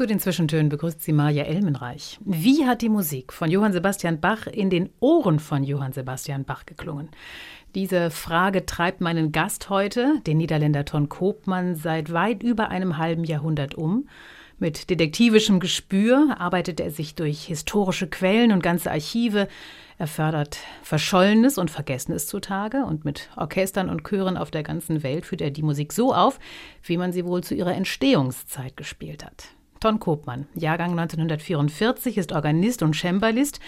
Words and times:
Zu 0.00 0.06
den 0.06 0.18
Zwischentönen 0.18 0.70
begrüßt 0.70 1.02
sie 1.02 1.12
Maja 1.12 1.44
Elmenreich. 1.44 2.18
Wie 2.24 2.64
hat 2.64 2.80
die 2.80 2.88
Musik 2.88 3.34
von 3.34 3.50
Johann 3.50 3.74
Sebastian 3.74 4.18
Bach 4.18 4.46
in 4.46 4.70
den 4.70 4.88
Ohren 4.98 5.38
von 5.38 5.62
Johann 5.62 5.92
Sebastian 5.92 6.44
Bach 6.44 6.64
geklungen? 6.64 7.10
Diese 7.74 8.10
Frage 8.10 8.64
treibt 8.64 9.02
meinen 9.02 9.30
Gast 9.30 9.68
heute, 9.68 10.14
den 10.26 10.38
Niederländer 10.38 10.86
Ton 10.86 11.10
Koopmann, 11.10 11.74
seit 11.76 12.14
weit 12.14 12.42
über 12.42 12.70
einem 12.70 12.96
halben 12.96 13.24
Jahrhundert 13.24 13.74
um. 13.74 14.08
Mit 14.58 14.88
detektivischem 14.88 15.60
Gespür 15.60 16.34
arbeitet 16.38 16.80
er 16.80 16.90
sich 16.90 17.14
durch 17.14 17.44
historische 17.44 18.06
Quellen 18.06 18.52
und 18.52 18.62
ganze 18.62 18.90
Archive. 18.90 19.48
Er 19.98 20.06
fördert 20.06 20.60
Verschollenes 20.82 21.58
und 21.58 21.70
Vergessenes 21.70 22.26
zutage 22.26 22.86
und 22.86 23.04
mit 23.04 23.28
Orchestern 23.36 23.90
und 23.90 24.08
Chören 24.08 24.38
auf 24.38 24.50
der 24.50 24.62
ganzen 24.62 25.02
Welt 25.02 25.26
führt 25.26 25.42
er 25.42 25.50
die 25.50 25.62
Musik 25.62 25.92
so 25.92 26.14
auf, 26.14 26.38
wie 26.82 26.96
man 26.96 27.12
sie 27.12 27.26
wohl 27.26 27.44
zu 27.44 27.54
ihrer 27.54 27.74
Entstehungszeit 27.74 28.78
gespielt 28.78 29.26
hat. 29.26 29.59
Ton 29.80 29.98
Kopmann, 29.98 30.46
Jahrgang 30.54 30.90
1944, 30.90 32.18
ist 32.18 32.32
Organist 32.32 32.82
und 32.82 32.94
Cembalist. 32.94 33.60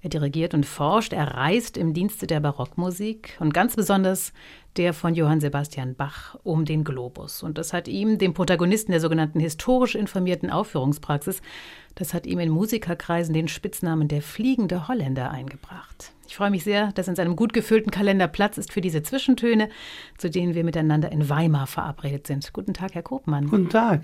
Er 0.00 0.10
dirigiert 0.10 0.54
und 0.54 0.64
forscht, 0.64 1.12
er 1.12 1.34
reist 1.34 1.76
im 1.76 1.92
Dienste 1.92 2.28
der 2.28 2.38
Barockmusik 2.38 3.36
und 3.40 3.52
ganz 3.52 3.74
besonders 3.74 4.32
der 4.76 4.94
von 4.94 5.16
Johann 5.16 5.40
Sebastian 5.40 5.96
Bach 5.96 6.36
um 6.44 6.64
den 6.64 6.84
Globus. 6.84 7.42
Und 7.42 7.58
das 7.58 7.72
hat 7.72 7.88
ihm, 7.88 8.16
dem 8.16 8.32
Protagonisten 8.32 8.92
der 8.92 9.00
sogenannten 9.00 9.40
historisch 9.40 9.96
informierten 9.96 10.50
Aufführungspraxis, 10.50 11.42
das 11.96 12.14
hat 12.14 12.26
ihm 12.26 12.38
in 12.38 12.50
Musikerkreisen 12.50 13.34
den 13.34 13.48
Spitznamen 13.48 14.06
der 14.06 14.22
fliegende 14.22 14.86
Holländer 14.86 15.32
eingebracht. 15.32 16.12
Ich 16.28 16.36
freue 16.36 16.50
mich 16.50 16.62
sehr, 16.62 16.92
dass 16.92 17.08
in 17.08 17.16
seinem 17.16 17.34
gut 17.34 17.52
gefüllten 17.52 17.90
Kalender 17.90 18.28
Platz 18.28 18.56
ist 18.56 18.72
für 18.72 18.80
diese 18.80 19.02
Zwischentöne, 19.02 19.68
zu 20.16 20.30
denen 20.30 20.54
wir 20.54 20.62
miteinander 20.62 21.10
in 21.10 21.28
Weimar 21.28 21.66
verabredet 21.66 22.28
sind. 22.28 22.52
Guten 22.52 22.74
Tag, 22.74 22.94
Herr 22.94 23.02
Kopmann. 23.02 23.48
Guten 23.48 23.68
Tag. 23.68 24.02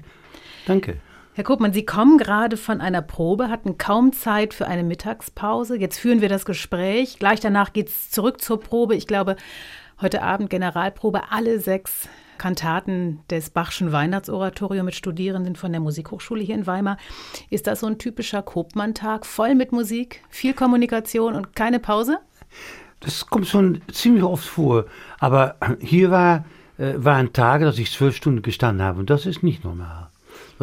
Danke. 0.67 0.97
Herr 1.35 1.45
Kopmann, 1.45 1.73
Sie 1.73 1.87
kommen 1.87 2.19
gerade 2.19 2.59
von 2.59 2.83
einer 2.83 3.01
Probe, 3.01 3.49
hatten 3.49 3.79
kaum 3.79 4.13
Zeit 4.13 4.53
für 4.53 4.67
eine 4.67 4.83
Mittagspause. 4.83 5.79
Jetzt 5.79 5.99
führen 5.99 6.21
wir 6.21 6.29
das 6.29 6.45
Gespräch. 6.45 7.19
Gleich 7.19 7.41
danach 7.41 7.73
geht 7.73 7.89
es 7.89 8.11
zurück 8.11 8.43
zur 8.43 8.61
Probe. 8.61 8.97
Ich 8.97 9.07
glaube, 9.07 9.37
heute 10.03 10.21
Abend 10.21 10.51
Generalprobe, 10.51 11.31
alle 11.31 11.59
sechs 11.59 12.07
Kantaten 12.37 13.21
des 13.31 13.49
Bachschen 13.49 13.93
Weihnachtsoratorium 13.93 14.85
mit 14.85 14.95
Studierenden 14.95 15.57
von 15.57 15.73
der 15.73 15.81
Musikhochschule 15.81 16.43
hier 16.43 16.55
in 16.55 16.67
Weimar. 16.67 16.99
Ist 17.49 17.67
das 17.67 17.81
so 17.81 17.87
ein 17.87 17.97
typischer 17.97 18.43
Kopmann-Tag, 18.43 19.25
voll 19.25 19.55
mit 19.55 19.73
Musik, 19.73 20.23
viel 20.29 20.53
Kommunikation 20.53 21.35
und 21.35 21.57
keine 21.57 21.79
Pause? 21.79 22.19
Das 23.01 23.27
kommt 23.27 23.47
schon 23.47 23.81
ziemlich 23.91 24.23
oft 24.23 24.47
vor. 24.47 24.85
Aber 25.19 25.57
hier 25.81 26.11
war, 26.11 26.45
äh, 26.77 26.93
waren 26.97 27.33
Tage, 27.33 27.65
dass 27.65 27.79
ich 27.79 27.91
zwölf 27.91 28.17
Stunden 28.17 28.43
gestanden 28.43 28.85
habe 28.85 29.01
und 29.01 29.09
das 29.09 29.25
ist 29.25 29.43
nicht 29.43 29.65
normal. 29.65 30.12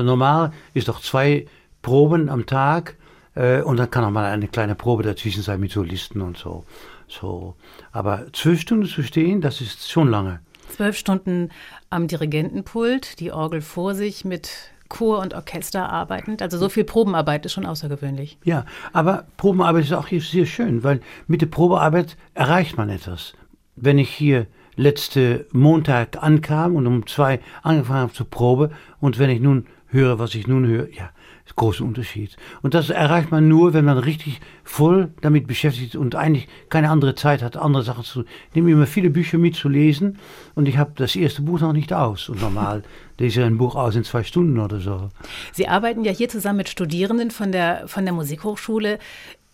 Normal 0.06 0.52
ist 0.74 0.88
doch 0.88 1.02
zwei 1.02 1.46
Proben 1.82 2.30
am 2.30 2.46
Tag 2.46 2.98
äh, 3.36 3.62
und 3.62 3.78
dann 3.78 3.90
kann 3.90 4.04
auch 4.04 4.12
mal 4.12 4.26
eine 4.26 4.48
kleine 4.48 4.76
Probe 4.76 5.04
dazwischen 5.04 5.42
sein 5.42 5.60
mit 5.60 5.72
Solisten 5.72 6.22
und 6.22 6.38
so. 6.38 6.66
so. 7.08 7.56
Aber 7.92 8.28
zwölf 8.34 8.62
Stunden 8.62 8.86
zu 8.86 9.04
stehen, 9.04 9.42
das 9.42 9.62
ist 9.62 9.90
schon 9.90 10.10
lange. 10.10 10.40
Zwölf 10.70 10.98
Stunden 10.98 11.50
am 11.90 12.08
Dirigentenpult, 12.08 13.20
die 13.20 13.32
Orgel 13.32 13.62
vor 13.62 13.96
sich 13.96 14.24
mit 14.24 14.52
Chor 14.90 15.20
und 15.20 15.34
Orchester 15.34 15.90
arbeitend. 15.90 16.42
Also 16.42 16.58
so 16.58 16.68
viel 16.68 16.84
Probenarbeit 16.84 17.46
ist 17.46 17.54
schon 17.54 17.66
außergewöhnlich. 17.66 18.38
Ja, 18.44 18.66
aber 18.92 19.26
Probenarbeit 19.38 19.86
ist 19.86 19.94
auch 19.94 20.08
hier 20.08 20.22
sehr 20.22 20.46
schön, 20.46 20.84
weil 20.84 21.00
mit 21.28 21.42
der 21.42 21.48
Probearbeit 21.48 22.18
erreicht 22.34 22.76
man 22.78 22.90
etwas. 22.90 23.34
Wenn 23.76 23.98
ich 23.98 24.10
hier 24.10 24.48
letzte 24.76 25.46
Montag 25.52 26.22
ankam 26.22 26.76
und 26.76 26.88
um 26.88 27.06
zwei 27.06 27.40
angefangen 27.62 28.00
habe 28.00 28.14
zu 28.14 28.26
Probe 28.26 28.72
und 29.00 29.20
wenn 29.20 29.30
ich 29.30 29.42
nun 29.42 29.68
höre, 29.92 30.20
was 30.20 30.36
ich 30.36 30.48
nun 30.48 30.68
höre, 30.68 30.88
ja, 30.90 31.10
ist 31.46 31.56
großer 31.56 31.84
Unterschied. 31.84 32.38
Und 32.62 32.74
das 32.74 32.90
erreicht 32.90 33.32
man 33.32 33.48
nur, 33.48 33.74
wenn 33.74 33.86
man 33.86 33.98
richtig 33.98 34.40
voll 34.64 35.12
damit 35.22 35.48
beschäftigt 35.48 35.96
und 35.96 36.16
eigentlich 36.16 36.48
keine 36.70 36.90
andere 36.90 37.16
Zeit 37.16 37.42
hat, 37.42 37.58
andere 37.58 37.84
Sachen 37.84 38.04
zu. 38.04 38.22
Ich 38.22 38.56
nehme 38.56 38.72
immer 38.72 38.86
viele 38.86 39.10
Bücher 39.10 39.38
mit 39.38 39.56
zu 39.56 39.68
lesen 39.68 40.20
und 40.56 40.68
ich 40.68 40.78
habe 40.78 40.92
das 40.96 41.16
erste 41.16 41.42
Buch 41.42 41.60
noch 41.60 41.74
nicht 41.74 41.92
aus. 41.92 42.30
Und 42.30 42.42
normal 42.42 42.84
lese 43.18 43.42
ich 43.42 43.46
ein 43.46 43.58
Buch 43.58 43.76
aus 43.76 43.96
in 43.96 44.04
zwei 44.04 44.24
Stunden 44.24 44.60
oder 44.60 44.80
so. 44.80 45.10
Sie 45.54 45.68
arbeiten 45.68 46.04
ja 46.04 46.12
hier 46.12 46.30
zusammen 46.30 46.58
mit 46.58 46.70
Studierenden 46.70 47.32
von 47.32 47.52
der, 47.52 47.88
von 47.88 48.06
der 48.06 48.14
Musikhochschule. 48.14 49.00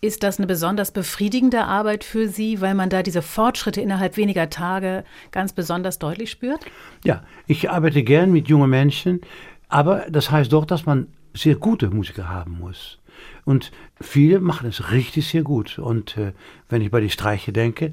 Ist 0.02 0.22
das 0.22 0.38
eine 0.38 0.46
besonders 0.46 0.92
befriedigende 0.92 1.64
Arbeit 1.64 2.04
für 2.04 2.28
Sie, 2.28 2.60
weil 2.60 2.74
man 2.74 2.90
da 2.90 3.02
diese 3.02 3.22
Fortschritte 3.22 3.80
innerhalb 3.80 4.18
weniger 4.18 4.50
Tage 4.50 5.04
ganz 5.32 5.54
besonders 5.54 5.98
deutlich 5.98 6.30
spürt? 6.30 6.60
Ja, 7.02 7.24
ich 7.46 7.70
arbeite 7.70 8.02
gern 8.02 8.30
mit 8.30 8.46
jungen 8.46 8.68
Menschen, 8.68 9.22
aber 9.68 10.06
das 10.10 10.30
heißt 10.30 10.52
doch, 10.52 10.64
dass 10.64 10.86
man 10.86 11.08
sehr 11.34 11.56
gute 11.56 11.90
Musiker 11.90 12.28
haben 12.28 12.58
muss. 12.58 12.98
Und 13.44 13.72
viele 14.00 14.40
machen 14.40 14.68
es 14.68 14.90
richtig 14.90 15.28
sehr 15.28 15.42
gut. 15.42 15.78
Und 15.78 16.16
äh, 16.16 16.32
wenn 16.68 16.82
ich 16.82 16.90
bei 16.90 17.00
die 17.00 17.10
Streiche 17.10 17.52
denke, 17.52 17.92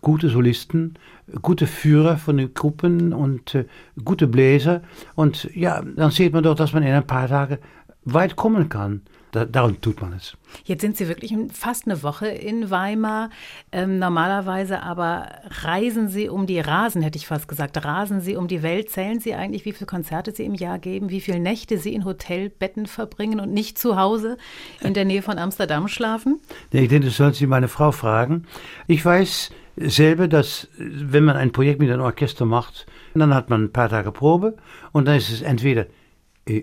gute 0.00 0.28
Solisten, 0.28 0.94
gute 1.40 1.66
Führer 1.66 2.16
von 2.16 2.36
den 2.36 2.54
Gruppen 2.54 3.12
und 3.12 3.54
äh, 3.54 3.66
gute 4.04 4.26
Bläser. 4.26 4.82
Und 5.14 5.48
ja, 5.54 5.82
dann 5.82 6.10
sieht 6.10 6.32
man 6.32 6.42
doch, 6.42 6.54
dass 6.54 6.72
man 6.72 6.82
in 6.82 6.92
ein 6.92 7.06
paar 7.06 7.28
Tagen 7.28 7.58
weit 8.04 8.36
kommen 8.36 8.68
kann. 8.68 9.02
Da, 9.32 9.46
darum 9.46 9.80
tut 9.80 10.02
man 10.02 10.12
es. 10.12 10.36
Jetzt 10.64 10.82
sind 10.82 10.98
Sie 10.98 11.08
wirklich 11.08 11.34
fast 11.52 11.86
eine 11.86 12.02
Woche 12.02 12.28
in 12.28 12.70
Weimar. 12.70 13.30
Ähm, 13.72 13.98
normalerweise 13.98 14.82
aber 14.82 15.26
reisen 15.62 16.08
Sie 16.08 16.28
um 16.28 16.46
die 16.46 16.60
Rasen, 16.60 17.00
hätte 17.00 17.16
ich 17.16 17.26
fast 17.26 17.48
gesagt. 17.48 17.82
Rasen 17.82 18.20
Sie 18.20 18.36
um 18.36 18.46
die 18.46 18.62
Welt. 18.62 18.90
Zählen 18.90 19.20
Sie 19.20 19.34
eigentlich, 19.34 19.64
wie 19.64 19.72
viele 19.72 19.86
Konzerte 19.86 20.32
Sie 20.32 20.44
im 20.44 20.54
Jahr 20.54 20.78
geben, 20.78 21.08
wie 21.08 21.22
viele 21.22 21.40
Nächte 21.40 21.78
Sie 21.78 21.94
in 21.94 22.04
Hotelbetten 22.04 22.84
verbringen 22.84 23.40
und 23.40 23.54
nicht 23.54 23.78
zu 23.78 23.96
Hause 23.96 24.36
in 24.82 24.92
der 24.92 25.06
Nähe 25.06 25.22
von 25.22 25.38
Amsterdam 25.38 25.88
schlafen? 25.88 26.38
Ich 26.70 26.90
denke, 26.90 27.06
das 27.06 27.16
sollten 27.16 27.36
Sie 27.36 27.46
meine 27.46 27.68
Frau 27.68 27.90
fragen. 27.90 28.44
Ich 28.86 29.02
weiß 29.02 29.50
selber, 29.76 30.28
dass 30.28 30.68
wenn 30.76 31.24
man 31.24 31.36
ein 31.36 31.52
Projekt 31.52 31.80
mit 31.80 31.90
einem 31.90 32.02
Orchester 32.02 32.44
macht, 32.44 32.84
dann 33.14 33.34
hat 33.34 33.48
man 33.48 33.64
ein 33.64 33.72
paar 33.72 33.88
Tage 33.88 34.12
Probe 34.12 34.58
und 34.92 35.06
dann 35.06 35.16
ist 35.16 35.30
es 35.30 35.40
entweder 35.40 35.86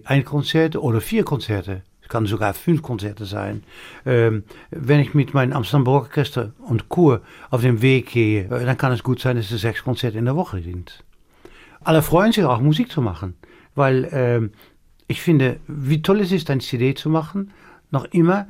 ein 0.06 0.24
Konzert 0.24 0.76
oder 0.76 1.02
vier 1.02 1.24
Konzerte 1.24 1.82
kann 2.10 2.26
sogar 2.26 2.54
fünf 2.54 2.82
Konzerte 2.82 3.26
sein. 3.26 3.64
Ähm, 4.06 4.44
wenn 4.72 5.00
ich 5.00 5.14
mit 5.14 5.34
meinem 5.34 5.54
Amsterdam 5.54 5.88
Orchester 5.88 6.52
und 6.60 6.90
Chor 6.90 7.22
auf 7.50 7.62
dem 7.62 7.82
Weg 7.82 8.08
gehe, 8.08 8.46
äh, 8.46 8.66
dann 8.66 8.78
kann 8.78 8.92
es 8.92 9.04
gut 9.04 9.20
sein, 9.20 9.38
dass 9.38 9.52
es 9.52 9.62
sechs 9.62 9.84
Konzerte 9.84 10.18
in 10.18 10.26
der 10.26 10.36
Woche 10.36 10.62
sind. 10.62 11.04
Alle 11.82 12.02
freuen 12.02 12.32
sich 12.32 12.44
auch, 12.44 12.60
Musik 12.60 12.92
zu 12.92 13.02
machen, 13.02 13.36
weil 13.76 14.10
ähm, 14.12 14.52
ich 15.08 15.22
finde, 15.22 15.60
wie 15.68 16.02
toll 16.02 16.20
es 16.20 16.32
ist, 16.32 16.50
ein 16.50 16.60
CD 16.60 16.94
zu 16.94 17.10
machen, 17.10 17.52
noch 17.92 18.06
immer 18.06 18.48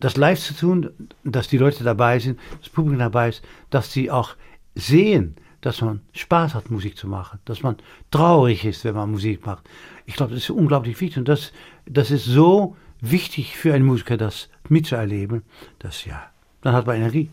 das 0.00 0.16
live 0.16 0.40
zu 0.40 0.54
tun, 0.54 0.90
dass 1.24 1.48
die 1.48 1.58
Leute 1.58 1.84
dabei 1.84 2.18
sind, 2.18 2.38
das 2.60 2.68
Publikum 2.68 2.98
dabei 2.98 3.30
ist, 3.30 3.42
dass 3.70 3.92
sie 3.92 4.10
auch 4.10 4.36
sehen, 4.74 5.36
dass 5.60 5.80
man 5.80 6.00
Spaß 6.12 6.54
hat, 6.54 6.70
Musik 6.70 6.96
zu 6.96 7.08
machen, 7.08 7.40
dass 7.44 7.62
man 7.62 7.76
traurig 8.10 8.64
ist, 8.64 8.84
wenn 8.84 8.94
man 8.94 9.10
Musik 9.10 9.44
macht. 9.44 9.68
Ich 10.08 10.14
glaube, 10.14 10.32
das 10.32 10.44
ist 10.44 10.50
unglaublich 10.50 10.98
wichtig 11.02 11.18
und 11.18 11.28
das, 11.28 11.52
das 11.84 12.10
ist 12.10 12.24
so 12.24 12.74
wichtig 13.02 13.58
für 13.58 13.74
einen 13.74 13.84
Musiker, 13.84 14.16
das 14.16 14.48
mitzuerleben, 14.70 15.42
dass 15.80 16.06
ja, 16.06 16.30
dann 16.62 16.72
hat 16.72 16.86
man 16.86 16.96
Energie. 16.96 17.28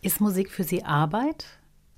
Ist 0.00 0.20
Musik 0.20 0.52
für 0.52 0.62
Sie 0.62 0.84
Arbeit? 0.84 1.44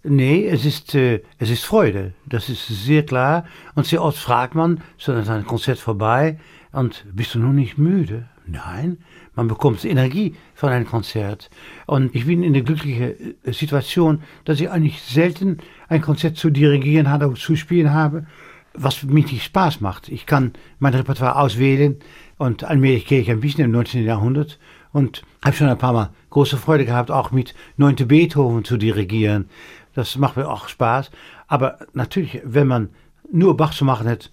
Nee, 0.04 0.46
es 0.48 0.64
ist, 0.64 0.94
äh, 0.94 1.20
es 1.36 1.50
ist 1.50 1.66
Freude. 1.66 2.14
Das 2.24 2.48
ist 2.48 2.66
sehr 2.66 3.04
klar. 3.04 3.44
Und 3.74 3.86
sehr 3.86 4.02
oft 4.02 4.16
fragt 4.16 4.54
man, 4.54 4.80
so 4.96 5.12
ist 5.12 5.28
ein 5.28 5.44
Konzert 5.44 5.78
vorbei 5.78 6.38
und 6.72 7.04
bist 7.12 7.34
du 7.34 7.38
noch 7.38 7.52
nicht 7.52 7.76
müde? 7.76 8.24
Nein, 8.46 8.98
man 9.36 9.48
bekommt 9.48 9.84
Energie 9.84 10.34
von 10.54 10.70
einem 10.70 10.86
Konzert. 10.86 11.50
Und 11.86 12.14
ich 12.14 12.24
bin 12.24 12.42
in 12.42 12.54
der 12.54 12.62
glücklichen 12.62 13.36
äh, 13.44 13.52
Situation, 13.52 14.22
dass 14.46 14.60
ich 14.60 14.70
eigentlich 14.70 15.02
selten 15.02 15.58
ein 15.88 16.00
Konzert 16.00 16.38
zu 16.38 16.48
dirigieren 16.48 17.10
habe 17.10 17.26
oder 17.26 17.36
zu 17.36 17.54
spielen 17.54 17.92
habe, 17.92 18.26
was 18.74 19.02
mich 19.02 19.30
nicht 19.30 19.44
Spaß 19.44 19.80
macht. 19.80 20.08
Ich 20.08 20.26
kann 20.26 20.52
mein 20.78 20.94
Repertoire 20.94 21.36
auswählen 21.36 21.98
und 22.38 22.64
allmählich 22.64 23.06
gehe 23.06 23.20
ich 23.20 23.30
ein 23.30 23.40
bisschen 23.40 23.64
im 23.64 23.70
19. 23.70 24.04
Jahrhundert 24.04 24.58
und 24.92 25.22
habe 25.44 25.56
schon 25.56 25.68
ein 25.68 25.78
paar 25.78 25.92
Mal 25.92 26.10
große 26.30 26.56
Freude 26.56 26.84
gehabt, 26.84 27.10
auch 27.10 27.30
mit 27.30 27.54
9. 27.76 27.96
Beethoven 28.06 28.64
zu 28.64 28.76
dirigieren. 28.76 29.48
Das 29.94 30.16
macht 30.16 30.36
mir 30.36 30.48
auch 30.48 30.68
Spaß. 30.68 31.10
Aber 31.46 31.78
natürlich, 31.92 32.40
wenn 32.44 32.66
man 32.66 32.90
nur 33.30 33.56
Bach 33.56 33.74
zu 33.74 33.84
machen 33.84 34.06
hätte, 34.06 34.30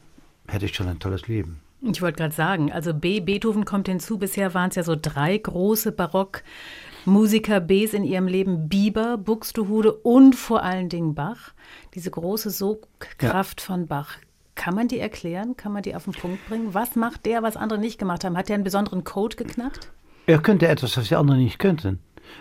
hätte 0.47 0.65
ich 0.65 0.75
schon 0.75 0.87
ein 0.87 0.99
tolles 0.99 1.27
Leben. 1.27 1.61
Ich 1.81 2.01
wollte 2.01 2.17
gerade 2.17 2.35
sagen, 2.35 2.71
also 2.71 2.93
B, 2.93 3.21
Beethoven 3.21 3.63
kommt 3.63 3.87
hinzu. 3.87 4.17
Bisher 4.17 4.53
waren 4.53 4.69
es 4.69 4.75
ja 4.75 4.83
so 4.83 4.97
drei 5.01 5.37
große 5.37 5.93
Barockmusiker 5.93 7.61
Bs 7.61 7.93
in 7.93 8.03
ihrem 8.03 8.27
Leben: 8.27 8.67
Bieber, 8.67 9.17
Buxtehude 9.17 9.93
und 9.93 10.35
vor 10.35 10.63
allen 10.63 10.89
Dingen 10.89 11.15
Bach. 11.15 11.53
Diese 11.95 12.11
große 12.11 12.49
Sogkraft 12.49 13.61
ja. 13.61 13.65
von 13.65 13.87
Bach. 13.87 14.17
Kann 14.59 14.75
man 14.75 14.89
die 14.89 14.99
erklären? 14.99 15.55
Kann 15.55 15.71
man 15.71 15.83
die 15.83 15.95
auf 15.95 16.03
den 16.03 16.11
Punkt 16.11 16.45
bringen? 16.49 16.73
Was 16.73 16.97
macht 16.97 17.25
der, 17.25 17.43
was 17.43 17.55
andere 17.55 17.79
nicht 17.79 17.97
gemacht 17.97 18.25
haben? 18.25 18.35
Hat 18.35 18.49
der 18.49 18.55
einen 18.55 18.65
besonderen 18.65 19.05
Code 19.05 19.37
geknackt? 19.37 19.89
Er 20.25 20.39
könnte 20.39 20.67
etwas, 20.67 20.97
was 20.97 21.07
die 21.07 21.15
anderen 21.15 21.39
nicht 21.39 21.59
könnten. 21.59 21.99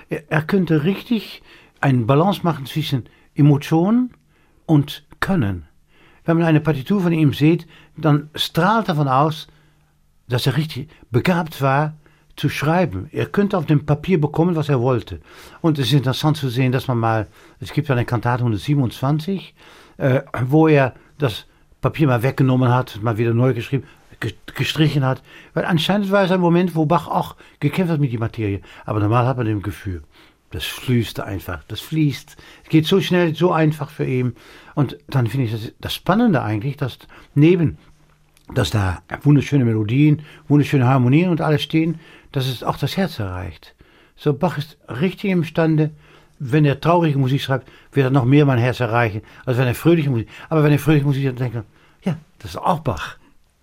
Er, 0.08 0.24
er 0.28 0.42
könnte 0.42 0.82
richtig 0.82 1.44
einen 1.80 2.08
Balance 2.08 2.40
machen 2.42 2.66
zwischen 2.66 3.04
Emotionen 3.36 4.14
und 4.66 5.06
Können. 5.20 5.68
Wenn 6.24 6.38
man 6.38 6.46
eine 6.46 6.60
Partitur 6.60 7.02
von 7.02 7.12
ihm 7.12 7.32
sieht, 7.34 7.68
dann 7.96 8.30
strahlt 8.34 8.88
davon 8.88 9.06
aus, 9.06 9.46
dass 10.28 10.44
er 10.48 10.56
richtig 10.56 10.90
begabt 11.12 11.62
war 11.62 11.98
zu 12.34 12.48
schreiben. 12.48 13.08
Er 13.12 13.26
könnte 13.26 13.56
auf 13.56 13.66
dem 13.66 13.86
Papier 13.86 14.20
bekommen, 14.20 14.56
was 14.56 14.68
er 14.68 14.80
wollte. 14.80 15.20
Und 15.60 15.78
es 15.78 15.86
ist 15.86 15.92
interessant 15.92 16.36
zu 16.36 16.48
sehen, 16.48 16.72
dass 16.72 16.88
man 16.88 16.98
mal, 16.98 17.28
es 17.60 17.72
gibt 17.72 17.88
eine 17.92 18.04
Kantate 18.04 18.42
127, 18.42 19.54
äh, 19.98 20.22
wo 20.46 20.66
er 20.66 20.94
das 21.18 21.46
Papier 21.80 22.06
mal 22.06 22.22
weggenommen 22.22 22.70
hat, 22.70 23.00
mal 23.02 23.18
wieder 23.18 23.34
neu 23.34 23.54
geschrieben, 23.54 23.84
gestrichen 24.54 25.04
hat. 25.04 25.22
Weil 25.54 25.64
anscheinend 25.64 26.10
war 26.10 26.24
es 26.24 26.30
ein 26.30 26.40
Moment, 26.40 26.74
wo 26.74 26.86
Bach 26.86 27.08
auch 27.08 27.36
gekämpft 27.60 27.92
hat 27.92 28.00
mit 28.00 28.12
der 28.12 28.18
Materie. 28.18 28.60
Aber 28.84 29.00
normal 29.00 29.26
hat 29.26 29.36
man 29.36 29.46
dem 29.46 29.62
Gefühl, 29.62 30.02
das 30.50 30.64
fließt 30.64 31.20
einfach, 31.20 31.62
das 31.64 31.80
fließt. 31.80 32.36
Es 32.64 32.68
geht 32.68 32.86
so 32.86 33.00
schnell, 33.00 33.34
so 33.34 33.52
einfach 33.52 33.90
für 33.90 34.04
ihn. 34.04 34.34
Und 34.74 34.98
dann 35.08 35.26
finde 35.26 35.46
ich 35.46 35.52
das, 35.52 35.72
das 35.80 35.94
Spannende 35.94 36.42
eigentlich, 36.42 36.76
dass 36.76 36.98
neben, 37.34 37.78
dass 38.54 38.70
da 38.70 39.02
wunderschöne 39.22 39.64
Melodien, 39.64 40.22
wunderschöne 40.48 40.86
Harmonien 40.86 41.30
und 41.30 41.40
alles 41.40 41.62
stehen, 41.62 42.00
dass 42.32 42.46
es 42.46 42.62
auch 42.62 42.78
das 42.78 42.96
Herz 42.96 43.18
erreicht. 43.18 43.74
So 44.16 44.32
Bach 44.32 44.58
ist 44.58 44.78
richtig 44.88 45.30
imstande, 45.30 45.90
wenn 46.38 46.64
er 46.64 46.80
traurige 46.80 47.18
Musik 47.18 47.40
schreibt, 47.40 47.68
wird 47.92 48.06
er 48.06 48.10
noch 48.10 48.24
mehr 48.24 48.44
mein 48.44 48.58
Herz 48.58 48.80
erreichen, 48.80 49.22
als 49.44 49.58
wenn 49.58 49.66
er 49.66 49.74
fröhliche 49.74 50.10
Musik. 50.10 50.28
Aber 50.48 50.62
wenn 50.62 50.72
er 50.72 50.78
fröhliche 50.78 51.06
Musik 51.06 51.26
hat, 51.26 51.38
denkt 51.38 51.56
er, 51.56 51.64
ja, 52.04 52.16
das 52.38 52.52
ist 52.52 52.56
auch 52.56 52.80
Bach. 52.80 53.16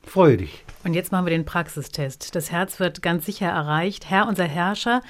Freue 0.04 0.38
dich. 0.38 0.64
Und 0.84 0.94
jetzt 0.94 1.12
machen 1.12 1.26
wir 1.26 1.32
den 1.32 1.46
Praxistest. 1.46 2.36
Das 2.36 2.52
Herz 2.52 2.80
wird 2.80 3.02
ganz 3.02 3.26
sicher 3.26 3.48
erreicht. 3.48 4.10
Herr, 4.10 4.28
unser 4.28 4.46
Herrscher, 4.46 5.02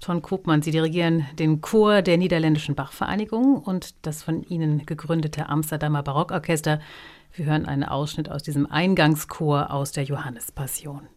Ton 0.00 0.22
Kopmann, 0.22 0.62
Sie 0.62 0.70
dirigieren 0.70 1.26
den 1.38 1.60
Chor 1.60 2.02
der 2.02 2.18
Niederländischen 2.18 2.76
Bachvereinigung 2.76 3.56
und 3.56 3.94
das 4.06 4.22
von 4.22 4.44
Ihnen 4.44 4.86
gegründete 4.86 5.48
Amsterdamer 5.48 6.04
Barockorchester. 6.04 6.80
Wir 7.34 7.46
hören 7.46 7.66
einen 7.66 7.82
Ausschnitt 7.82 8.30
aus 8.30 8.44
diesem 8.44 8.70
Eingangschor 8.70 9.72
aus 9.72 9.90
der 9.90 10.04
Johannespassion. 10.04 11.08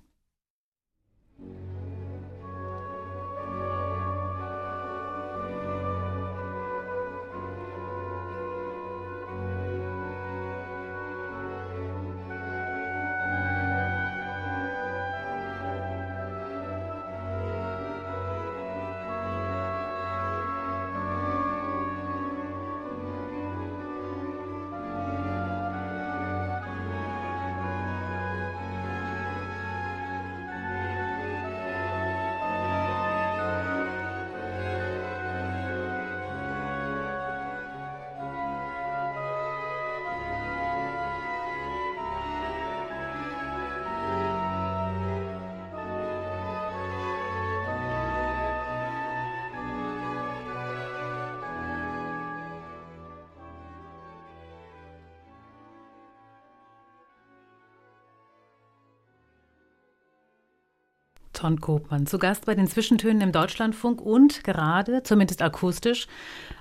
Ton 61.48 61.62
Kopmann, 61.62 62.06
zu 62.06 62.20
Gast 62.20 62.46
bei 62.46 62.56
den 62.56 62.68
Zwischentönen 62.68 63.22
im 63.22 63.32
Deutschlandfunk 63.32 64.02
und 64.02 64.44
gerade, 64.44 65.02
zumindest 65.04 65.42
akustisch, 65.42 66.08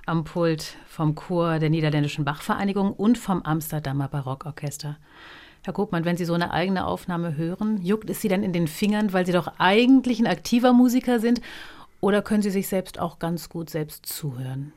am 0.05 0.23
Pult 0.23 0.77
vom 0.87 1.13
Chor 1.13 1.59
der 1.59 1.69
Niederländischen 1.69 2.23
Bachvereinigung 2.23 2.93
und 2.93 3.17
vom 3.17 3.41
Amsterdamer 3.41 4.07
Barockorchester. 4.07 4.97
Herr 5.65 5.73
Kopmann, 5.73 6.05
wenn 6.05 6.15
Sie 6.15 6.23
so 6.23 6.33
eine 6.33 6.51
eigene 6.51 6.85
Aufnahme 6.85 7.35
hören, 7.35 7.81
juckt 7.81 8.09
es 8.09 8.21
Sie 8.21 8.29
dann 8.29 8.43
in 8.43 8.53
den 8.53 8.69
Fingern, 8.69 9.11
weil 9.11 9.25
Sie 9.25 9.33
doch 9.33 9.51
eigentlich 9.57 10.21
ein 10.21 10.27
aktiver 10.27 10.71
Musiker 10.71 11.19
sind? 11.19 11.41
Oder 11.99 12.21
können 12.21 12.41
Sie 12.41 12.49
sich 12.49 12.69
selbst 12.69 12.97
auch 12.97 13.19
ganz 13.19 13.49
gut 13.49 13.69
selbst 13.69 14.05
zuhören? 14.05 14.71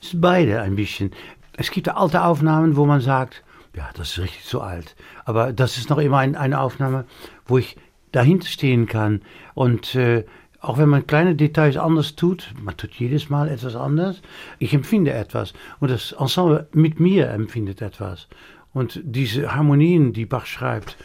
Es 0.00 0.14
ist 0.14 0.20
beide 0.20 0.62
ein 0.62 0.74
bisschen. 0.74 1.12
Es 1.52 1.70
gibt 1.70 1.88
alte 1.88 2.24
Aufnahmen, 2.24 2.74
wo 2.74 2.86
man 2.86 3.00
sagt, 3.00 3.44
ja, 3.76 3.88
das 3.94 4.10
ist 4.10 4.18
richtig 4.18 4.44
zu 4.46 4.62
alt. 4.62 4.96
Aber 5.24 5.52
das 5.52 5.78
ist 5.78 5.90
noch 5.90 5.98
immer 5.98 6.18
ein, 6.18 6.34
eine 6.34 6.58
Aufnahme, 6.58 7.04
wo 7.46 7.58
ich 7.58 7.76
dahinter 8.12 8.46
stehen 8.46 8.86
kann. 8.86 9.22
Und 9.54 9.94
äh, 9.94 10.24
auch 10.60 10.78
wenn 10.78 10.88
man 10.88 11.06
kleine 11.06 11.34
Details 11.34 11.76
anders 11.76 12.16
tut, 12.16 12.52
man 12.60 12.76
tut 12.76 12.94
jedes 12.94 13.30
Mal 13.30 13.48
etwas 13.48 13.76
anders, 13.76 14.22
ich 14.58 14.74
empfinde 14.74 15.12
etwas. 15.12 15.52
Und 15.80 15.90
das 15.90 16.12
Ensemble 16.12 16.66
mit 16.72 17.00
mir 17.00 17.30
empfindet 17.30 17.80
etwas. 17.80 18.28
Und 18.72 19.00
diese 19.02 19.54
Harmonien, 19.54 20.12
die 20.12 20.26
Bach 20.26 20.46
schreibt, 20.46 20.96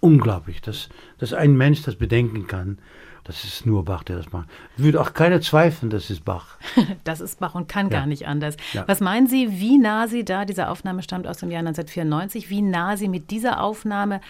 unglaublich, 0.00 0.60
dass, 0.60 0.88
dass 1.18 1.32
ein 1.32 1.56
Mensch 1.56 1.82
das 1.82 1.96
bedenken 1.96 2.46
kann. 2.46 2.78
Das 3.24 3.44
ist 3.44 3.66
nur 3.66 3.84
Bach, 3.84 4.02
der 4.02 4.16
das 4.16 4.32
macht. 4.32 4.48
Würde 4.76 5.00
auch 5.00 5.12
keiner 5.12 5.40
zweifeln, 5.40 5.90
das 5.90 6.10
ist 6.10 6.24
Bach. 6.24 6.56
das 7.04 7.20
ist 7.20 7.38
Bach 7.38 7.54
und 7.54 7.68
kann 7.68 7.90
ja. 7.90 8.00
gar 8.00 8.06
nicht 8.06 8.26
anders. 8.26 8.56
Ja. 8.72 8.84
Was 8.88 9.00
meinen 9.00 9.26
Sie, 9.26 9.60
wie 9.60 9.78
nah 9.78 10.08
Sie 10.08 10.24
da, 10.24 10.44
diese 10.44 10.68
Aufnahme 10.68 11.02
stammt 11.02 11.26
aus 11.26 11.38
dem 11.38 11.50
Jahr 11.50 11.60
1994, 11.60 12.50
wie 12.50 12.62
nah 12.62 12.96
Sie 12.96 13.08
mit 13.08 13.30
dieser 13.30 13.62
Aufnahme 13.62 14.20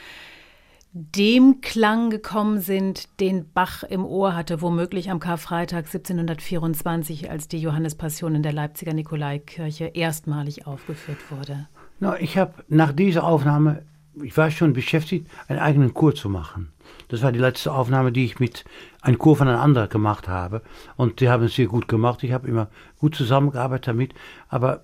dem 0.93 1.61
Klang 1.61 2.11
gekommen 2.11 2.61
sind, 2.61 3.21
den 3.21 3.51
Bach 3.53 3.85
im 3.85 4.05
Ohr 4.05 4.35
hatte, 4.35 4.61
womöglich 4.61 5.11
am 5.11 5.21
Karfreitag 5.21 5.87
1724, 5.87 7.31
als 7.31 7.47
die 7.47 7.61
Johannespassion 7.61 8.35
in 8.35 8.43
der 8.43 8.53
Leipziger 8.53 8.93
Nikolaikirche 8.93 9.87
erstmalig 9.87 10.67
aufgeführt 10.67 11.31
wurde? 11.31 11.69
Na, 12.01 12.19
ich 12.19 12.37
habe 12.37 12.55
nach 12.69 12.93
dieser 12.93 13.25
Aufnahme, 13.25 13.83
ich 14.21 14.37
war 14.37 14.51
schon 14.51 14.73
beschäftigt, 14.73 15.29
einen 15.47 15.61
eigenen 15.61 15.95
Chor 15.95 16.15
zu 16.15 16.29
machen. 16.29 16.73
Das 17.07 17.23
war 17.23 17.31
die 17.31 17.39
letzte 17.39 17.73
Aufnahme, 17.73 18.11
die 18.11 18.25
ich 18.25 18.41
mit 18.41 18.65
einem 19.01 19.19
Chor 19.19 19.37
von 19.37 19.47
einem 19.47 19.61
anderen 19.61 19.89
gemacht 19.89 20.27
habe. 20.27 20.63
Und 20.97 21.21
die 21.21 21.29
haben 21.29 21.45
es 21.45 21.55
sehr 21.55 21.67
gut 21.67 21.87
gemacht. 21.87 22.25
Ich 22.25 22.33
habe 22.33 22.49
immer 22.49 22.69
gut 22.99 23.15
zusammengearbeitet 23.15 23.87
damit. 23.87 24.15
Aber 24.49 24.83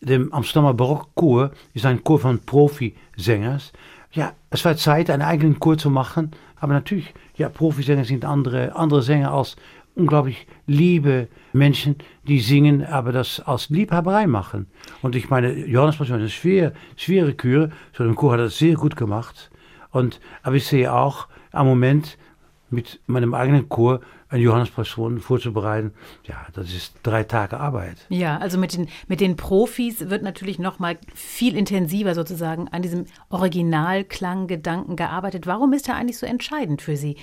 der 0.00 0.26
Amsterdamer 0.30 0.74
Barockchor 0.74 1.50
ist 1.74 1.84
ein 1.84 2.02
Chor 2.02 2.20
von 2.20 2.38
Profisängers 2.40 3.72
ja, 4.14 4.32
es 4.50 4.64
war 4.64 4.76
Zeit, 4.76 5.10
einen 5.10 5.22
eigenen 5.22 5.60
Chor 5.60 5.76
zu 5.76 5.90
machen. 5.90 6.30
Aber 6.56 6.72
natürlich, 6.72 7.12
ja, 7.36 7.48
Profisänger 7.48 8.04
sind 8.04 8.24
andere, 8.24 8.74
andere 8.76 9.02
Sänger 9.02 9.32
als 9.32 9.56
unglaublich 9.96 10.46
liebe 10.66 11.28
Menschen, 11.52 11.96
die 12.26 12.40
singen, 12.40 12.84
aber 12.84 13.12
das 13.12 13.40
als 13.40 13.70
Liebhaberei 13.70 14.26
machen. 14.26 14.66
Und 15.02 15.14
ich 15.14 15.30
meine, 15.30 15.52
Johannes 15.52 15.96
Passion 15.96 16.18
ist 16.18 16.22
eine 16.22 16.30
schwer, 16.30 16.72
schwere 16.96 17.34
Kür. 17.34 17.70
So 17.92 18.04
ein 18.04 18.14
Chor 18.14 18.32
hat 18.32 18.40
das 18.40 18.58
sehr 18.58 18.74
gut 18.74 18.96
gemacht. 18.96 19.50
Und, 19.90 20.20
aber 20.42 20.56
ich 20.56 20.66
sehe 20.66 20.92
auch 20.92 21.28
am 21.52 21.66
Moment 21.66 22.18
mit 22.70 23.00
meinem 23.06 23.34
eigenen 23.34 23.68
Chor 23.68 24.00
eine 24.34 24.42
Johannespassion 24.42 25.20
vorzubereiten, 25.20 25.92
ja, 26.24 26.46
das 26.54 26.74
ist 26.74 26.94
drei 27.04 27.22
Tage 27.22 27.58
Arbeit. 27.58 27.98
Ja, 28.08 28.38
also 28.38 28.58
mit 28.58 28.76
den, 28.76 28.88
mit 29.06 29.20
den 29.20 29.36
Profis 29.36 30.10
wird 30.10 30.22
natürlich 30.22 30.58
noch 30.58 30.80
mal 30.80 30.98
viel 31.14 31.56
intensiver 31.56 32.14
sozusagen 32.14 32.68
an 32.68 32.82
diesem 32.82 33.06
Originalklanggedanken 33.28 34.96
gearbeitet. 34.96 35.46
Warum 35.46 35.72
ist 35.72 35.88
er 35.88 35.94
eigentlich 35.94 36.18
so 36.18 36.26
entscheidend 36.26 36.82
für 36.82 36.96
Sie? 36.96 37.16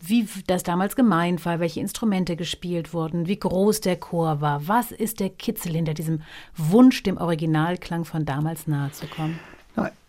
Wie 0.00 0.26
das 0.46 0.64
damals 0.64 0.96
gemeint 0.96 1.44
war, 1.46 1.60
welche 1.60 1.80
Instrumente 1.80 2.34
gespielt 2.34 2.92
wurden, 2.92 3.28
wie 3.28 3.38
groß 3.38 3.80
der 3.80 3.96
Chor 3.96 4.40
war, 4.40 4.66
was 4.66 4.90
ist 4.90 5.20
der 5.20 5.30
Kitzel 5.30 5.72
hinter 5.72 5.94
diesem 5.94 6.22
Wunsch, 6.56 7.02
dem 7.04 7.16
Originalklang 7.16 8.04
von 8.04 8.24
damals 8.24 8.66
nahezukommen? 8.66 9.38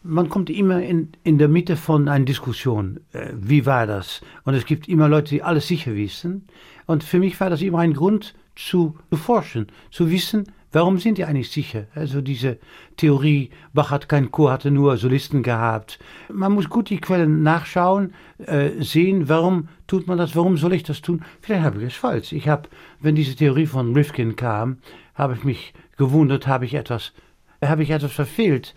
Man 0.04 0.30
kommt 0.30 0.50
immer 0.50 0.82
in, 0.82 1.10
in 1.24 1.38
der 1.38 1.50
Mitte 1.50 1.76
von 1.76 2.08
einer 2.08 2.26
Diskussion. 2.26 3.02
Äh, 3.12 3.32
wie 3.34 3.66
war 3.66 3.86
das? 3.88 4.22
Und 4.46 4.54
es 4.54 4.66
gibt 4.66 4.88
immer 4.88 5.10
Leute, 5.10 5.36
die 5.36 5.44
alles 5.44 5.68
sicher 5.68 5.96
wissen. 5.96 6.48
Und 6.86 7.04
für 7.04 7.20
mich 7.20 7.40
war 7.40 7.50
das 7.50 7.62
immer 7.62 7.80
ein 7.80 7.94
Grund 7.94 8.34
zu, 8.56 8.96
zu 9.10 9.18
forschen, 9.18 9.68
zu 9.92 10.10
wissen, 10.10 10.46
Warum 10.74 11.00
sind 11.00 11.18
die 11.18 11.24
eigentlich 11.24 11.50
sicher? 11.50 11.86
Also 11.96 12.20
diese 12.20 12.60
Theorie, 12.98 13.52
Bach 13.74 13.90
hat 13.90 14.10
keinen 14.10 14.32
Chor, 14.32 14.52
hatte 14.52 14.70
nur 14.70 14.98
Solisten 14.98 15.42
gehabt. 15.42 15.98
Man 16.32 16.52
muss 16.52 16.70
gut 16.70 16.90
die 16.90 17.00
Quellen 17.00 17.42
nachschauen, 17.42 18.14
äh, 18.38 18.72
sehen, 18.84 19.30
warum 19.30 19.70
tut 19.88 20.08
man 20.08 20.18
das, 20.18 20.36
warum 20.36 20.58
soll 20.58 20.74
ich 20.74 20.84
das 20.84 21.02
tun? 21.02 21.24
Vielleicht 21.42 21.64
habe 21.64 21.80
ich 21.80 21.88
es 21.88 21.96
falsch. 21.96 22.34
Ich 22.34 22.50
habe, 22.50 22.68
wenn 23.00 23.16
diese 23.16 23.36
Theorie 23.36 23.66
von 23.66 23.94
Rifkin 23.94 24.36
kam, 24.36 24.78
habe 25.16 25.36
ich 25.36 25.46
mich 25.46 25.74
gewundert, 25.96 26.48
habe 26.48 26.66
ich 26.66 26.74
etwas 26.74 27.14
habe 27.64 27.84
ich 27.84 27.90
etwas 27.90 28.12
verfehlt, 28.12 28.76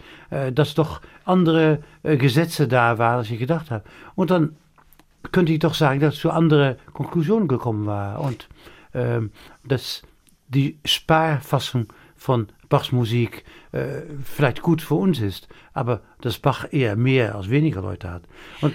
dass 0.54 0.74
doch 0.74 1.00
andere 1.24 1.78
äh, 2.02 2.16
Gesetze 2.16 2.68
da 2.68 2.98
waren, 2.98 3.18
als 3.18 3.30
ich 3.30 3.38
gedacht 3.38 3.70
habe. 3.70 3.84
Und 4.14 4.30
dann 4.30 4.56
könnte 5.32 5.52
ich 5.52 5.58
doch 5.58 5.74
sagen, 5.74 6.00
dass 6.00 6.14
ich 6.14 6.20
zu 6.20 6.30
anderen 6.30 6.76
Konklusionen 6.92 7.48
gekommen 7.48 7.86
war. 7.86 8.20
Und 8.20 8.48
äh, 8.92 9.20
dass 9.64 10.02
die 10.48 10.78
Sparfassung 10.84 11.92
von 12.16 12.48
Bachs 12.68 12.92
Musik 12.92 13.44
äh, 13.72 14.02
vielleicht 14.24 14.62
gut 14.62 14.82
für 14.82 14.94
uns 14.94 15.20
ist, 15.20 15.48
aber 15.72 16.00
dass 16.20 16.38
Bach 16.38 16.66
eher 16.70 16.96
mehr 16.96 17.34
als 17.34 17.48
weniger 17.50 17.82
Leute 17.82 18.10
hat. 18.10 18.22
Und 18.60 18.74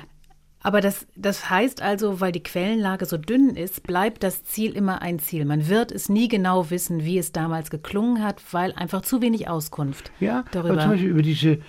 aber 0.65 0.81
das, 0.81 1.05
das 1.15 1.51
heißt 1.51 1.84
also, 1.84 2.22
weil 2.22 2.31
die 2.31 2.41
Quellenlage 2.41 3.05
so 3.05 3.17
dünn 3.17 3.51
ist, 3.51 3.84
bleibt 3.84 4.24
das 4.24 4.45
Ziel 4.45 4.72
immer 4.72 5.00
ein 5.03 5.19
Ziel. 5.19 5.45
Man 5.45 5.69
wird 5.69 5.91
es 5.91 6.10
nie 6.10 6.27
genau 6.27 6.72
wissen, 6.72 7.05
wie 7.05 7.19
es 7.19 7.31
damals 7.31 7.69
geklungen 7.69 8.24
hat, 8.24 8.41
weil 8.51 8.74
einfach 8.74 9.03
zu 9.03 9.22
wenig 9.22 9.48
Auskunft 9.48 10.12
ja, 10.19 10.43
darüber. 10.50 10.74
Aber 10.74 10.81
zum 10.81 10.91
Beispiel 10.93 11.10
über 11.10 11.22
diese 11.22 11.60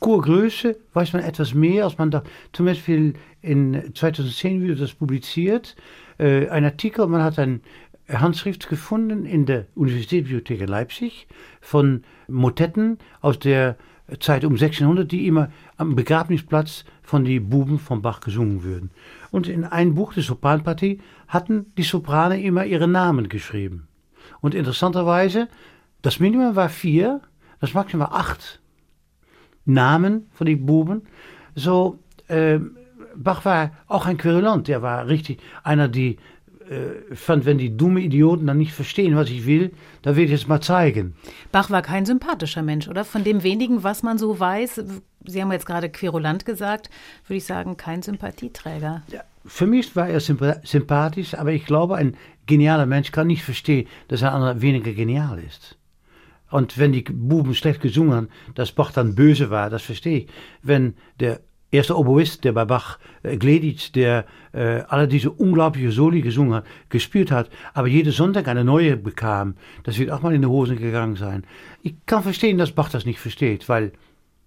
Chorgröße 0.00 0.78
weiß 0.94 1.12
man 1.12 1.22
etwas 1.22 1.52
mehr, 1.52 1.84
als 1.84 1.98
man 1.98 2.10
da. 2.10 2.22
Zum 2.54 2.64
Beispiel 2.64 3.12
in 3.42 3.94
2010 3.94 4.62
wurde 4.62 4.76
das 4.76 4.94
publiziert, 4.94 5.76
äh, 6.16 6.48
ein 6.48 6.64
Artikel, 6.64 7.06
man 7.08 7.22
hat 7.22 7.38
ein 7.38 7.60
Handschrift 8.08 8.70
gefunden 8.70 9.26
in 9.26 9.44
der 9.44 9.66
Universitätsbibliothek 9.74 10.62
in 10.62 10.68
Leipzig 10.68 11.26
von 11.60 12.04
Motetten 12.26 12.96
aus 13.20 13.38
der 13.38 13.76
Zeit 14.20 14.44
um 14.44 14.52
1600, 14.52 15.10
die 15.10 15.26
immer 15.26 15.50
am 15.76 15.96
Begräbnisplatz 15.96 16.84
von 17.06 17.24
den 17.24 17.48
Buben 17.48 17.78
von 17.78 18.02
Bach 18.02 18.18
gesungen 18.18 18.64
würden. 18.64 18.90
Und 19.30 19.46
in 19.46 19.64
einem 19.64 19.94
Buch 19.94 20.12
der 20.12 20.24
Sopranpartie 20.24 21.00
hatten 21.28 21.72
die 21.78 21.84
Soprane 21.84 22.42
immer 22.42 22.66
ihre 22.66 22.88
Namen 22.88 23.28
geschrieben. 23.28 23.86
Und 24.40 24.56
interessanterweise, 24.56 25.48
das 26.02 26.18
Minimum 26.18 26.56
war 26.56 26.68
vier, 26.68 27.20
das 27.60 27.74
Maximum 27.74 28.08
war 28.08 28.14
acht 28.14 28.60
Namen 29.64 30.26
von 30.32 30.48
den 30.48 30.66
Buben. 30.66 31.02
So, 31.54 32.00
äh, 32.26 32.58
Bach 33.14 33.44
war 33.44 33.70
auch 33.86 34.06
ein 34.06 34.18
Querulant, 34.18 34.66
der 34.66 34.82
war 34.82 35.06
richtig 35.06 35.40
einer, 35.62 35.86
die 35.86 36.18
äh, 36.70 37.14
fand, 37.14 37.44
wenn 37.44 37.58
die 37.58 37.76
dumme 37.76 38.00
Idioten 38.00 38.46
dann 38.46 38.58
nicht 38.58 38.72
verstehen, 38.72 39.16
was 39.16 39.30
ich 39.30 39.46
will, 39.46 39.72
da 40.02 40.16
will 40.16 40.24
ich 40.24 40.32
es 40.32 40.46
mal 40.46 40.60
zeigen. 40.60 41.14
Bach 41.52 41.70
war 41.70 41.82
kein 41.82 42.06
sympathischer 42.06 42.62
Mensch, 42.62 42.88
oder? 42.88 43.04
Von 43.04 43.24
dem 43.24 43.42
wenigen, 43.42 43.82
was 43.82 44.02
man 44.02 44.18
so 44.18 44.38
weiß, 44.38 44.82
Sie 45.28 45.42
haben 45.42 45.52
jetzt 45.52 45.66
gerade 45.66 45.90
Querulant 45.90 46.44
gesagt, 46.44 46.88
würde 47.26 47.38
ich 47.38 47.44
sagen, 47.44 47.76
kein 47.76 48.02
Sympathieträger. 48.02 49.02
Ja, 49.10 49.22
für 49.44 49.66
mich 49.66 49.96
war 49.96 50.08
er 50.08 50.20
sympathisch, 50.20 51.34
aber 51.34 51.52
ich 51.52 51.66
glaube, 51.66 51.96
ein 51.96 52.16
genialer 52.46 52.86
Mensch 52.86 53.12
kann 53.12 53.26
nicht 53.26 53.42
verstehen, 53.42 53.88
dass 54.08 54.22
ein 54.22 54.28
anderer 54.28 54.60
weniger 54.60 54.92
genial 54.92 55.38
ist. 55.38 55.76
Und 56.50 56.78
wenn 56.78 56.92
die 56.92 57.02
Buben 57.02 57.54
schlecht 57.54 57.80
gesungen 57.80 58.14
haben, 58.14 58.28
dass 58.54 58.72
Bach 58.72 58.92
dann 58.92 59.16
böse 59.16 59.50
war, 59.50 59.68
das 59.68 59.82
verstehe 59.82 60.18
ich. 60.18 60.28
Wenn 60.62 60.94
der 61.18 61.40
erste 61.76 61.96
Oboist, 61.96 62.44
der 62.44 62.52
bei 62.52 62.64
Bach, 62.64 62.98
äh, 63.22 63.36
Gleditsch, 63.36 63.94
der 63.94 64.24
äh, 64.52 64.82
alle 64.88 65.06
diese 65.06 65.30
unglaubliche 65.30 65.92
Soli 65.92 66.20
gesungen 66.20 66.54
hat, 66.54 66.66
gespielt 66.88 67.30
hat, 67.30 67.50
aber 67.74 67.88
jeden 67.88 68.12
Sonntag 68.12 68.48
eine 68.48 68.64
neue 68.64 68.96
bekam, 68.96 69.54
das 69.84 69.98
wird 69.98 70.10
auch 70.10 70.22
mal 70.22 70.34
in 70.34 70.42
die 70.42 70.48
Hosen 70.48 70.78
gegangen 70.78 71.16
sein. 71.16 71.44
Ich 71.82 71.94
kann 72.06 72.22
verstehen, 72.22 72.58
dass 72.58 72.72
Bach 72.72 72.88
das 72.88 73.06
nicht 73.06 73.20
versteht, 73.20 73.68
weil 73.68 73.92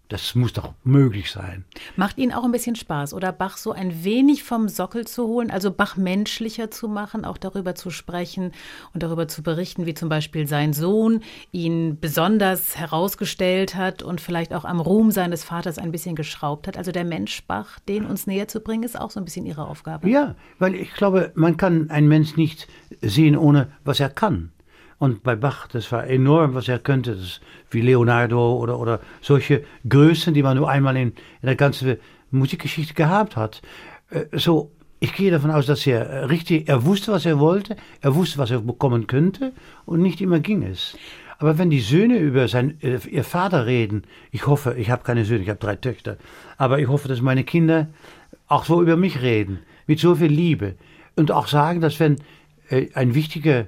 das 0.10 0.34
muss 0.34 0.54
doch 0.54 0.74
möglich 0.84 1.32
sein. 1.32 1.66
Macht 1.96 2.18
Ihnen 2.18 2.34
auch 2.34 2.44
ein 2.44 2.52
bisschen 2.52 2.76
Spaß, 2.76 3.14
oder 3.14 3.32
Bach 3.32 3.58
so 3.58 3.72
ein 3.72 4.04
wenig 4.04 4.44
vom 4.44 4.68
Sockel 4.68 5.06
zu 5.06 5.28
holen, 5.28 5.52
also 5.52 5.72
Bach 5.72 5.98
menschlicher 5.98 6.72
zu 6.72 6.88
machen, 6.88 7.26
auch 7.26 7.38
darüber 7.38 7.76
zu 7.76 7.92
sprechen 7.92 8.52
und 8.94 9.04
darüber 9.04 9.28
zu 9.28 9.44
berichten, 9.44 9.86
wie 9.86 9.94
zum 9.94 10.10
Beispiel 10.10 10.48
sein 10.48 10.74
Sohn 10.74 11.22
ihn 11.52 12.00
besonders 12.00 12.76
herausgestellt 12.76 13.76
hat 13.76 14.02
und 14.02 14.20
vielleicht 14.20 14.54
auch 14.54 14.66
am 14.66 14.80
Ruhm 14.80 15.12
seines 15.12 15.44
Vaters 15.44 15.78
ein 15.78 15.92
bisschen 15.92 16.16
geschraubt 16.16 16.68
hat. 16.68 16.76
Also 16.76 16.92
der 16.92 17.06
Mensch 17.06 17.44
Bach, 17.46 17.80
den 17.88 18.06
uns 18.06 18.26
näher 18.26 18.48
zu 18.48 18.62
bringen, 18.62 18.84
ist 18.84 19.00
auch 19.00 19.12
so 19.12 19.20
ein 19.20 19.26
bisschen 19.26 19.46
Ihre 19.46 19.68
Aufgabe. 19.68 20.10
Ja, 20.10 20.36
weil 20.58 20.74
ich 20.74 20.92
glaube, 20.96 21.32
man 21.36 21.56
kann 21.56 21.92
einen 21.92 22.08
Mensch 22.08 22.36
nicht 22.36 22.68
sehen, 23.02 23.38
ohne 23.38 23.72
was 23.84 24.00
er 24.00 24.10
kann. 24.10 24.52
Und 25.00 25.24
bei 25.24 25.36
Bach, 25.36 25.68
das 25.68 25.92
war 25.92 26.06
enorm, 26.06 26.54
was 26.54 26.68
er 26.68 26.78
könnte. 26.78 27.16
Das 27.16 27.42
wie 27.72 27.82
Leonardo 27.82 28.58
oder, 28.58 28.80
oder 28.80 29.00
solche 29.22 29.64
Größen, 29.88 30.34
die 30.34 30.44
man 30.44 30.58
nur 30.58 30.70
einmal 30.70 30.96
in, 30.98 31.10
in 31.10 31.46
der 31.46 31.56
ganzen 31.56 31.98
Musikgeschichte 32.32 32.94
gehabt 32.94 33.36
hat. 33.36 33.62
Äh, 34.10 34.26
so, 34.38 34.72
ich 35.00 35.14
gehe 35.14 35.32
davon 35.32 35.52
aus, 35.52 35.66
dass 35.66 35.86
er 35.88 36.30
richtig, 36.30 36.68
er 36.68 36.86
wusste, 36.86 37.12
was 37.12 37.26
er 37.26 37.40
wollte, 37.40 37.76
er 38.02 38.16
wusste, 38.16 38.38
was 38.38 38.52
er 38.52 38.60
bekommen 38.60 39.08
könnte 39.08 39.54
und 39.86 40.02
nicht 40.02 40.22
immer 40.22 40.40
ging 40.40 40.64
es. 40.64 40.98
Aber 41.38 41.58
wenn 41.58 41.70
die 41.70 41.80
Söhne 41.80 42.18
über 42.18 42.48
sein, 42.48 42.78
äh, 42.82 43.00
ihr 43.10 43.24
Vater 43.24 43.66
reden, 43.66 44.04
ich 44.32 44.46
hoffe, 44.46 44.76
ich 44.78 44.90
habe 44.90 45.04
keine 45.04 45.26
Söhne, 45.26 45.44
ich 45.44 45.50
habe 45.50 45.60
drei 45.60 45.76
Töchter, 45.76 46.18
aber 46.58 46.80
ich 46.80 46.88
hoffe, 46.88 47.08
dass 47.08 47.22
meine 47.22 47.44
Kinder 47.44 47.88
auch 48.48 48.66
so 48.66 48.82
über 48.82 48.98
mich 48.98 49.22
reden, 49.22 49.60
mit 49.88 50.00
so 50.00 50.16
viel 50.16 50.32
Liebe 50.32 50.76
und 51.16 51.32
auch 51.32 51.48
sagen, 51.48 51.82
dass 51.82 52.00
wenn 52.00 52.18
äh, 52.70 52.88
ein 52.94 53.16
wichtiger 53.16 53.68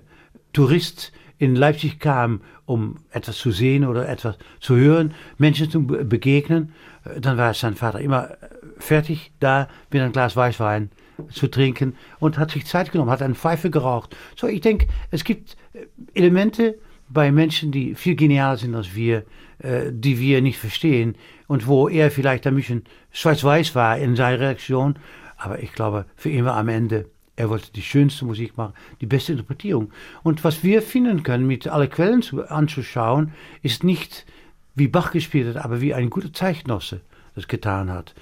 Tourist 0.53 1.13
in 1.41 1.55
Leipzig 1.55 1.99
kam, 1.99 2.41
um 2.67 2.97
etwas 3.09 3.35
zu 3.39 3.49
sehen 3.49 3.83
oder 3.83 4.07
etwas 4.07 4.37
zu 4.59 4.75
hören, 4.75 5.15
Menschen 5.39 5.71
zu 5.71 5.83
begegnen, 5.87 6.71
äh, 7.03 7.19
dann 7.19 7.35
war 7.35 7.55
sein 7.55 7.73
Vater 7.73 7.99
immer 7.99 8.29
äh, 8.29 8.35
fertig 8.77 9.31
da 9.39 9.67
mit 9.91 10.03
einem 10.03 10.11
Glas 10.11 10.35
Weißwein 10.35 10.91
zu 11.31 11.47
trinken 11.47 11.95
und 12.19 12.37
hat 12.37 12.51
sich 12.51 12.67
Zeit 12.67 12.91
genommen, 12.91 13.09
hat 13.09 13.23
eine 13.23 13.33
Pfeife 13.33 13.71
geraucht. 13.71 14.15
So, 14.35 14.45
ich 14.45 14.61
denke, 14.61 14.85
es 15.09 15.23
gibt 15.23 15.57
äh, 15.73 15.87
Elemente 16.13 16.77
bei 17.09 17.31
Menschen, 17.31 17.71
die 17.71 17.95
viel 17.95 18.15
genialer 18.15 18.57
sind 18.57 18.75
als 18.75 18.95
wir, 18.95 19.25
die 19.63 20.17
wir 20.17 20.41
nicht 20.41 20.57
verstehen 20.57 21.15
und 21.47 21.67
wo 21.67 21.89
er 21.89 22.09
vielleicht 22.09 22.47
ein 22.47 22.55
bisschen 22.55 22.85
schwarz-weiß 23.11 23.75
war 23.75 23.97
in 23.97 24.15
seiner 24.15 24.39
Reaktion, 24.39 24.97
aber 25.35 25.61
ich 25.61 25.73
glaube, 25.73 26.05
für 26.15 26.29
ihn 26.29 26.45
war 26.45 26.55
am 26.55 26.69
Ende 26.69 27.05
er 27.35 27.49
wollte 27.49 27.71
die 27.71 27.81
schönste 27.81 28.25
Musik 28.25 28.57
machen, 28.57 28.73
die 28.99 29.05
beste 29.05 29.31
Interpretierung. 29.31 29.91
Und 30.23 30.43
was 30.43 30.63
wir 30.63 30.81
finden 30.81 31.23
können, 31.23 31.47
mit 31.47 31.67
alle 31.67 31.87
Quellen 31.87 32.21
zu, 32.21 32.47
anzuschauen, 32.47 33.31
ist 33.61 33.83
nicht, 33.83 34.25
wie 34.75 34.87
Bach 34.87 35.11
gespielt 35.11 35.55
hat, 35.55 35.63
aber 35.63 35.81
wie 35.81 35.93
ein 35.93 36.09
guter 36.09 36.33
Zeichnosse 36.33 37.01
das 37.35 37.47
getan 37.47 37.89
hat. 37.89 38.13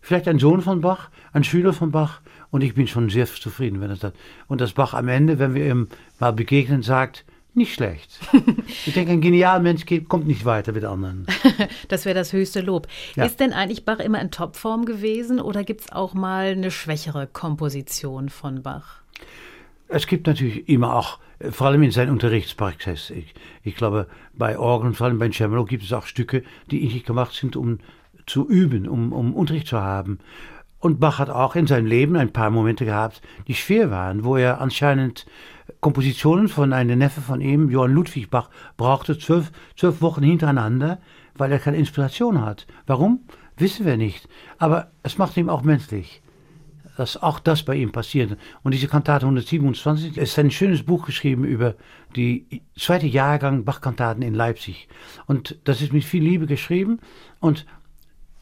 Vielleicht 0.00 0.28
ein 0.28 0.38
Sohn 0.38 0.60
von 0.60 0.80
Bach, 0.80 1.10
ein 1.32 1.44
Schüler 1.44 1.72
von 1.72 1.90
Bach, 1.90 2.20
und 2.50 2.62
ich 2.62 2.74
bin 2.74 2.86
schon 2.86 3.10
sehr 3.10 3.26
zufrieden, 3.26 3.80
wenn 3.80 3.90
er 3.90 3.96
das. 3.96 4.12
Und 4.46 4.60
dass 4.60 4.74
Bach 4.74 4.94
am 4.94 5.08
Ende, 5.08 5.40
wenn 5.40 5.54
wir 5.54 5.66
ihm 5.66 5.88
mal 6.20 6.32
begegnen, 6.32 6.82
sagt, 6.82 7.24
nicht 7.56 7.74
schlecht. 7.74 8.18
ich 8.86 8.94
denke, 8.94 9.12
ein 9.12 9.20
genialer 9.20 9.60
Mensch 9.62 9.86
geht, 9.86 10.08
kommt 10.08 10.26
nicht 10.26 10.44
weiter 10.44 10.72
mit 10.72 10.84
anderen. 10.84 11.26
das 11.88 12.04
wäre 12.04 12.14
das 12.14 12.32
höchste 12.32 12.60
Lob. 12.60 12.88
Ja. 13.14 13.24
Ist 13.24 13.40
denn 13.40 13.52
eigentlich 13.52 13.84
Bach 13.84 13.98
immer 13.98 14.20
in 14.20 14.30
Topform 14.30 14.84
gewesen 14.84 15.40
oder 15.40 15.64
gibt 15.64 15.82
es 15.82 15.92
auch 15.92 16.14
mal 16.14 16.46
eine 16.46 16.70
schwächere 16.70 17.26
Komposition 17.26 18.28
von 18.28 18.62
Bach? 18.62 19.02
Es 19.88 20.06
gibt 20.06 20.26
natürlich 20.26 20.68
immer 20.68 20.94
auch, 20.94 21.18
vor 21.50 21.68
allem 21.68 21.82
in 21.82 21.90
seinen 21.90 22.10
Unterrichtspraxis. 22.10 23.10
Ich, 23.10 23.34
ich 23.62 23.76
glaube, 23.76 24.08
bei 24.32 24.58
Orgeln, 24.58 24.94
vor 24.94 25.06
allem 25.06 25.18
bei 25.18 25.30
Cembalo, 25.30 25.64
gibt 25.64 25.84
es 25.84 25.92
auch 25.92 26.06
Stücke, 26.06 26.42
die 26.70 26.82
eigentlich 26.82 27.04
gemacht 27.04 27.34
sind, 27.34 27.56
um 27.56 27.78
zu 28.26 28.48
üben, 28.48 28.88
um, 28.88 29.12
um 29.12 29.34
Unterricht 29.34 29.68
zu 29.68 29.80
haben. 29.80 30.18
Und 30.80 31.00
Bach 31.00 31.18
hat 31.18 31.30
auch 31.30 31.56
in 31.56 31.66
seinem 31.66 31.86
Leben 31.86 32.16
ein 32.16 32.32
paar 32.32 32.50
Momente 32.50 32.84
gehabt, 32.84 33.22
die 33.48 33.54
schwer 33.54 33.90
waren, 33.90 34.24
wo 34.24 34.36
er 34.36 34.60
anscheinend 34.60 35.26
Kompositionen 35.80 36.48
von 36.48 36.72
einem 36.72 36.98
Neffe 36.98 37.20
von 37.20 37.40
ihm, 37.40 37.70
Johann 37.70 37.92
Ludwig 37.92 38.30
Bach, 38.30 38.50
brauchte 38.76 39.18
zwölf, 39.18 39.50
zwölf 39.76 40.02
Wochen 40.02 40.22
hintereinander, 40.22 40.98
weil 41.34 41.52
er 41.52 41.58
keine 41.58 41.76
Inspiration 41.76 42.42
hat. 42.42 42.66
Warum? 42.86 43.20
Wissen 43.56 43.86
wir 43.86 43.96
nicht. 43.96 44.28
Aber 44.58 44.90
es 45.02 45.18
macht 45.18 45.36
ihm 45.36 45.48
auch 45.48 45.62
menschlich, 45.62 46.22
dass 46.96 47.16
auch 47.22 47.38
das 47.38 47.62
bei 47.62 47.76
ihm 47.76 47.92
passiert. 47.92 48.36
Und 48.62 48.74
diese 48.74 48.88
Kantate 48.88 49.26
127 49.26 50.16
ist 50.16 50.38
ein 50.38 50.50
schönes 50.50 50.82
Buch 50.82 51.06
geschrieben 51.06 51.44
über 51.44 51.74
die 52.14 52.62
zweite 52.76 53.06
Jahrgang 53.06 53.64
Bach-Kantaten 53.64 54.22
in 54.22 54.34
Leipzig. 54.34 54.88
Und 55.26 55.58
das 55.64 55.82
ist 55.82 55.92
mit 55.92 56.04
viel 56.04 56.22
Liebe 56.22 56.46
geschrieben. 56.46 57.00
Und 57.40 57.66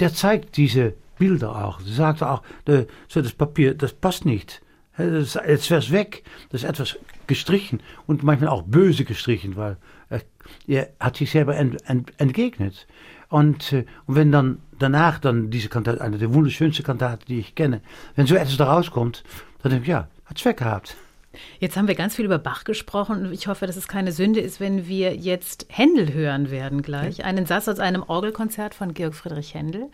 der 0.00 0.12
zeigt 0.12 0.56
diese 0.56 0.94
Bilder 1.18 1.64
auch. 1.64 1.80
Er 1.80 1.92
sagt 1.92 2.22
auch, 2.22 2.42
so 3.08 3.22
das 3.22 3.32
Papier, 3.32 3.74
das 3.74 3.92
passt 3.92 4.24
nicht. 4.24 4.62
Das 4.96 5.06
ist 5.08 5.36
etwas 5.36 5.90
weg, 5.90 6.22
das 6.50 6.62
ist 6.62 6.68
etwas 6.68 6.98
gestrichen 7.26 7.80
und 8.06 8.22
manchmal 8.22 8.50
auch 8.50 8.62
böse 8.62 9.04
gestrichen, 9.04 9.56
weil 9.56 9.78
er, 10.10 10.22
er 10.66 10.88
hat 11.00 11.16
sich 11.16 11.30
selber 11.30 11.56
ent, 11.56 11.78
ent, 11.88 12.12
entgegnet. 12.18 12.86
Und, 13.28 13.72
äh, 13.72 13.86
und 14.06 14.16
wenn 14.16 14.30
dann 14.30 14.58
danach 14.78 15.18
dann 15.18 15.50
diese 15.50 15.68
Kantate, 15.68 16.02
eine 16.02 16.18
der 16.18 16.34
wunderschönsten 16.34 16.84
Kantate, 16.84 17.24
die 17.26 17.38
ich 17.38 17.54
kenne, 17.54 17.80
wenn 18.14 18.26
so 18.26 18.34
etwas 18.34 18.58
da 18.58 18.70
rauskommt, 18.70 19.24
dann 19.62 19.70
denke 19.70 19.84
ich, 19.84 19.88
ja, 19.88 20.08
hat 20.26 20.38
Zweck 20.38 20.58
gehabt. 20.58 20.96
Jetzt 21.58 21.76
haben 21.78 21.88
wir 21.88 21.94
ganz 21.94 22.16
viel 22.16 22.26
über 22.26 22.38
Bach 22.38 22.64
gesprochen 22.64 23.24
und 23.26 23.32
ich 23.32 23.46
hoffe, 23.46 23.66
dass 23.66 23.76
es 23.76 23.88
keine 23.88 24.12
Sünde 24.12 24.40
ist, 24.40 24.60
wenn 24.60 24.86
wir 24.86 25.16
jetzt 25.16 25.66
Händel 25.70 26.12
hören 26.12 26.50
werden 26.50 26.82
gleich. 26.82 27.24
Einen 27.24 27.46
Satz 27.46 27.68
aus 27.68 27.78
einem 27.78 28.02
Orgelkonzert 28.02 28.74
von 28.74 28.92
Georg 28.92 29.14
Friedrich 29.14 29.54
Händel. 29.54 29.90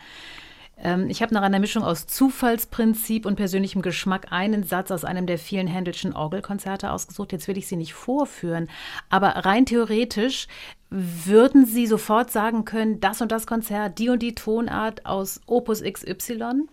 Ähm, 0.81 1.09
ich 1.09 1.21
habe 1.21 1.33
nach 1.33 1.41
einer 1.41 1.59
Mischung 1.59 1.83
aus 1.83 2.07
Zufallsprinzip 2.07 3.25
und 3.25 3.35
persönlichem 3.35 3.81
Geschmack 3.81 4.31
einen 4.31 4.63
Satz 4.63 4.91
aus 4.91 5.03
einem 5.03 5.25
der 5.25 5.37
vielen 5.37 5.67
Händelschen 5.67 6.13
Orgelkonzerte 6.13 6.91
ausgesucht. 6.91 7.31
Jetzt 7.31 7.47
will 7.47 7.57
ich 7.57 7.67
sie 7.67 7.75
nicht 7.75 7.93
vorführen, 7.93 8.69
aber 9.09 9.29
rein 9.29 9.65
theoretisch 9.65 10.47
würden 10.89 11.65
Sie 11.65 11.85
sofort 11.85 12.31
sagen 12.31 12.65
können, 12.65 12.99
das 12.99 13.21
und 13.21 13.31
das 13.31 13.45
Konzert, 13.45 13.99
die 13.99 14.09
und 14.09 14.23
die 14.23 14.33
Tonart 14.33 15.05
aus 15.05 15.39
Opus 15.45 15.83
XY? 15.83 16.63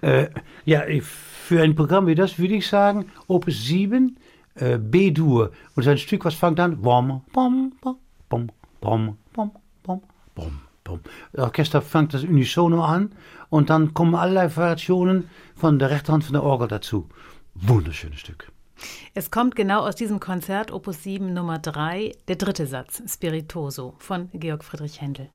Äh, 0.00 0.28
ja, 0.64 0.84
für 1.00 1.62
ein 1.62 1.74
Programm 1.74 2.06
wie 2.06 2.14
das 2.14 2.38
würde 2.38 2.54
ich 2.54 2.68
sagen, 2.68 3.06
Opus 3.26 3.64
7, 3.64 4.16
äh, 4.54 4.78
B-Dur. 4.78 5.50
Und 5.74 5.82
sein 5.82 5.98
Stück, 5.98 6.24
was 6.24 6.34
fängt 6.34 6.60
an? 6.60 6.80
Bom, 6.80 7.22
bom, 7.32 7.72
bom, 7.82 7.98
bom, 8.28 8.48
bom, 8.80 9.16
bom, 9.32 9.50
bom, 9.82 10.02
bom. 10.34 10.65
Das 11.32 11.44
Orchester 11.44 11.82
fängt 11.82 12.14
das 12.14 12.24
unisono 12.24 12.84
an 12.84 13.12
und 13.48 13.70
dann 13.70 13.94
kommen 13.94 14.14
allerlei 14.14 14.54
Variationen 14.54 15.28
von 15.54 15.78
der 15.78 15.90
rechten 15.90 16.12
Hand 16.12 16.24
von 16.24 16.32
der 16.32 16.42
Orgel 16.42 16.68
dazu. 16.68 17.08
Wunderschönes 17.54 18.20
Stück. 18.20 18.52
Es 19.14 19.30
kommt 19.30 19.56
genau 19.56 19.80
aus 19.80 19.96
diesem 19.96 20.20
Konzert 20.20 20.70
Opus 20.70 21.02
7 21.02 21.32
Nummer 21.32 21.58
3, 21.58 22.12
der 22.28 22.36
dritte 22.36 22.66
Satz, 22.66 23.02
Spiritoso 23.06 23.94
von 23.98 24.28
Georg 24.34 24.64
Friedrich 24.64 25.00
Händel. 25.00 25.30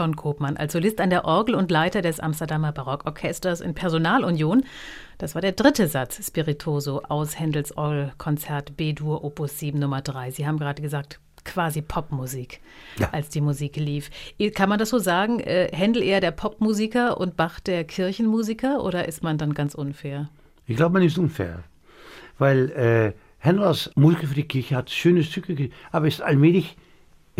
Ton 0.00 0.16
Koopmann 0.16 0.56
als 0.56 0.72
Solist 0.72 0.98
an 0.98 1.10
der 1.10 1.26
Orgel 1.26 1.54
und 1.54 1.70
Leiter 1.70 2.00
des 2.00 2.20
Amsterdamer 2.20 2.72
Barockorchesters 2.72 3.60
in 3.60 3.74
Personalunion. 3.74 4.64
Das 5.18 5.34
war 5.34 5.42
der 5.42 5.52
dritte 5.52 5.88
Satz 5.88 6.26
Spiritoso 6.26 7.02
aus 7.02 7.38
Händels 7.38 7.76
Orgelkonzert 7.76 8.78
B-Dur 8.78 9.22
Opus 9.22 9.58
7 9.58 9.78
Nummer 9.78 10.00
3. 10.00 10.30
Sie 10.30 10.46
haben 10.46 10.58
gerade 10.58 10.80
gesagt, 10.80 11.20
quasi 11.44 11.82
Popmusik, 11.82 12.62
ja. 12.98 13.10
als 13.10 13.28
die 13.28 13.42
Musik 13.42 13.76
lief. 13.76 14.08
Kann 14.54 14.70
man 14.70 14.78
das 14.78 14.88
so 14.88 14.96
sagen? 14.96 15.38
Äh, 15.38 15.68
Händel 15.70 16.02
eher 16.02 16.22
der 16.22 16.30
Popmusiker 16.30 17.20
und 17.20 17.36
Bach 17.36 17.60
der 17.60 17.84
Kirchenmusiker 17.84 18.82
oder 18.82 19.06
ist 19.06 19.22
man 19.22 19.36
dann 19.36 19.52
ganz 19.52 19.74
unfair? 19.74 20.30
Ich 20.66 20.76
glaube, 20.76 20.94
man 20.94 21.02
ist 21.02 21.18
unfair, 21.18 21.62
weil 22.38 22.70
äh, 22.70 23.12
Händel 23.36 23.66
als 23.66 23.90
Musiker 23.96 24.28
für 24.28 24.34
die 24.34 24.48
Kirche 24.48 24.76
hat 24.76 24.88
schöne 24.88 25.22
Stücke, 25.24 25.68
aber 25.92 26.08
ist 26.08 26.22
allmählich 26.22 26.78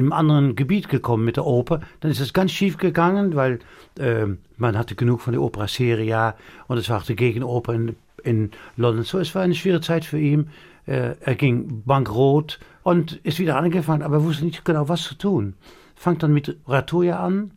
im 0.00 0.12
anderen 0.12 0.56
Gebiet 0.56 0.88
gekommen 0.88 1.24
mit 1.24 1.36
der 1.36 1.46
Oper. 1.46 1.80
Dann 2.00 2.10
ist 2.10 2.20
es 2.20 2.32
ganz 2.32 2.52
schief 2.52 2.78
gegangen, 2.78 3.34
weil 3.34 3.60
äh, 3.98 4.26
man 4.56 4.76
hatte 4.76 4.94
genug 4.94 5.20
von 5.20 5.32
der 5.32 5.42
Opera 5.42 5.68
Seria 5.68 6.34
und 6.66 6.78
es 6.78 6.88
war 6.88 6.98
auch 6.98 7.04
die 7.04 7.16
Gegenoper 7.16 7.74
in, 7.74 7.96
in 8.24 8.50
London. 8.76 9.04
So, 9.04 9.18
es 9.18 9.34
war 9.34 9.42
eine 9.42 9.54
schwere 9.54 9.80
Zeit 9.80 10.04
für 10.04 10.18
ihn. 10.18 10.48
Äh, 10.86 11.16
er 11.20 11.34
ging 11.34 11.82
bankrott 11.84 12.58
und 12.82 13.20
ist 13.24 13.38
wieder 13.38 13.56
angefangen, 13.56 14.02
aber 14.02 14.24
wusste 14.24 14.44
nicht 14.44 14.64
genau, 14.64 14.88
was 14.88 15.02
zu 15.02 15.14
tun. 15.14 15.54
Fangt 15.94 16.22
dann 16.22 16.32
mit 16.32 16.56
Ratoja 16.66 17.20
an 17.20 17.50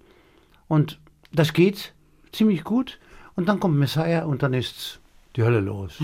und 0.68 1.00
das 1.32 1.54
geht 1.54 1.94
ziemlich 2.34 2.64
gut. 2.64 3.00
Und 3.36 3.50
dann 3.50 3.60
kommt 3.60 3.78
Messiah 3.78 4.26
und 4.26 4.44
dann 4.44 4.54
ist 4.54 5.00
die 5.36 5.44
Hölle 5.44 5.62
los. 5.62 5.98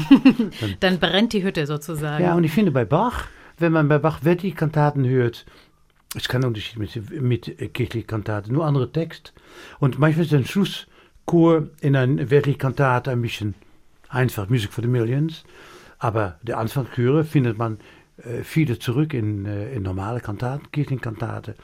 dann, 0.62 0.76
dann 0.80 1.00
brennt 1.00 1.34
die 1.34 1.44
Hütte 1.44 1.68
sozusagen. 1.68 2.24
Ja, 2.24 2.34
und 2.34 2.44
ich 2.44 2.52
finde 2.52 2.72
bei 2.72 2.86
Bach, 2.86 3.28
wenn 3.58 3.72
man 3.72 3.88
bei 3.88 4.00
Bach 4.00 4.22
Verdi-Kantaten 4.24 5.06
hört, 5.06 5.46
es 6.16 6.24
ist 6.24 6.30
kein 6.30 6.44
Unterschied 6.44 6.80
mit, 6.80 7.22
mit 7.22 7.74
kirchlichen 7.74 8.08
Kantaten, 8.08 8.52
nur 8.52 8.66
andere 8.66 8.92
Text. 8.92 9.34
Und 9.80 10.00
manchmal 10.00 10.26
ist 10.26 10.34
ein 10.34 10.46
Schlusschor 10.46 11.68
in 11.82 11.96
einer 11.96 12.30
wirklichen 12.32 12.58
Kantate 12.58 13.12
ein 13.12 13.22
bisschen 13.22 13.54
einfach, 14.10 14.50
Music 14.50 14.74
for 14.74 14.84
the 14.84 14.90
Millions. 14.90 15.44
Aber 16.00 16.40
der 16.42 16.58
Anfangschöre 16.58 17.24
findet 17.24 17.58
man 17.60 17.78
äh, 18.18 18.44
viele 18.44 18.80
zurück 18.80 19.14
in, 19.14 19.46
äh, 19.46 19.72
in 19.74 19.84
normale 19.84 20.20
Kantaten, 20.20 20.72
Kirchenkantate. 20.72 21.56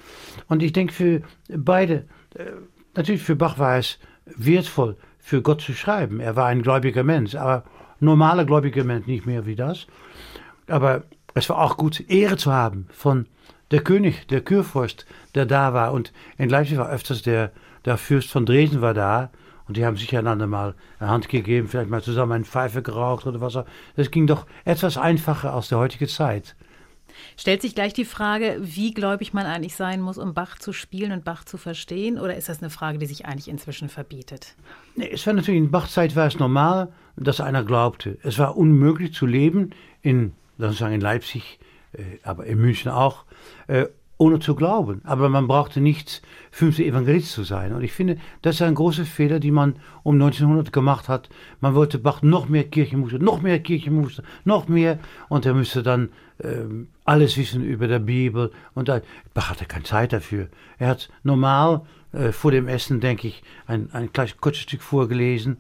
Und 0.48 0.62
ich 0.62 0.74
denke 0.74 0.94
für 0.94 1.22
beide, 1.50 2.06
äh, 2.36 2.52
natürlich 2.96 3.24
für 3.24 3.36
Bach 3.36 3.58
war 3.58 3.78
es 3.78 3.98
wertvoll, 4.26 4.96
für 5.18 5.42
Gott 5.42 5.62
zu 5.62 5.74
schreiben. 5.74 6.20
Er 6.20 6.36
war 6.36 6.46
ein 6.48 6.62
gläubiger 6.62 7.04
Mensch, 7.04 7.34
aber 7.34 7.64
normaler 8.00 8.46
gläubiger 8.46 8.84
Mensch 8.84 9.08
nicht 9.08 9.26
mehr 9.26 9.48
wie 9.48 9.56
das. 9.56 9.88
Aber 10.68 11.04
es 11.34 11.50
war 11.50 11.58
auch 11.60 11.78
gut, 11.78 12.10
Ehre 12.10 12.38
zu 12.38 12.52
haben 12.52 12.88
von 12.92 13.26
der 13.72 13.82
König, 13.82 14.28
der 14.28 14.42
Kurfürst, 14.42 15.06
der 15.34 15.46
da 15.46 15.74
war. 15.74 15.94
Und 15.94 16.14
in 16.38 16.50
Leipzig 16.50 16.78
war 16.78 16.90
öfters 16.90 17.22
der, 17.22 17.52
der 17.86 17.98
Fürst 17.98 18.30
von 18.30 18.46
Dresden 18.46 18.82
war 18.82 18.94
da. 18.94 19.32
Und 19.68 19.78
die 19.78 19.86
haben 19.86 19.98
sich 19.98 20.16
einander 20.16 20.46
mal 20.46 20.76
eine 21.00 21.10
Hand 21.10 21.28
gegeben, 21.28 21.68
vielleicht 21.68 21.90
mal 21.90 22.04
zusammen 22.04 22.34
eine 22.34 22.46
Pfeife 22.46 22.84
geraucht 22.84 23.26
oder 23.26 23.42
was 23.42 23.56
auch. 23.56 23.66
Das 23.96 24.12
ging 24.12 24.28
doch 24.28 24.46
etwas 24.64 24.98
einfacher 24.98 25.54
aus 25.54 25.70
der 25.70 25.80
heutigen 25.80 26.08
Zeit. 26.08 26.56
Stellt 27.38 27.62
sich 27.62 27.76
gleich 27.76 27.94
die 27.94 28.06
Frage, 28.06 28.58
wie 28.60 28.94
gläubig 28.94 29.34
man 29.34 29.46
eigentlich 29.46 29.76
sein 29.76 30.02
muss, 30.02 30.18
um 30.18 30.34
Bach 30.34 30.58
zu 30.58 30.74
spielen 30.74 31.12
und 31.12 31.24
Bach 31.24 31.46
zu 31.46 31.58
verstehen? 31.58 32.20
Oder 32.20 32.36
ist 32.36 32.50
das 32.50 32.62
eine 32.62 32.70
Frage, 32.70 32.98
die 32.98 33.06
sich 33.06 33.26
eigentlich 33.26 33.48
inzwischen 33.48 33.90
verbietet? 33.90 34.56
Nee, 34.96 35.10
es 35.12 35.26
war 35.26 35.34
natürlich 35.34 35.60
in 35.60 35.72
Bachzeit 35.72 36.16
war 36.16 36.28
es 36.28 36.40
normal, 36.40 36.92
dass 37.16 37.42
einer 37.42 37.64
glaubte. 37.64 38.18
Es 38.24 38.38
war 38.38 38.58
unmöglich 38.58 39.14
zu 39.14 39.26
leben 39.26 39.72
in, 40.02 40.34
sagen 40.58 40.96
in 40.96 41.02
Leipzig, 41.02 41.60
äh, 41.94 42.02
aber 42.24 42.46
in 42.46 42.60
München 42.60 42.92
auch, 42.92 43.26
äh, 43.68 43.86
ohne 44.18 44.40
zu 44.40 44.56
glauben. 44.56 45.02
Aber 45.04 45.30
man 45.30 45.48
brauchte 45.48 45.82
nicht 45.82 46.22
fünfter 46.52 46.84
Evangelist 46.84 47.32
zu 47.32 47.44
sein. 47.44 47.74
Und 47.74 47.84
ich 47.84 47.92
finde, 47.92 48.18
das 48.42 48.56
ist 48.56 48.62
ein 48.62 48.76
großer 48.76 49.06
Fehler, 49.06 49.40
den 49.40 49.54
man 49.54 49.76
um 50.04 50.16
1900 50.16 50.72
gemacht 50.72 51.10
hat. 51.10 51.30
Man 51.60 51.76
wollte 51.76 52.00
Bach 52.00 52.22
noch 52.22 52.48
mehr 52.48 52.64
Kirchenmuster, 52.64 53.20
noch 53.20 53.42
mehr 53.42 53.60
Kirchenmuster, 53.60 54.24
noch 54.46 54.68
mehr. 54.68 55.00
Und 55.28 55.46
er 55.46 55.54
müsste 55.54 55.84
dann 55.84 56.10
ähm, 56.42 56.88
alles 57.04 57.38
wissen 57.38 57.64
über 57.64 57.88
der 57.88 58.00
Bibel. 58.00 58.52
Und 58.74 58.88
da, 58.88 59.02
Bach 59.34 59.50
hatte 59.50 59.66
keine 59.66 59.84
Zeit 59.84 60.14
dafür. 60.14 60.48
Er 60.78 60.90
hat 60.90 61.10
normal 61.24 61.82
äh, 62.14 62.32
vor 62.32 62.52
dem 62.52 62.68
Essen, 62.68 63.02
denke 63.02 63.28
ich, 63.28 63.44
ein, 63.68 63.90
ein 63.92 64.14
kleines 64.14 64.38
kurzes 64.38 64.64
Stück 64.64 64.82
vorgelesen. 64.82 65.58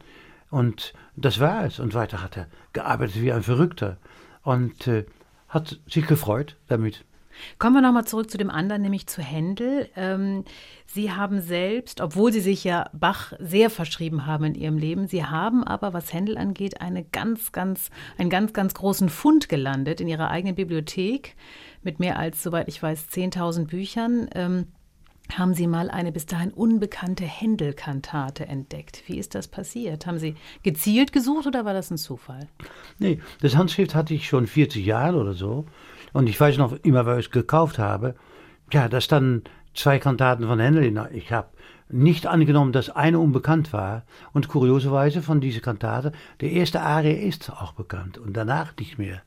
Und 0.49 0.93
das 1.17 1.41
war 1.41 1.65
es. 1.65 1.79
Und 1.79 1.93
weiter 1.93 2.23
hat 2.23 2.37
er 2.37 2.47
gearbeitet 2.71 3.21
wie 3.21 3.33
ein 3.33 3.43
Verrückter. 3.43 3.97
Und 4.43 4.87
äh, 4.87 5.05
hat 5.49 5.79
sich 5.87 6.07
gefreut 6.07 6.55
damit. 6.67 7.03
Kommen 7.59 7.75
wir 7.75 7.81
nochmal 7.81 8.05
zurück 8.05 8.29
zu 8.29 8.37
dem 8.37 8.49
anderen, 8.49 8.81
nämlich 8.81 9.07
zu 9.07 9.21
Händel. 9.21 9.89
Ähm, 9.95 10.43
Sie 10.85 11.11
haben 11.11 11.41
selbst, 11.41 12.01
obwohl 12.01 12.31
Sie 12.31 12.41
sich 12.41 12.63
ja 12.63 12.89
Bach 12.93 13.33
sehr 13.39 13.69
verschrieben 13.69 14.25
haben 14.25 14.45
in 14.45 14.55
Ihrem 14.55 14.77
Leben, 14.77 15.07
Sie 15.07 15.25
haben 15.25 15.63
aber, 15.63 15.93
was 15.93 16.13
Händel 16.13 16.37
angeht, 16.37 16.81
eine 16.81 17.03
ganz, 17.03 17.51
ganz, 17.51 17.89
einen 18.17 18.29
ganz, 18.29 18.53
ganz 18.53 18.73
großen 18.73 19.09
Fund 19.09 19.49
gelandet 19.49 20.01
in 20.01 20.07
Ihrer 20.07 20.29
eigenen 20.29 20.55
Bibliothek 20.55 21.35
mit 21.83 21.99
mehr 21.99 22.17
als, 22.17 22.41
soweit 22.41 22.67
ich 22.67 22.81
weiß, 22.81 23.07
10.000 23.11 23.67
Büchern. 23.67 24.29
Ähm, 24.33 24.67
haben 25.33 25.53
Sie 25.53 25.67
mal 25.67 25.89
eine 25.89 26.11
bis 26.11 26.25
dahin 26.25 26.51
unbekannte 26.51 27.23
Händel-Kantate 27.23 28.47
entdeckt. 28.47 29.03
Wie 29.07 29.17
ist 29.17 29.35
das 29.35 29.47
passiert? 29.47 30.05
Haben 30.05 30.19
Sie 30.19 30.35
gezielt 30.63 31.11
gesucht 31.11 31.47
oder 31.47 31.65
war 31.65 31.73
das 31.73 31.91
ein 31.91 31.97
Zufall? 31.97 32.47
Nee, 32.99 33.19
das 33.41 33.55
Handschrift 33.55 33.95
hatte 33.95 34.13
ich 34.13 34.27
schon 34.27 34.47
40 34.47 34.85
Jahre 34.85 35.17
oder 35.17 35.33
so. 35.33 35.65
Und 36.13 36.27
ich 36.27 36.39
weiß 36.39 36.57
noch 36.57 36.73
immer, 36.83 37.05
weil 37.05 37.19
ich 37.19 37.25
es 37.25 37.31
gekauft 37.31 37.79
habe. 37.79 38.15
Ja, 38.71 38.87
da 38.87 39.01
standen 39.01 39.43
zwei 39.73 39.99
Kantaten 39.99 40.47
von 40.47 40.59
Händel. 40.59 41.09
Ich 41.13 41.31
habe 41.31 41.49
nicht 41.89 42.27
angenommen, 42.27 42.71
dass 42.71 42.89
eine 42.89 43.19
unbekannt 43.19 43.73
war. 43.73 44.03
Und 44.31 44.47
kurioserweise 44.47 45.21
von 45.21 45.41
dieser 45.41 45.59
Kantate, 45.59 46.11
der 46.41 46.51
erste 46.51 46.81
Arie 46.81 47.13
ist 47.27 47.51
auch 47.51 47.73
bekannt 47.73 48.17
und 48.17 48.37
danach 48.37 48.75
nicht 48.77 48.97
mehr. 48.97 49.21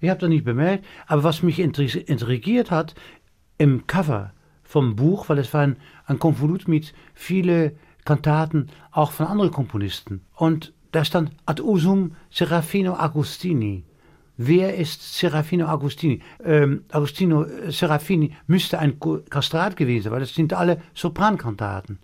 Ich 0.00 0.08
habe 0.08 0.20
das 0.20 0.28
nicht 0.28 0.44
bemerkt, 0.44 0.84
aber 1.06 1.24
was 1.24 1.42
mich 1.42 1.58
intrigiert 1.58 2.70
hat, 2.70 2.94
im 3.58 3.86
Cover 3.86 4.32
vom 4.70 4.94
Buch, 4.94 5.28
weil 5.28 5.38
es 5.38 5.52
war 5.52 5.62
ein, 5.62 5.76
ein 6.06 6.20
Konvolut 6.20 6.68
mit 6.68 6.94
vielen 7.12 7.72
Kantaten, 8.04 8.68
auch 8.92 9.10
von 9.10 9.26
anderen 9.26 9.50
Komponisten. 9.50 10.20
Und 10.36 10.72
da 10.92 11.04
stand 11.04 11.32
Ad 11.44 11.60
usum 11.60 12.12
Serafino 12.30 12.94
Agostini. 12.94 13.82
Wer 14.36 14.76
ist 14.76 15.18
Serafino 15.18 15.66
Agostini? 15.66 16.20
Ähm, 16.44 16.84
Agostino 16.92 17.42
äh, 17.42 17.72
Serafini 17.72 18.36
müsste 18.46 18.78
ein 18.78 18.98
Kastrat 19.28 19.76
gewesen 19.76 20.04
sein, 20.04 20.12
weil 20.12 20.20
das 20.20 20.34
sind 20.34 20.52
alle 20.52 20.80
Soprankantaten. 20.94 21.98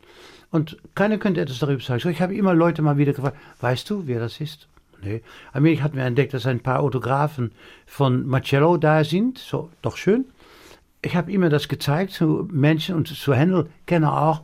Und 0.51 0.77
keiner 0.97 1.19
könnte 1.19 1.41
etwas 1.41 1.61
darüber 1.61 1.81
sagen. 1.81 2.11
Ich 2.11 2.21
habe 2.21 2.35
immer 2.35 2.53
Leute 2.53 2.83
mal 2.83 2.99
wieder 2.99 3.13
gefragt, 3.13 3.37
weißt 3.61 3.89
du, 3.89 4.09
wer 4.09 4.19
das 4.19 4.41
ist? 4.41 4.67
Nee. 5.03 5.23
Allmählich 5.53 5.83
hat 5.83 5.95
mir 5.95 6.03
entdeckt, 6.03 6.35
dass 6.35 6.47
ein 6.47 6.61
paar 6.61 6.81
Autographen 6.81 7.53
von 7.87 8.27
Marcello 8.27 8.77
da 8.77 9.05
sind. 9.05 9.39
So, 9.39 9.71
doch 9.83 9.97
schön. 9.97 10.25
Ich 11.03 11.15
habe 11.15 11.33
immer 11.33 11.49
das 11.49 11.69
gezeigt 11.69 12.13
zu 12.13 12.49
Menschen 12.51 12.95
und 12.95 13.09
zu 13.09 13.35
Händel, 13.35 13.69
kenne 13.87 14.13
auch. 14.13 14.43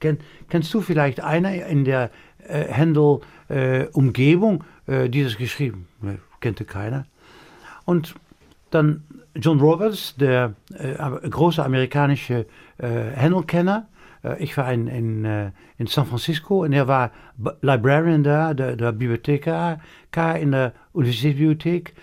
Kenn, 0.00 0.18
kennst 0.48 0.72
du 0.72 0.80
vielleicht 0.80 1.20
einer 1.20 1.66
in 1.66 1.84
der 1.84 2.10
äh, 2.46 2.64
Händel-Umgebung, 2.64 4.64
äh, 4.86 5.06
äh, 5.06 5.08
die 5.08 5.24
das 5.24 5.36
geschrieben? 5.36 5.88
Nee, 6.00 6.18
kannte 6.40 6.64
keiner. 6.64 7.06
Und 7.84 8.14
dann 8.70 9.02
John 9.34 9.60
Roberts, 9.60 10.14
der 10.16 10.54
äh, 10.72 11.28
große 11.28 11.64
amerikanische 11.64 12.46
äh, 12.78 12.86
Händlerkenner. 12.86 13.88
Äh, 14.22 14.42
ich 14.42 14.56
war 14.56 14.72
in, 14.72 14.86
in, 14.86 15.24
äh, 15.24 15.50
in 15.78 15.86
San 15.86 16.06
Francisco 16.06 16.62
und 16.62 16.72
er 16.72 16.86
war 16.86 17.10
Librarian 17.60 18.22
da, 18.22 18.54
der, 18.54 18.76
der 18.76 18.92
Bibliothekar 18.92 19.80
in 20.38 20.52
der 20.52 20.72
Universitätsbibliothek. 20.92 21.94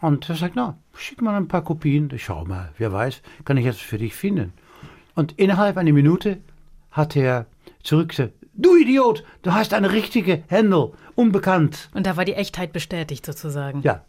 Und 0.00 0.28
er 0.28 0.36
sagt, 0.36 0.56
na, 0.56 0.76
schick 0.94 1.22
mal 1.22 1.34
ein 1.34 1.48
paar 1.48 1.62
Kopien, 1.62 2.10
schau 2.18 2.44
mal, 2.44 2.70
wer 2.78 2.92
weiß, 2.92 3.22
kann 3.44 3.56
ich 3.56 3.66
etwas 3.66 3.80
für 3.80 3.98
dich 3.98 4.14
finden. 4.14 4.52
Und 5.14 5.32
innerhalb 5.38 5.76
einer 5.76 5.92
Minute 5.92 6.38
hat 6.90 7.16
er 7.16 7.46
zurückgesagt, 7.82 8.34
du 8.54 8.76
Idiot, 8.76 9.24
du 9.42 9.52
hast 9.52 9.72
eine 9.72 9.92
richtige 9.92 10.42
Händel, 10.48 10.92
unbekannt. 11.14 11.88
Und 11.94 12.06
da 12.06 12.16
war 12.16 12.24
die 12.24 12.34
Echtheit 12.34 12.72
bestätigt 12.72 13.24
sozusagen. 13.24 13.82
Ja, 13.82 14.04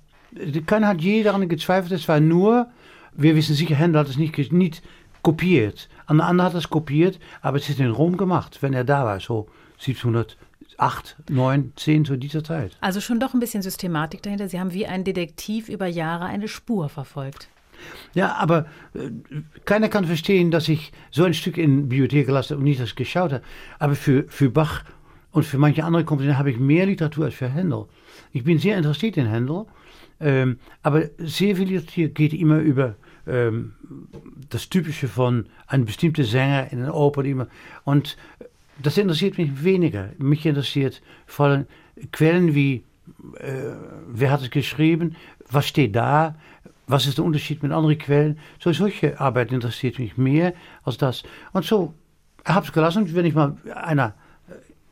keiner 0.65 0.89
hat 0.89 1.02
je 1.02 1.23
daran 1.23 1.47
gezweifelt. 1.47 1.93
Es 1.93 2.08
war 2.08 2.19
nur, 2.19 2.67
wir 3.13 3.36
wissen 3.36 3.56
sicher, 3.56 3.76
Händel 3.76 4.02
hat 4.02 4.10
es 4.10 4.17
nicht, 4.17 4.52
nicht 4.52 4.82
kopiert. 5.21 5.89
Ein 6.06 6.21
anderer 6.21 6.47
hat 6.47 6.56
es 6.56 6.69
kopiert, 6.69 7.19
aber 7.41 7.58
es 7.58 7.69
ist 7.69 7.80
in 7.80 7.91
Rom 7.91 8.17
gemacht, 8.17 8.62
wenn 8.62 8.73
er 8.73 8.84
da 8.84 9.06
war, 9.06 9.19
so 9.19 9.47
1708, 10.77 11.29
9, 11.29 11.73
10 11.75 12.05
zu 12.05 12.17
dieser 12.17 12.43
Zeit. 12.43 12.77
Also 12.81 13.01
schon 13.01 13.19
doch 13.19 13.33
ein 13.33 13.39
bisschen 13.39 13.61
Systematik 13.61 14.21
dahinter. 14.23 14.47
Sie 14.47 14.59
haben 14.59 14.73
wie 14.73 14.87
ein 14.87 15.03
Detektiv 15.03 15.69
über 15.69 15.87
Jahre 15.87 16.25
eine 16.25 16.47
Spur 16.47 16.89
verfolgt. 16.89 17.49
Ja, 18.13 18.35
aber 18.35 18.65
äh, 18.93 19.09
keiner 19.65 19.89
kann 19.89 20.05
verstehen, 20.05 20.49
dass 20.51 20.67
ich 20.67 20.91
so 21.11 21.23
ein 21.23 21.33
Stück 21.33 21.57
in 21.57 21.89
Bibliothek 21.89 22.25
gelassen 22.25 22.51
habe 22.51 22.59
und 22.59 22.65
nicht 22.65 22.79
das 22.79 22.95
geschaut 22.95 23.33
habe. 23.33 23.43
Aber 23.79 23.95
für, 23.95 24.25
für 24.29 24.49
Bach 24.49 24.83
und 25.31 25.43
für 25.43 25.57
manche 25.57 25.83
andere 25.83 26.03
Komponisten 26.03 26.39
habe 26.39 26.51
ich 26.51 26.57
mehr 26.57 26.85
Literatur 26.85 27.25
als 27.25 27.35
für 27.35 27.49
Händel. 27.49 27.85
Ich 28.31 28.43
bin 28.43 28.57
sehr 28.57 28.77
interessiert 28.77 29.17
in 29.17 29.27
Händel 29.27 29.65
ähm, 30.19 30.59
aber 30.81 31.03
sehr 31.17 31.55
viel 31.55 31.79
hier 31.81 32.09
geht 32.09 32.33
immer 32.33 32.59
über 32.59 32.95
ähm, 33.27 33.73
das 34.49 34.69
Typische 34.69 35.07
von 35.07 35.47
einem 35.67 35.85
bestimmten 35.85 36.23
Sänger 36.23 36.71
in 36.71 36.81
einer 36.81 36.95
Oper. 36.95 37.23
Immer, 37.23 37.47
und 37.83 38.17
das 38.81 38.97
interessiert 38.97 39.37
mich 39.37 39.63
weniger. 39.63 40.09
Mich 40.17 40.45
interessiert 40.45 41.01
vor 41.25 41.47
allem 41.47 41.65
Quellen 42.11 42.53
wie, 42.53 42.83
äh, 43.39 43.71
wer 44.07 44.31
hat 44.31 44.41
es 44.41 44.49
geschrieben, 44.49 45.15
was 45.49 45.67
steht 45.67 45.95
da, 45.95 46.35
was 46.87 47.05
ist 47.05 47.17
der 47.17 47.25
Unterschied 47.25 47.63
mit 47.63 47.71
anderen 47.71 47.97
Quellen. 47.97 48.39
So, 48.59 48.71
solche 48.71 49.19
Arbeit 49.19 49.51
interessiert 49.51 49.99
mich 49.99 50.17
mehr 50.17 50.53
als 50.83 50.97
das. 50.97 51.23
Und 51.53 51.65
so 51.65 51.93
habe 52.45 52.63
ich 52.63 52.69
es 52.69 52.73
gelassen. 52.73 53.13
Wenn 53.13 53.25
ich 53.25 53.35
mal 53.35 53.57
einer 53.73 54.13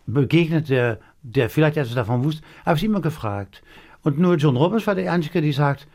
begegnet, 0.05 0.69
der, 0.69 0.99
der 1.23 1.49
vielleicht 1.49 1.77
etwas 1.77 1.95
davon 1.95 2.23
wusste, 2.23 2.43
habe 2.65 2.77
ich 2.77 2.83
immer 2.83 3.01
gefragt. 3.01 3.61
Und 4.03 4.19
nur 4.19 4.35
John 4.35 4.57
Roberts 4.57 4.85
war 4.87 4.95
der 4.95 5.11
Einzige, 5.11 5.41
der 5.41 5.53
sagt, 5.53 5.87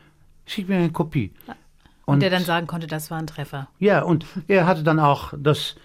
schick 0.46 0.68
mir 0.68 0.76
eine 0.76 0.90
Kopie. 0.90 1.32
Und, 2.06 2.14
und 2.14 2.20
der 2.20 2.30
dann 2.30 2.42
sagen 2.42 2.66
konnte, 2.66 2.86
das 2.86 3.10
war 3.10 3.18
ein 3.18 3.26
Treffer. 3.26 3.68
Ja, 3.78 4.02
und 4.02 4.26
er 4.48 4.66
hatte 4.66 4.82
dann 4.82 4.98
auch 4.98 5.32
das 5.36 5.76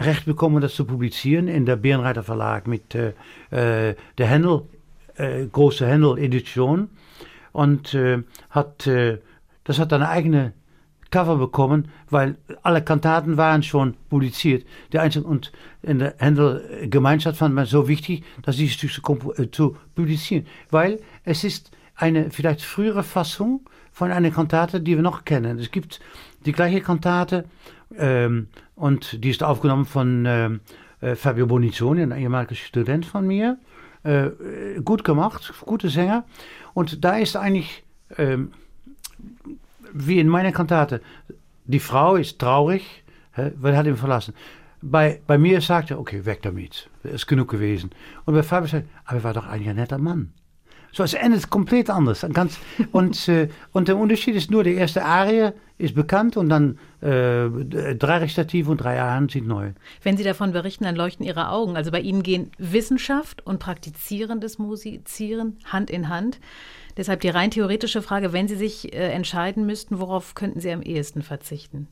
Recht 0.00 0.24
bekommen, 0.24 0.62
das 0.62 0.74
zu 0.74 0.84
publizieren 0.84 1.48
in 1.48 1.66
der 1.66 1.76
Bärenreiter 1.76 2.22
Verlag 2.22 2.66
mit 2.66 2.94
äh, 2.94 3.12
äh, 3.50 3.94
der 4.16 4.26
Händel, 4.26 4.62
äh, 5.16 5.46
große 5.46 5.86
Händel-Edition. 5.86 6.88
Und 7.52 7.94
äh, 7.94 8.22
hat, 8.50 8.88
das 9.64 9.78
hat 9.78 9.92
eine 9.92 10.08
eigene 10.08 10.52
Cover 11.10 11.36
bekommen, 11.36 11.88
weil 12.10 12.36
alle 12.62 12.82
Kantaten 12.82 13.36
waren 13.36 13.62
schon 13.62 13.94
publiziert. 14.10 14.66
Der 14.92 15.02
Einzige, 15.02 15.26
und 15.26 15.52
in 15.82 15.98
der 15.98 16.14
Händel-Gemeinschaft 16.18 17.38
fand 17.38 17.54
man 17.54 17.66
so 17.66 17.88
wichtig, 17.88 18.24
dass 18.42 18.56
dieses 18.56 18.74
Stück 18.74 18.92
zu, 18.92 19.32
zu 19.50 19.76
publizieren. 19.94 20.46
Weil 20.70 21.00
es 21.24 21.44
ist 21.44 21.70
eine 21.94 22.30
vielleicht 22.30 22.62
frühere 22.62 23.02
Fassung 23.02 23.68
von 23.90 24.12
einer 24.12 24.30
Kantate, 24.30 24.80
die 24.80 24.96
wir 24.96 25.02
noch 25.02 25.24
kennen. 25.24 25.58
Es 25.58 25.70
gibt 25.70 26.00
die 26.44 26.52
gleiche 26.52 26.80
Kantate 26.80 27.44
ähm, 27.96 28.48
und 28.78 29.24
die 29.24 29.30
ist 29.30 29.42
aufgenommen 29.42 29.84
von 29.84 30.24
ähm, 30.26 30.60
äh, 31.00 31.14
Fabio 31.14 31.46
Bonicioni, 31.46 32.02
ein 32.02 32.12
ehemaliger 32.12 32.54
Student 32.54 33.06
von 33.06 33.26
mir. 33.26 33.58
Äh, 34.04 34.30
gut 34.84 35.04
gemacht, 35.04 35.52
gute 35.66 35.88
Sänger. 35.88 36.24
Und 36.72 37.04
da 37.04 37.18
ist 37.18 37.36
eigentlich 37.36 37.82
ähm, 38.16 38.52
wie 39.92 40.18
in 40.18 40.28
meiner 40.28 40.52
Kantate, 40.52 41.00
die 41.64 41.80
Frau 41.80 42.16
ist 42.16 42.38
traurig, 42.38 43.04
weil 43.34 43.72
er 43.72 43.78
hat 43.78 43.86
ihn 43.86 43.96
verlassen. 43.96 44.34
Bei, 44.80 45.20
bei 45.26 45.38
mir 45.38 45.60
sagt 45.60 45.90
er, 45.90 45.98
okay, 45.98 46.24
weg 46.24 46.42
damit, 46.42 46.88
ist 47.02 47.26
genug 47.26 47.50
gewesen. 47.50 47.90
Und 48.24 48.34
bei 48.34 48.42
Fabio 48.42 48.68
sagt 48.68 48.86
aber 49.04 49.18
er 49.18 49.24
war 49.24 49.34
doch 49.34 49.46
eigentlich 49.46 49.68
ein 49.68 49.76
netter 49.76 49.98
Mann. 49.98 50.32
So, 50.92 51.02
es 51.02 51.14
endet 51.14 51.50
komplett 51.50 51.90
anders. 51.90 52.24
Ganz, 52.32 52.58
und, 52.92 53.28
äh, 53.28 53.48
und 53.72 53.88
der 53.88 53.96
Unterschied 53.96 54.36
ist 54.36 54.50
nur, 54.50 54.64
die 54.64 54.74
erste 54.74 55.04
Arie 55.04 55.52
ist 55.78 55.94
bekannt 55.94 56.36
und 56.36 56.48
dann 56.48 56.78
äh, 57.00 57.48
drei 57.94 58.18
Recitative 58.18 58.70
und 58.70 58.78
drei 58.78 59.00
Arien 59.00 59.28
sind 59.28 59.46
neu. 59.46 59.72
Wenn 60.02 60.16
Sie 60.16 60.24
davon 60.24 60.52
berichten, 60.52 60.84
dann 60.84 60.96
leuchten 60.96 61.24
Ihre 61.24 61.50
Augen. 61.50 61.76
Also 61.76 61.92
bei 61.92 62.00
Ihnen 62.00 62.22
gehen 62.22 62.50
Wissenschaft 62.58 63.46
und 63.46 63.60
praktizierendes 63.60 64.58
Musizieren 64.58 65.58
Hand 65.64 65.90
in 65.90 66.08
Hand. 66.08 66.40
Deshalb 66.96 67.20
die 67.20 67.28
rein 67.28 67.52
theoretische 67.52 68.02
Frage, 68.02 68.32
wenn 68.32 68.48
Sie 68.48 68.56
sich 68.56 68.92
äh, 68.92 69.12
entscheiden 69.12 69.66
müssten, 69.66 70.00
worauf 70.00 70.34
könnten 70.34 70.60
Sie 70.60 70.72
am 70.72 70.82
ehesten 70.82 71.22
verzichten? 71.22 71.86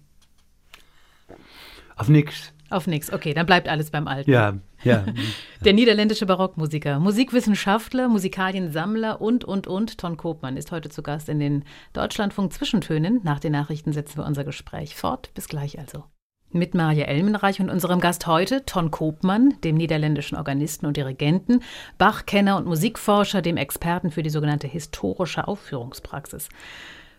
Auf 1.96 2.08
nichts. 2.08 2.52
Auf 2.68 2.86
nichts, 2.86 3.12
okay, 3.12 3.32
dann 3.32 3.46
bleibt 3.46 3.68
alles 3.68 3.90
beim 3.90 4.08
Alten. 4.08 4.30
Ja, 4.30 4.54
ja. 4.82 5.04
Der 5.64 5.72
niederländische 5.72 6.26
Barockmusiker, 6.26 6.98
Musikwissenschaftler, 6.98 8.08
Musikaliensammler 8.08 9.20
und, 9.20 9.44
und, 9.44 9.66
und, 9.66 9.98
Ton 9.98 10.16
Kopmann 10.16 10.56
ist 10.56 10.72
heute 10.72 10.88
zu 10.88 11.02
Gast 11.02 11.28
in 11.28 11.38
den 11.38 11.64
Deutschlandfunk 11.92 12.52
Zwischentönen. 12.52 13.20
Nach 13.22 13.38
den 13.38 13.52
Nachrichten 13.52 13.92
setzen 13.92 14.18
wir 14.18 14.26
unser 14.26 14.44
Gespräch 14.44 14.96
fort. 14.96 15.30
Bis 15.34 15.48
gleich 15.48 15.78
also. 15.78 16.04
Mit 16.50 16.74
Maria 16.74 17.04
Elmenreich 17.06 17.60
und 17.60 17.70
unserem 17.70 18.00
Gast 18.00 18.26
heute, 18.26 18.64
Ton 18.64 18.90
Koopmann, 18.90 19.54
dem 19.62 19.76
niederländischen 19.76 20.36
Organisten 20.36 20.86
und 20.86 20.96
Dirigenten, 20.96 21.62
Bachkenner 21.98 22.56
und 22.56 22.66
Musikforscher, 22.66 23.42
dem 23.42 23.56
Experten 23.56 24.10
für 24.10 24.22
die 24.22 24.30
sogenannte 24.30 24.66
historische 24.66 25.46
Aufführungspraxis. 25.46 26.48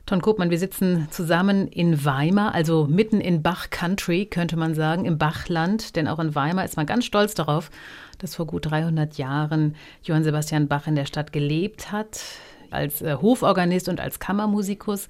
Ton 0.08 0.22
Koopmann, 0.22 0.50
wir 0.50 0.58
sitzen 0.58 1.10
zusammen 1.12 1.68
in 1.68 2.06
Weimar, 2.06 2.56
also 2.56 2.88
mitten 2.90 3.20
in 3.20 3.44
Bach 3.44 3.70
Country, 3.70 4.26
könnte 4.26 4.56
man 4.56 4.74
sagen, 4.74 5.04
im 5.04 5.18
Bachland. 5.18 5.98
Denn 5.98 6.08
auch 6.08 6.20
in 6.20 6.34
Weimar 6.34 6.64
ist 6.64 6.78
man 6.78 6.86
ganz 6.86 7.04
stolz 7.04 7.34
darauf, 7.34 7.70
dass 8.18 8.34
vor 8.34 8.48
gut 8.48 8.72
300 8.72 9.18
Jahren 9.18 9.76
Johann 10.04 10.24
Sebastian 10.24 10.70
Bach 10.70 10.88
in 10.88 10.96
der 10.96 11.08
Stadt 11.08 11.34
gelebt 11.34 11.92
hat, 11.92 12.22
als 12.72 13.02
äh, 13.02 13.18
Hoforganist 13.22 13.90
und 13.90 14.00
als 14.00 14.18
Kammermusikus. 14.22 15.10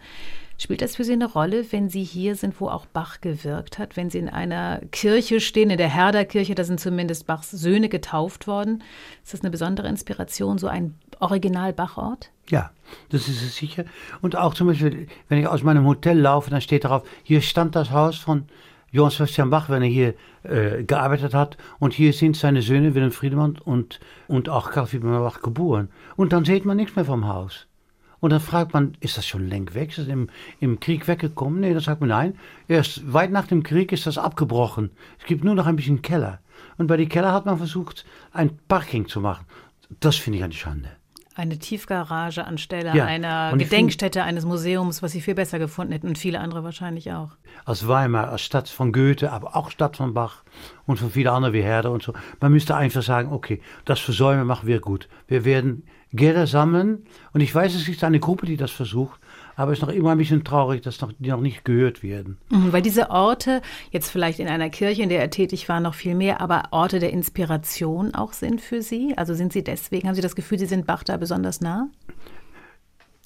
Spielt 0.57 0.81
das 0.81 0.95
für 0.95 1.03
Sie 1.03 1.13
eine 1.13 1.31
Rolle, 1.31 1.71
wenn 1.71 1.89
Sie 1.89 2.03
hier 2.03 2.36
sind, 2.36 2.60
wo 2.60 2.67
auch 2.67 2.88
Bach 2.88 3.21
gewirkt 3.21 3.77
hat? 3.77 3.97
Wenn 3.97 4.10
Sie 4.10 4.17
in 4.17 4.29
einer 4.29 4.81
Kirche 4.91 5.41
stehen, 5.41 5.69
in 5.69 5.77
der 5.77 5.93
Herderkirche, 5.93 6.55
da 6.55 6.63
sind 6.63 6.79
zumindest 6.79 7.27
Bachs 7.27 7.51
Söhne 7.51 7.89
getauft 7.89 8.47
worden. 8.47 8.83
Ist 9.23 9.36
das 9.36 9.41
eine 9.41 9.51
besondere 9.51 9.89
Inspiration, 9.89 10.57
so 10.57 10.65
ein 10.65 10.95
Original-Bachort? 11.19 12.32
Ja, 12.49 12.71
das 13.10 13.27
ist 13.27 13.41
es 13.41 13.56
sicher. 13.56 13.86
Und 14.21 14.36
auch 14.36 14.53
zum 14.53 14.67
Beispiel, 14.67 15.08
wenn 15.27 15.39
ich 15.39 15.47
aus 15.47 15.63
meinem 15.63 15.86
Hotel 15.86 16.19
laufe, 16.19 16.49
dann 16.49 16.62
steht 16.62 16.86
darauf, 16.86 17.03
hier 17.23 17.41
stand 17.41 17.75
das 17.75 17.91
Haus 17.91 18.17
von 18.17 18.45
Johann 18.91 19.12
Sebastian 19.12 19.49
Bach, 19.49 19.69
wenn 19.69 19.84
er 19.84 19.89
hier 19.89 20.13
äh, 20.43 20.84
gearbeitet 20.84 21.34
hat. 21.34 21.58
Und 21.80 21.93
hier 21.93 22.13
sind 22.13 22.38
seine 22.38 22.62
Söhne 22.62 22.95
Wilhelm 22.95 23.12
Friedemann 23.12 23.58
und, 23.63 23.99
und 24.27 24.49
auch 24.49 24.71
Karl 24.71 24.88
Friedemann 24.88 25.21
Bach 25.21 25.41
geboren. 25.41 25.89
Und 26.15 26.32
dann 26.34 26.45
sieht 26.45 26.65
man 26.65 26.77
nichts 26.77 26.95
mehr 26.95 27.06
vom 27.06 27.27
Haus. 27.27 27.67
Und 28.19 28.32
dann 28.32 28.39
fragt 28.39 28.73
man, 28.73 28.97
ist 28.99 29.17
das 29.17 29.27
schon 29.27 29.47
längst 29.47 29.75
weg? 29.75 29.89
Ist 29.89 29.99
das 29.99 30.08
im, 30.08 30.30
im 30.60 30.80
Krieg 30.80 31.08
weggekommen? 31.08 31.60
Nee, 31.60 31.73
dann 31.73 31.82
sagt 31.82 32.01
man 32.01 32.10
nein. 32.10 32.39
Erst 32.67 33.13
weit 33.13 33.32
nach 33.32 33.47
dem 33.47 33.62
Krieg 33.62 33.91
ist 33.91 34.08
das 34.08 34.17
abgebrochen. 34.17 34.91
Es 35.19 35.25
gibt 35.25 35.43
nur 35.43 35.53
noch 35.53 35.67
ein 35.67 35.75
bisschen 35.75 36.01
Keller. 36.01 36.39
Und 36.77 36.88
bei 36.88 36.97
die 36.97 37.10
Keller 37.10 37.34
hat 37.34 37.45
man 37.45 37.58
versucht, 37.58 38.06
ein 38.32 38.58
Parking 38.67 39.08
zu 39.08 39.21
machen. 39.21 39.45
Das 39.99 40.15
finde 40.15 40.39
ich 40.39 40.43
eine 40.43 40.53
Schande. 40.53 40.89
Eine 41.38 41.60
Tiefgarage 41.60 42.45
anstelle 42.45 42.95
Ja, 42.95 43.06
einer 43.06 43.56
Gedenkstätte 43.56 44.23
eines 44.23 44.43
Museums, 44.43 45.04
was 45.04 45.12
Sie 45.12 45.21
viel 45.21 45.36
besser 45.36 45.60
gefunden 45.60 45.93
hätten 45.93 46.08
und 46.08 46.17
viele 46.17 46.39
andere 46.39 46.63
wahrscheinlich 46.63 47.12
auch. 47.12 47.30
Als 47.63 47.88
Weimar, 47.88 48.30
als 48.30 48.41
Stadt 48.41 48.67
von 48.67 48.91
Goethe, 48.91 49.32
aber 49.32 49.56
auch 49.56 49.69
Stadt 49.69 49.97
von 49.97 50.15
Bach 50.15 50.43
und 50.88 50.97
von 50.97 51.12
vielen 51.12 51.28
anderen 51.28 51.54
wie 51.54 51.62
Herder 51.62 51.91
und 51.91 52.02
so. 52.02 52.13
Man 52.41 52.52
müsste 52.52 52.76
einfach 52.76 53.04
sagen, 53.04 53.32
okay, 53.32 53.62
das 53.86 54.00
Versäumen 54.00 54.47
machen 54.47 54.67
wir 54.67 54.80
gut. 54.80 55.10
Wir 55.28 55.45
werden 55.45 55.84
Gelder 56.12 56.47
sammeln 56.47 57.06
und 57.34 57.41
ich 57.41 57.54
weiß, 57.54 57.76
es 57.76 57.86
gibt 57.86 58.04
eine 58.04 58.19
Gruppe, 58.19 58.47
die 58.47 58.58
das 58.58 58.71
versucht, 58.71 59.19
aber 59.58 59.72
es 59.72 59.80
ist 59.80 59.86
noch 59.86 59.93
immer 59.93 60.12
ein 60.12 60.17
bisschen 60.20 60.43
traurig, 60.43 60.84
dass 60.84 61.02
noch, 61.02 61.12
die 61.17 61.30
noch 61.30 61.41
nicht 61.41 61.65
gehört 61.65 62.04
werden. 62.04 62.38
Mhm, 62.50 62.72
Weil 62.72 62.84
diese 62.84 63.10
Orte, 63.10 63.62
jetzt 63.91 64.10
vielleicht 64.10 64.39
in 64.39 64.48
einer 64.48 64.70
Kirche, 64.70 65.02
in 65.02 65.10
der 65.10 65.20
er 65.20 65.32
tätig 65.32 65.67
war, 65.67 65.80
noch 65.80 65.96
viel 65.96 66.15
mehr, 66.15 66.39
aber 66.39 66.65
Orte 66.72 67.00
der 67.00 67.12
Inspiration 67.12 68.13
auch 68.13 68.34
sind 68.34 68.62
für 68.62 68.82
Sie? 68.84 69.15
Also 69.17 69.34
sind 69.34 69.52
Sie 69.52 69.63
deswegen, 69.63 70.08
haben 70.08 70.15
Sie 70.15 70.22
das 70.22 70.36
Gefühl, 70.36 70.60
Sie 70.60 70.67
sind 70.67 70.86
Bach 70.86 71.04
da 71.04 71.17
besonders 71.17 71.60
nah? 71.60 71.89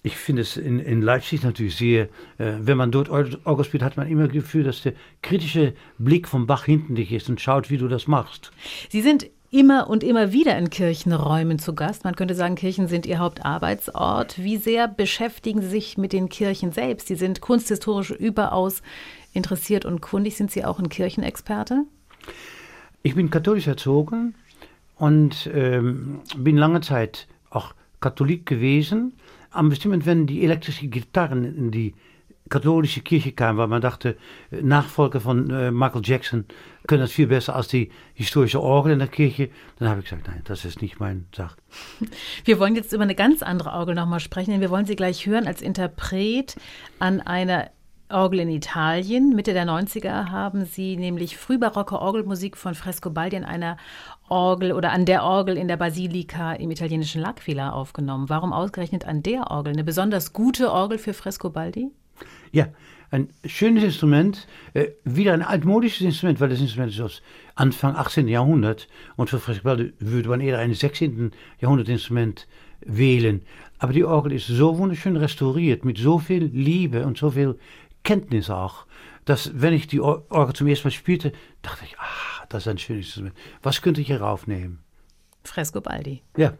Ich 0.04 0.16
finde 0.16 0.42
es 0.42 0.58
in, 0.58 0.80
in 0.80 1.02
Leipzig 1.02 1.44
natürlich 1.44 1.76
sehr, 1.76 2.06
äh, 2.38 2.54
wenn 2.62 2.78
man 2.78 2.92
dort 2.92 3.10
Orgel 3.10 3.66
spielt, 3.66 3.84
hat 3.84 3.98
man 3.98 4.08
immer 4.08 4.24
das 4.24 4.32
Gefühl, 4.32 4.64
dass 4.64 4.82
der 4.82 4.94
kritische 5.22 5.74
Blick 6.00 6.28
vom 6.28 6.48
Bach 6.48 6.64
hinten 6.64 6.96
dich 6.96 7.12
ist 7.12 7.30
und 7.30 7.40
schaut, 7.40 7.70
wie 7.70 7.78
du 7.78 7.88
das 7.88 8.08
machst. 8.08 8.52
Sie 8.90 9.02
sind 9.02 9.30
immer 9.52 9.90
und 9.90 10.04
immer 10.04 10.32
wieder 10.32 10.58
in 10.58 10.70
Kirchenräumen 10.70 11.60
zu 11.60 11.76
Gast. 11.76 12.06
Man 12.06 12.16
könnte 12.16 12.36
sagen, 12.36 12.56
Kirchen 12.56 12.88
sind 12.88 13.06
Ihr 13.06 13.20
Hauptarbeitsort. 13.20 14.42
Wie 14.42 14.58
sehr 14.58 14.88
beschäftigen 14.88 15.62
Sie 15.62 15.68
sich 15.68 15.98
mit 15.98 16.14
den 16.14 16.30
Kirchen 16.30 16.72
selbst? 16.72 17.08
Sie 17.08 17.16
sind 17.16 17.42
kunsthistorisch 17.42 18.12
überaus 18.12 18.82
interessiert 19.34 19.86
und 19.86 20.02
kundig. 20.02 20.38
Sind 20.38 20.52
Sie 20.52 20.64
auch 20.64 20.80
ein 20.80 20.90
Kirchenexperte? 20.90 21.84
Ich 23.04 23.16
bin 23.16 23.30
katholisch 23.30 23.68
erzogen 23.68 24.36
und 24.98 25.50
ähm, 25.54 26.22
bin 26.38 26.56
lange 26.56 26.80
Zeit 26.80 27.28
auch 27.50 27.74
Katholik 28.00 28.46
gewesen. 28.46 29.14
Am 29.50 29.68
bestimmten, 29.68 30.06
wenn 30.06 30.28
die 30.28 30.46
elektrische 30.46 30.88
Gitarren 30.88 31.44
in 31.44 31.72
die 31.72 31.94
katholische 32.52 33.02
Kirche 33.02 33.32
kamen, 33.32 33.58
weil 33.58 33.68
man 33.68 33.82
dachte, 33.82 34.18
äh, 34.52 34.62
Nachfolger 34.62 35.20
von 35.20 35.50
äh, 35.50 35.72
Michael 35.72 36.02
Jackson 36.04 36.46
können 36.86 37.02
das 37.02 37.12
viel 37.12 37.28
besser 37.28 37.56
als 37.56 37.70
die 37.70 37.90
historische 38.14 38.62
Orgel 38.62 38.94
in 38.94 39.00
der 39.00 39.08
Kirche, 39.08 39.50
dann 39.80 39.90
habe 39.90 40.02
ich 40.02 40.06
gesagt, 40.06 40.28
nein, 40.28 40.42
das 40.44 40.66
ist 40.66 40.82
nicht 40.82 41.00
mein 41.00 41.26
Sache. 41.36 41.56
Wir 42.46 42.60
wollen 42.60 42.76
jetzt 42.76 42.94
über 42.94 43.04
eine 43.04 43.16
ganz 43.16 43.42
andere 43.42 43.72
Orgel 43.72 43.96
nochmal 43.96 44.20
sprechen, 44.20 44.52
denn 44.52 44.62
wir 44.62 44.70
wollen 44.70 44.86
Sie 44.86 44.96
gleich 44.96 45.26
hören 45.26 45.48
als 45.48 45.62
Interpret 45.62 46.56
an 47.00 47.22
einer 47.22 47.72
Orgel 48.10 48.42
in 48.42 48.50
Italien. 48.50 49.36
Mitte 49.36 49.54
der 49.54 49.66
90er 49.66 50.30
haben 50.30 50.66
Sie 50.66 50.98
nämlich 50.98 51.38
frühbarocke 51.38 52.00
Orgelmusik 52.00 52.58
von 52.58 52.76
Frescobaldi 52.76 53.38
in 53.38 53.46
einer 53.46 53.78
Orgel 54.28 54.74
oder 54.74 54.92
an 54.92 55.06
der 55.06 55.24
Orgel 55.24 55.58
in 55.58 55.68
der 55.68 55.78
Basilika 55.78 56.54
im 56.54 56.72
italienischen 56.72 57.24
L'Aquila 57.24 57.72
aufgenommen. 57.72 58.30
Warum 58.30 58.54
ausgerechnet 58.54 59.06
an 59.08 59.24
der 59.24 59.50
Orgel? 59.50 59.74
Eine 59.74 59.84
besonders 59.84 60.34
gute 60.34 60.72
Orgel 60.72 60.98
für 60.98 61.14
Frescobaldi? 61.14 61.92
Ja, 62.52 62.68
ein 63.12 63.30
schönes 63.46 63.84
Instrument, 63.84 64.48
äh, 64.74 64.88
wieder 65.04 65.34
ein 65.34 65.42
altmodisches 65.42 66.02
Instrument, 66.02 66.40
weil 66.40 66.50
das 66.50 66.62
Instrument 66.62 66.94
ist 66.94 67.02
aus 67.02 67.22
Anfang 67.56 67.96
18. 67.96 68.28
Jahrhundert 68.28 68.88
und 69.18 69.30
für 69.30 69.40
Frescobaldi 69.40 69.94
würde 70.00 70.30
man 70.30 70.40
eher 70.42 70.60
ein 70.60 70.74
16. 70.74 71.32
Jahrhundert 71.60 71.90
Instrument 71.90 72.48
wählen. 72.86 73.42
Aber 73.80 73.94
die 73.94 74.06
Orgel 74.06 74.32
ist 74.34 74.48
so 74.48 74.78
wunderschön 74.78 75.18
restauriert, 75.18 75.84
mit 75.86 75.98
so 75.98 76.20
viel 76.20 76.46
Liebe 76.46 77.06
und 77.06 77.18
so 77.18 77.32
viel 77.32 77.58
Kenntnis 78.04 78.50
auch, 78.50 78.86
dass 79.26 79.52
wenn 79.62 79.74
ich 79.74 79.88
die 79.88 80.00
Or- 80.00 80.24
Orgel 80.30 80.56
zum 80.56 80.68
ersten 80.68 80.88
Mal 80.88 80.92
spielte, 80.92 81.32
dachte 81.62 81.84
ich, 81.86 82.00
ah, 82.00 82.46
das 82.50 82.64
ist 82.64 82.68
ein 82.70 82.78
schönes 82.78 83.06
Instrument. 83.08 83.36
Was 83.62 83.82
könnte 83.82 84.02
ich 84.02 84.08
hier 84.08 84.22
raufnehmen? 84.22 84.80
Frescobaldi. 85.44 86.22
Ja. 86.38 86.54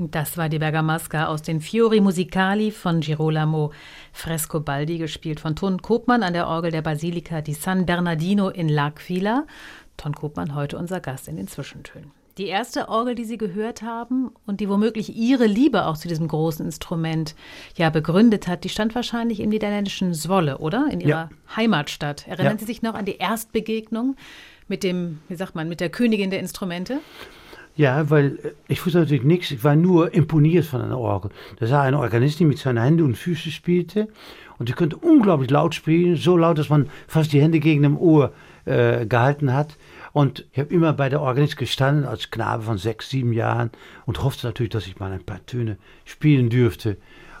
Das 0.00 0.36
war 0.36 0.48
die 0.48 0.60
Bergamasca 0.60 1.26
aus 1.26 1.42
den 1.42 1.60
Fiori 1.60 2.00
Musicali 2.00 2.70
von 2.70 3.00
Girolamo 3.00 3.72
Frescobaldi, 4.12 4.96
gespielt 4.98 5.40
von 5.40 5.56
Ton 5.56 5.82
Kopmann 5.82 6.22
an 6.22 6.34
der 6.34 6.46
Orgel 6.46 6.70
der 6.70 6.82
Basilika 6.82 7.40
di 7.40 7.52
San 7.52 7.84
Bernardino 7.84 8.48
in 8.48 8.70
L'Aquila. 8.70 9.42
Ton 9.96 10.14
Kopmann 10.14 10.54
heute 10.54 10.78
unser 10.78 11.00
Gast 11.00 11.26
in 11.26 11.36
den 11.36 11.48
Zwischentönen. 11.48 12.12
Die 12.36 12.46
erste 12.46 12.88
Orgel, 12.88 13.16
die 13.16 13.24
Sie 13.24 13.38
gehört 13.38 13.82
haben 13.82 14.30
und 14.46 14.60
die 14.60 14.68
womöglich 14.68 15.16
Ihre 15.16 15.46
Liebe 15.46 15.86
auch 15.86 15.96
zu 15.96 16.06
diesem 16.06 16.28
großen 16.28 16.64
Instrument 16.64 17.34
ja 17.74 17.90
begründet 17.90 18.46
hat, 18.46 18.62
die 18.62 18.68
stand 18.68 18.94
wahrscheinlich 18.94 19.40
im 19.40 19.50
niederländischen 19.50 20.14
Zwolle, 20.14 20.58
oder? 20.58 20.86
In 20.92 21.00
Ihrer 21.00 21.08
Ja. 21.08 21.30
Heimatstadt. 21.56 22.28
Erinnern 22.28 22.52
Ja. 22.52 22.58
Sie 22.60 22.66
sich 22.66 22.82
noch 22.82 22.94
an 22.94 23.04
die 23.04 23.16
Erstbegegnung 23.16 24.14
mit 24.68 24.84
dem, 24.84 25.18
wie 25.26 25.34
sagt 25.34 25.56
man, 25.56 25.68
mit 25.68 25.80
der 25.80 25.90
Königin 25.90 26.30
der 26.30 26.38
Instrumente? 26.38 27.00
Ja, 27.78 28.10
weil 28.10 28.40
äh, 28.42 28.50
ich 28.66 28.84
wusste 28.84 28.98
natürlich 28.98 29.22
nichts. 29.22 29.52
Ich 29.52 29.62
war 29.62 29.76
nur 29.76 30.12
imponiert 30.12 30.66
von 30.66 30.82
einer 30.82 30.98
Orgel. 30.98 31.30
Da 31.60 31.66
sah 31.68 31.82
ein 31.82 31.94
Organist, 31.94 32.40
die 32.40 32.44
mit 32.44 32.58
seinen 32.58 32.82
Händen 32.82 33.04
und 33.04 33.16
Füßen 33.16 33.52
spielte. 33.52 34.08
Und 34.58 34.68
die 34.68 34.72
konnte 34.72 34.96
unglaublich 34.96 35.48
laut 35.48 35.76
spielen. 35.76 36.16
So 36.16 36.36
laut, 36.36 36.58
dass 36.58 36.68
man 36.68 36.90
fast 37.06 37.32
die 37.32 37.40
Hände 37.40 37.60
gegen 37.60 37.84
dem 37.84 37.96
Ohr 37.96 38.32
äh, 38.64 39.06
gehalten 39.06 39.54
hat. 39.54 39.76
Und 40.12 40.44
ich 40.52 40.58
habe 40.58 40.74
immer 40.74 40.92
bei 40.92 41.08
der 41.08 41.20
Organist 41.20 41.56
gestanden, 41.56 42.04
als 42.04 42.32
Knabe 42.32 42.64
von 42.64 42.78
sechs, 42.78 43.10
sieben 43.10 43.32
Jahren. 43.32 43.70
Und 44.06 44.24
hoffte 44.24 44.48
natürlich, 44.48 44.72
dass 44.72 44.88
ich 44.88 44.98
mal 44.98 45.12
ein 45.12 45.24
paar 45.24 45.46
Töne 45.46 45.78
spielen 46.04 46.50
dürfte. 46.50 46.96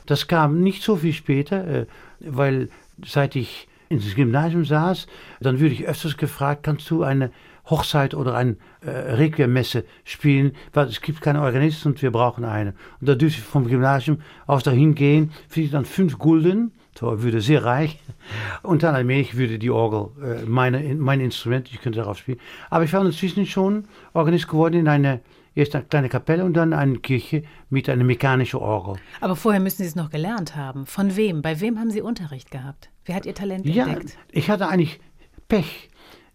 Das 0.06 0.28
kam 0.28 0.60
nicht 0.60 0.84
so 0.84 0.94
viel 0.94 1.14
später, 1.14 1.66
äh, 1.66 1.86
weil 2.20 2.68
seit 3.04 3.34
ich 3.34 3.66
ins 3.88 4.14
Gymnasium 4.14 4.64
saß, 4.64 5.08
dann 5.40 5.58
würde 5.58 5.74
ich 5.74 5.88
öfters 5.88 6.16
gefragt, 6.16 6.62
kannst 6.62 6.88
du 6.90 7.02
eine 7.02 7.32
Hochzeit 7.70 8.14
oder 8.14 8.34
eine 8.34 8.56
äh, 8.80 8.90
Requiemmesse 8.90 9.84
spielen, 10.04 10.52
weil 10.72 10.86
es 10.86 11.00
gibt 11.00 11.20
keine 11.20 11.42
Organisten 11.42 11.88
und 11.88 12.02
wir 12.02 12.10
brauchen 12.10 12.44
eine. 12.44 12.74
Und 13.00 13.08
da 13.08 13.14
dürfte 13.14 13.40
ich 13.40 13.44
vom 13.44 13.66
Gymnasium 13.68 14.18
aus 14.46 14.62
dahin 14.62 14.94
gehen, 14.94 15.32
kriege 15.50 15.66
ich 15.66 15.72
dann 15.72 15.84
fünf 15.84 16.18
Gulden, 16.18 16.72
so 16.98 17.22
würde 17.22 17.40
sehr 17.40 17.64
reich, 17.64 17.98
und 18.62 18.82
dann 18.82 18.94
allmählich 18.94 19.36
würde 19.36 19.58
die 19.58 19.70
Orgel, 19.70 20.10
äh, 20.22 20.44
meine, 20.46 20.94
mein 20.94 21.20
Instrument, 21.20 21.68
ich 21.72 21.80
könnte 21.80 21.98
darauf 22.00 22.18
spielen. 22.18 22.38
Aber 22.70 22.84
ich 22.84 22.92
war 22.92 23.04
inzwischen 23.04 23.44
schon 23.46 23.84
Organist 24.14 24.48
geworden 24.48 24.74
in 24.74 24.88
eine, 24.88 25.20
erst 25.54 25.74
eine 25.74 25.84
kleine 25.84 26.08
Kapelle 26.08 26.44
und 26.44 26.54
dann 26.54 26.72
eine 26.72 26.98
Kirche 26.98 27.42
mit 27.68 27.88
einer 27.88 28.04
mechanischen 28.04 28.60
Orgel. 28.60 28.96
Aber 29.20 29.36
vorher 29.36 29.60
müssen 29.60 29.82
Sie 29.82 29.88
es 29.88 29.96
noch 29.96 30.10
gelernt 30.10 30.56
haben. 30.56 30.86
Von 30.86 31.16
wem? 31.16 31.42
Bei 31.42 31.60
wem 31.60 31.78
haben 31.78 31.90
Sie 31.90 32.00
Unterricht 32.00 32.50
gehabt? 32.50 32.90
Wer 33.04 33.16
hat 33.16 33.26
Ihr 33.26 33.34
Talent 33.34 33.66
Ja, 33.66 33.86
entdeckt? 33.86 34.16
ich 34.32 34.48
hatte 34.50 34.68
eigentlich 34.68 35.00
Pech. 35.48 35.90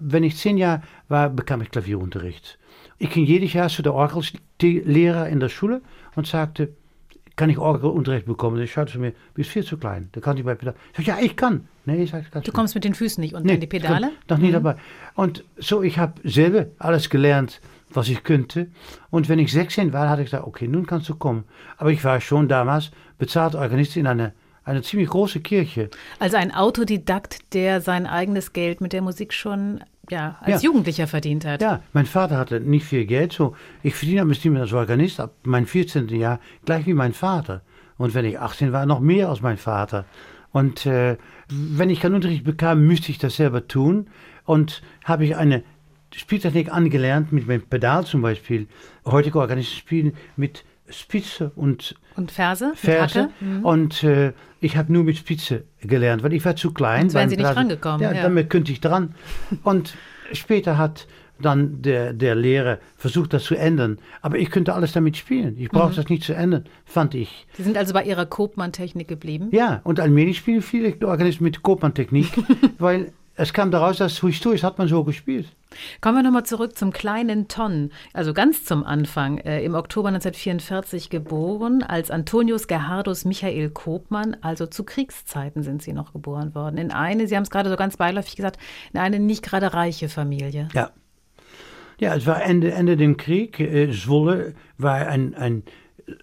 Wenn 0.05 0.23
ich 0.23 0.37
zehn 0.37 0.57
Jahre 0.57 0.81
war, 1.07 1.29
bekam 1.29 1.61
ich 1.61 1.71
Klavierunterricht. 1.71 2.59
Ich 2.97 3.09
ging 3.09 3.25
jedes 3.25 3.53
Jahr 3.53 3.69
zu 3.69 3.81
der 3.81 3.93
Orgellehrer 3.93 5.29
in 5.29 5.39
der 5.39 5.49
Schule 5.49 5.81
und 6.15 6.27
sagte, 6.27 6.73
kann 7.35 7.49
ich 7.49 7.57
Orgelunterricht 7.57 8.25
bekommen? 8.25 8.57
Der 8.57 8.67
schaute 8.67 8.91
zu 8.91 8.99
mir, 8.99 9.11
du 9.11 9.17
bist 9.33 9.49
viel 9.49 9.63
zu 9.63 9.77
klein. 9.77 10.09
Da 10.11 10.21
kann 10.21 10.37
ich 10.37 10.43
bei 10.43 10.55
Pedal. 10.55 10.75
Ich 10.91 10.97
sag, 10.97 11.07
ja, 11.07 11.17
ich 11.23 11.35
kann. 11.35 11.67
Nee, 11.85 12.03
ich 12.03 12.11
sag, 12.11 12.43
Du 12.43 12.51
kommst 12.51 12.75
mit 12.75 12.83
den 12.83 12.93
Füßen 12.93 13.21
nicht 13.21 13.33
unter 13.33 13.47
Nee, 13.47 13.57
die 13.57 13.67
Pedale? 13.67 14.07
Mhm. 14.07 14.13
Noch 14.29 14.37
nie 14.37 14.51
dabei. 14.51 14.75
Und 15.15 15.43
so, 15.57 15.81
ich 15.81 15.97
habe 15.97 16.13
selber 16.23 16.67
alles 16.77 17.09
gelernt, 17.09 17.59
was 17.89 18.09
ich 18.09 18.23
könnte. 18.23 18.67
Und 19.09 19.29
wenn 19.29 19.39
ich 19.39 19.51
16 19.51 19.93
war, 19.93 20.09
hatte 20.09 20.21
ich 20.21 20.27
gesagt, 20.27 20.45
okay, 20.45 20.67
nun 20.67 20.85
kannst 20.85 21.09
du 21.09 21.15
kommen. 21.15 21.45
Aber 21.77 21.91
ich 21.91 22.03
war 22.03 22.21
schon 22.21 22.47
damals 22.47 22.91
bezahlt 23.17 23.55
Organist 23.55 23.97
in 23.97 24.05
einer 24.05 24.33
eine 24.65 24.81
ziemlich 24.81 25.09
große 25.09 25.39
Kirche. 25.41 25.89
Also 26.19 26.37
ein 26.37 26.53
Autodidakt, 26.53 27.53
der 27.53 27.81
sein 27.81 28.05
eigenes 28.07 28.53
Geld 28.53 28.81
mit 28.81 28.93
der 28.93 29.01
Musik 29.01 29.33
schon 29.33 29.83
ja, 30.09 30.37
als 30.41 30.61
Ja. 30.63 30.69
Jugendlicher 30.69 31.07
verdient 31.07 31.45
hat. 31.45 31.61
Ja, 31.61 31.81
mein 31.93 32.05
Vater 32.05 32.37
hatte 32.37 32.59
nicht 32.59 32.85
viel 32.85 33.05
Geld. 33.05 33.31
So, 33.33 33.55
ich 33.83 33.95
verdiene 33.95 34.21
am 34.21 34.33
Stimme 34.33 34.59
als 34.61 34.73
Organist 34.73 35.19
ab 35.19 35.33
meinem 35.43 35.65
14. 35.65 36.09
Jahr 36.09 36.39
gleich 36.65 36.85
wie 36.85 36.93
mein 36.93 37.13
Vater. 37.13 37.61
Und 37.97 38.13
wenn 38.13 38.25
ich 38.25 38.39
18 38.39 38.73
war, 38.73 38.85
noch 38.85 38.99
mehr 38.99 39.29
als 39.29 39.41
mein 39.41 39.57
Vater. 39.57 40.05
Und 40.51 40.85
äh, 40.85 41.17
wenn 41.49 41.89
ich 41.89 41.99
keinen 42.01 42.15
Unterricht 42.15 42.43
bekam, 42.43 42.85
müsste 42.85 43.11
ich 43.11 43.17
das 43.17 43.35
selber 43.37 43.67
tun. 43.67 44.07
Und 44.45 44.81
habe 45.03 45.25
ich 45.25 45.35
eine 45.37 45.63
Spieltechnik 46.13 46.71
angelernt 46.71 47.31
mit 47.31 47.47
meinem 47.47 47.61
Pedal 47.63 48.05
zum 48.05 48.21
Beispiel. 48.21 48.67
Heutige 49.05 49.39
Organisten 49.39 49.77
spielen 49.77 50.13
mit 50.35 50.63
Spitze 50.89 51.51
und 51.55 51.95
Und 52.15 52.31
Verse. 52.31 52.73
Hacke? 52.85 53.29
Mhm. 53.39 53.65
Und 53.65 54.03
äh, 54.03 54.33
ich 54.63 54.77
habe 54.77 54.91
nur 54.93 55.03
mit 55.03 55.17
Spitze 55.17 55.63
gelernt, 55.81 56.23
weil 56.23 56.33
ich 56.33 56.43
war 56.45 56.55
zu 56.55 56.71
klein. 56.73 57.09
Sonst 57.09 57.13
wären 57.15 57.29
Sie 57.29 57.37
nicht 57.37 57.55
rangekommen, 57.55 58.01
Ja, 58.01 58.13
ja. 58.13 58.23
damit 58.23 58.49
könnte 58.49 58.71
ich 58.71 58.81
dran. 58.81 59.15
Und 59.63 59.95
später 60.31 60.77
hat 60.77 61.07
dann 61.41 61.81
der, 61.81 62.13
der 62.13 62.35
Lehrer 62.35 62.77
versucht, 62.95 63.33
das 63.33 63.43
zu 63.43 63.55
ändern. 63.55 63.97
Aber 64.21 64.37
ich 64.37 64.49
könnte 64.49 64.73
alles 64.73 64.93
damit 64.93 65.17
spielen. 65.17 65.55
Ich 65.57 65.71
Mhm. 65.71 65.77
brauchte 65.77 65.95
das 65.97 66.07
nicht 66.09 66.23
zu 66.23 66.33
ändern, 66.33 66.65
fand 66.85 67.15
ich. 67.15 67.45
Sie 67.53 67.63
sind 67.63 67.75
also 67.77 67.93
bei 67.93 68.03
Ihrer 68.03 68.25
Kopmann-Technik 68.25 69.07
geblieben? 69.07 69.49
Ja, 69.51 69.81
und 69.83 69.99
allmählich 69.99 70.37
spielen 70.37 70.61
viele 70.61 70.95
Organisten 71.05 71.43
mit 71.43 71.61
Kopmann-Technik, 71.63 72.27
weil 72.79 73.11
es 73.35 73.51
kam 73.51 73.71
daraus, 73.71 73.97
dass 73.97 74.19
historisch 74.19 74.63
hat 74.63 74.77
man 74.77 74.87
so 74.87 75.03
gespielt. 75.03 75.47
Kommen 76.01 76.17
wir 76.17 76.23
nochmal 76.23 76.45
zurück 76.45 76.77
zum 76.77 76.93
kleinen 76.93 77.47
Ton, 77.47 77.91
also 78.13 78.33
ganz 78.33 78.63
zum 78.63 78.83
Anfang. 78.83 79.39
Äh, 79.39 79.63
Im 79.63 79.73
Oktober 79.73 80.09
1944 80.09 81.09
geboren, 81.09 81.81
als 81.81 82.11
Antonius 82.11 82.67
Gerhardus 82.67 83.25
Michael 83.25 83.71
Kopmann, 83.71 84.37
also 84.41 84.67
zu 84.67 84.83
Kriegszeiten 84.83 85.63
sind 85.63 85.81
Sie 85.81 85.93
noch 85.93 86.13
geboren 86.13 86.53
worden. 86.53 86.77
In 86.77 86.91
eine, 86.91 87.27
Sie 87.27 87.35
haben 87.35 87.43
es 87.43 87.49
gerade 87.49 87.71
so 87.71 87.75
ganz 87.75 87.97
beiläufig 87.97 88.35
gesagt, 88.35 88.59
in 88.93 88.99
eine 88.99 89.19
nicht 89.19 89.43
gerade 89.43 89.73
reiche 89.73 90.09
Familie. 90.09 90.67
Ja. 90.73 90.91
Ja, 91.99 92.15
es 92.15 92.25
war 92.25 92.43
Ende, 92.43 92.71
Ende 92.71 92.97
dem 92.97 93.17
Krieg. 93.17 93.59
Äh, 93.59 93.91
Zwolle 93.91 94.55
war 94.77 95.07
ein, 95.07 95.35
ein 95.35 95.63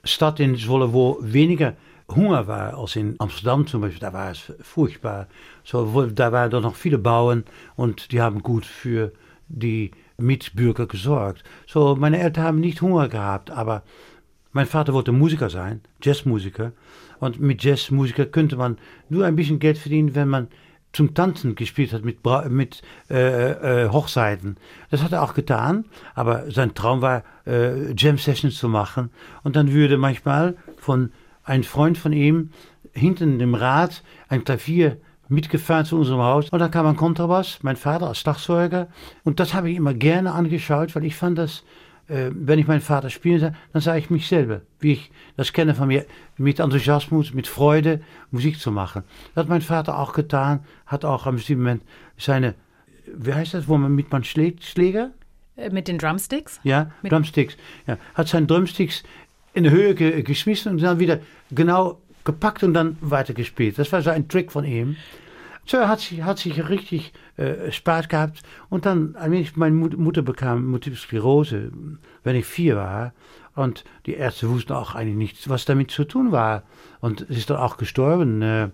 Stadt 0.05 0.39
in 0.39 0.57
Zwolle, 0.57 0.93
wo 0.93 1.19
weniger 1.21 1.75
Hunger 2.15 2.47
war 2.47 2.77
als 2.77 2.97
in 2.97 3.17
Amsterdam 3.19 3.67
zum 3.67 3.81
Beispiel. 3.81 4.01
Da 4.01 4.13
war 4.13 4.31
es 4.31 4.53
furchtbar. 4.61 5.27
So, 5.65 6.07
da 6.07 6.33
waren 6.33 6.51
doch 6.51 6.63
noch 6.63 6.75
viele 6.75 6.99
Bauern 6.99 7.45
und 7.77 8.13
die 8.13 8.21
haben 8.21 8.43
gut 8.43 8.67
für 8.67 9.13
die 9.49 9.91
Mitbürger 10.19 10.87
gesorgt. 10.87 11.45
So, 11.67 11.97
meine 11.97 12.21
Eltern 12.21 12.45
haben 12.45 12.61
nicht 12.61 12.83
Hunger 12.83 13.09
gehabt, 13.09 13.51
aber 13.51 13.83
mein 14.53 14.67
Vater 14.67 14.93
wollte 14.93 15.13
Musiker 15.13 15.51
sein, 15.51 15.81
Jazzmusiker. 16.03 16.73
Und 17.21 17.41
mit 17.41 17.63
Jazzmusiker 17.63 18.27
könnte 18.27 18.57
man 18.57 18.79
nur 19.09 19.25
ein 19.25 19.37
bisschen 19.37 19.59
Geld 19.59 19.79
verdienen, 19.79 20.15
wenn 20.15 20.29
man 20.29 20.49
zum 20.93 21.15
Tanzen 21.15 21.55
gespielt 21.55 21.93
hat 21.93 22.05
mit, 22.05 22.23
Bra 22.23 22.49
mit 22.49 22.83
äh, 23.11 23.85
äh, 23.85 23.89
Hochzeiten. 23.91 24.57
Das 24.91 25.03
hat 25.03 25.13
er 25.13 25.23
auch 25.23 25.35
getan, 25.35 25.85
aber 26.15 26.51
sein 26.51 26.75
Traum 26.75 27.01
war, 27.01 27.23
äh, 27.47 27.93
Jam-Sessions 27.93 28.57
zu 28.57 28.69
machen. 28.69 29.11
Und 29.45 29.55
dann 29.55 29.73
würde 29.73 29.99
manchmal 29.99 30.57
von 30.79 31.13
ein 31.51 31.65
Freund 31.65 31.99
von 31.99 32.13
ihm 32.13 32.51
hinten 32.93 33.41
im 33.41 33.55
Rad 33.55 34.03
ein 34.29 34.45
Klavier 34.45 34.97
mitgefahren 35.29 35.85
zu 35.85 35.97
unserem 35.99 36.21
Haus. 36.21 36.49
Und 36.51 36.59
dann 36.61 36.71
kam 36.71 36.87
ein 36.87 36.97
Kontrabass, 36.97 37.59
mein 37.63 37.77
Vater 37.77 38.07
als 38.09 38.19
Schlagzeuger. 38.19 38.89
Und 39.25 39.39
das 39.41 39.53
habe 39.55 39.71
ich 39.71 39.77
immer 39.77 39.95
gerne 39.95 40.33
angeschaut, 40.33 40.95
weil 40.97 41.05
ich 41.05 41.15
fand 41.15 41.39
das, 41.39 41.65
äh, 42.09 42.31
wenn 42.33 42.59
ich 42.59 42.67
meinen 42.67 42.81
Vater 42.81 43.11
spielen 43.11 43.41
sah, 43.41 43.53
dann 43.73 43.83
sah 43.83 43.97
ich 43.97 44.11
mich 44.11 44.27
selber, 44.29 44.63
wie 44.81 44.93
ich 44.93 45.11
das 45.37 45.53
kenne 45.53 45.75
von 45.75 45.89
mir, 45.89 46.05
mit 46.37 46.59
Enthusiasmus, 46.61 47.33
mit 47.35 47.47
Freude 47.47 48.01
Musik 48.31 48.59
zu 48.59 48.71
machen. 48.73 49.03
Das 49.35 49.43
hat 49.45 49.49
mein 49.49 49.61
Vater 49.61 49.99
auch 49.99 50.13
getan, 50.13 50.61
hat 50.87 51.05
auch 51.05 51.27
am 51.27 51.37
bestimmten 51.37 51.63
Moment 51.65 51.83
seine, 52.17 52.55
wie 53.13 53.35
heißt 53.35 53.55
das, 53.55 53.69
wo 53.69 53.77
man 53.77 53.95
mit 53.95 54.11
man 54.13 54.25
schlägt, 54.25 54.65
Schläger? 54.65 55.11
Äh, 55.57 55.71
Mit 55.71 55.87
den 55.89 55.99
Drumsticks? 55.99 56.59
Ja, 56.65 56.91
Mit- 57.03 57.13
Drumsticks. 57.13 57.57
Ja, 57.87 57.99
hat 58.15 58.27
seine 58.29 58.47
Drumsticks 58.47 59.03
in 59.53 59.65
die 59.65 59.71
Höhe 59.71 59.95
ge 59.95 60.23
geschmissen 60.23 60.73
und 60.73 60.83
dann 60.83 60.99
wieder 60.99 61.21
genau 61.51 62.01
gepackt 62.25 62.63
und 62.63 62.75
dann 62.75 62.97
weitergespielt. 63.01 63.79
Das 63.79 63.93
war 63.93 64.03
so 64.03 64.11
ein 64.11 64.29
Trick 64.29 64.53
von 64.53 64.65
ihm. 64.65 64.97
So, 65.67 65.79
hat 65.87 66.01
sich, 66.01 66.23
hat 66.23 66.39
sich 66.39 66.69
richtig 66.69 67.13
äh, 67.37 67.71
Spaß 67.71 68.09
gehabt. 68.09 68.43
Und 68.71 68.87
dann, 68.87 69.15
allmählich, 69.17 69.57
meine 69.57 69.75
Mut 69.75 69.97
Mutter 69.97 70.23
bekam 70.23 70.67
Multiple 70.67 70.99
Sklerose, 70.99 71.71
wenn 72.25 72.37
ich 72.37 72.47
vier 72.47 72.77
war. 72.77 73.13
Und 73.55 73.85
die 74.07 74.15
Ärzte 74.15 74.49
wussten 74.49 74.73
auch 74.73 74.95
eigentlich 74.95 75.17
nicht, 75.17 75.49
was 75.49 75.65
damit 75.65 75.91
zu 75.91 76.05
tun 76.05 76.33
war. 76.33 76.65
Und 77.01 77.27
sie 77.29 77.39
ist 77.39 77.51
dann 77.51 77.59
auch 77.59 77.77
gestorben. 77.77 78.43
Äh, 78.43 78.65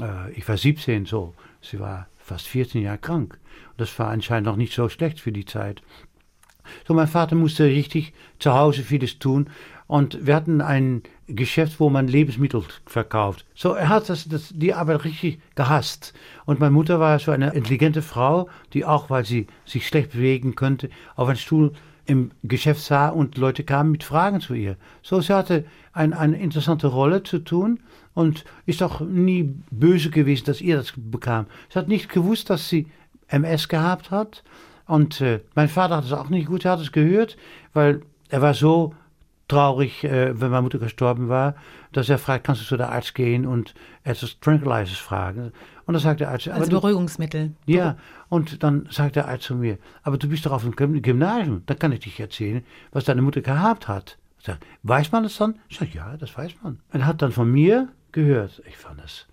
äh, 0.00 0.30
ich 0.34 0.48
war 0.48 0.56
17, 0.56 1.06
so. 1.06 1.34
Sie 1.60 1.78
war 1.78 2.08
fast 2.16 2.46
14 2.46 2.82
Jahre 2.82 2.98
krank. 2.98 3.38
Und 3.72 3.80
das 3.80 3.98
war 3.98 4.08
anscheinend 4.08 4.46
noch 4.46 4.56
nicht 4.56 4.72
so 4.72 4.88
schlecht 4.88 5.20
für 5.20 5.32
die 5.32 5.44
Zeit. 5.44 5.82
So, 6.86 6.94
mein 6.94 7.08
Vater 7.08 7.34
musste 7.34 7.64
richtig 7.64 8.12
zu 8.38 8.54
Hause 8.54 8.82
vieles 8.82 9.18
tun. 9.18 9.50
Und 9.90 10.24
wir 10.24 10.36
hatten 10.36 10.60
ein 10.60 11.02
Geschäft, 11.26 11.80
wo 11.80 11.90
man 11.90 12.06
Lebensmittel 12.06 12.62
verkauft. 12.86 13.44
So, 13.56 13.72
er 13.72 13.88
hat 13.88 14.08
das, 14.08 14.28
das, 14.28 14.52
die 14.54 14.72
Arbeit 14.72 15.02
richtig 15.02 15.40
gehasst. 15.56 16.14
Und 16.46 16.60
meine 16.60 16.70
Mutter 16.70 17.00
war 17.00 17.18
so 17.18 17.32
eine 17.32 17.54
intelligente 17.54 18.00
Frau, 18.00 18.48
die 18.72 18.84
auch, 18.84 19.10
weil 19.10 19.24
sie 19.24 19.48
sich 19.66 19.88
schlecht 19.88 20.12
bewegen 20.12 20.54
könnte, 20.54 20.90
auf 21.16 21.26
einen 21.26 21.38
Stuhl 21.38 21.72
im 22.06 22.30
Geschäft 22.44 22.82
sah 22.84 23.08
und 23.08 23.36
Leute 23.36 23.64
kamen 23.64 23.90
mit 23.90 24.04
Fragen 24.04 24.40
zu 24.40 24.54
ihr. 24.54 24.76
So, 25.02 25.20
sie 25.20 25.34
hatte 25.34 25.64
ein, 25.92 26.12
eine 26.12 26.38
interessante 26.38 26.86
Rolle 26.86 27.24
zu 27.24 27.40
tun 27.40 27.80
und 28.14 28.44
ist 28.66 28.84
auch 28.84 29.00
nie 29.00 29.56
böse 29.72 30.10
gewesen, 30.10 30.44
dass 30.44 30.60
ihr 30.60 30.76
das 30.76 30.92
bekam. 30.96 31.46
Sie 31.68 31.76
hat 31.76 31.88
nicht 31.88 32.10
gewusst, 32.10 32.48
dass 32.48 32.68
sie 32.68 32.86
MS 33.26 33.66
gehabt 33.66 34.12
hat. 34.12 34.44
Und 34.86 35.20
äh, 35.20 35.40
mein 35.56 35.68
Vater 35.68 35.96
hat 35.96 36.04
es 36.04 36.12
auch 36.12 36.28
nicht 36.28 36.46
gut, 36.46 36.64
er 36.64 36.70
hat 36.70 36.80
es 36.80 36.92
gehört, 36.92 37.36
weil 37.72 38.02
er 38.28 38.40
war 38.40 38.54
so 38.54 38.94
traurig, 39.50 40.04
äh, 40.04 40.40
wenn 40.40 40.50
meine 40.50 40.62
Mutter 40.62 40.78
gestorben 40.78 41.28
war, 41.28 41.54
dass 41.92 42.08
er 42.08 42.18
fragt, 42.18 42.44
kannst 42.44 42.62
du 42.62 42.66
zu 42.66 42.76
der 42.76 42.90
Arzt 42.90 43.14
gehen 43.14 43.46
und 43.46 43.74
etwas 44.04 44.38
Tranquilizers 44.40 44.98
fragen. 44.98 45.52
Und 45.86 45.94
dann 45.94 46.02
sagt 46.02 46.20
der 46.20 46.30
Arzt, 46.30 46.48
Also 46.48 46.70
du, 46.70 46.76
Beruhigungsmittel. 46.80 47.52
ja, 47.66 47.96
und 48.28 48.62
dann 48.62 48.86
sagt 48.90 49.16
der 49.16 49.28
Arzt 49.28 49.44
zu 49.44 49.56
mir, 49.56 49.78
aber 50.02 50.16
du 50.18 50.28
bist 50.28 50.46
doch 50.46 50.52
auf 50.52 50.62
dem 50.62 50.72
Gym- 50.76 51.02
Gymnasium, 51.02 51.62
da 51.66 51.74
kann 51.74 51.92
ich 51.92 52.00
dich 52.00 52.18
erzählen, 52.20 52.64
was 52.92 53.04
deine 53.04 53.22
Mutter 53.22 53.40
gehabt 53.40 53.88
hat. 53.88 54.16
Sag, 54.42 54.58
weiß 54.84 55.12
man 55.12 55.24
das 55.24 55.36
dann? 55.36 55.58
Ich 55.68 55.78
sage, 55.78 55.90
ja, 55.94 56.16
das 56.16 56.36
weiß 56.38 56.52
man. 56.62 56.78
Und 56.92 57.00
er 57.00 57.06
hat 57.06 57.20
dann 57.20 57.32
von 57.32 57.50
mir 57.50 57.88
gehört. 58.12 58.62
Ich 58.66 58.76
fand 58.76 59.00
das, 59.00 59.26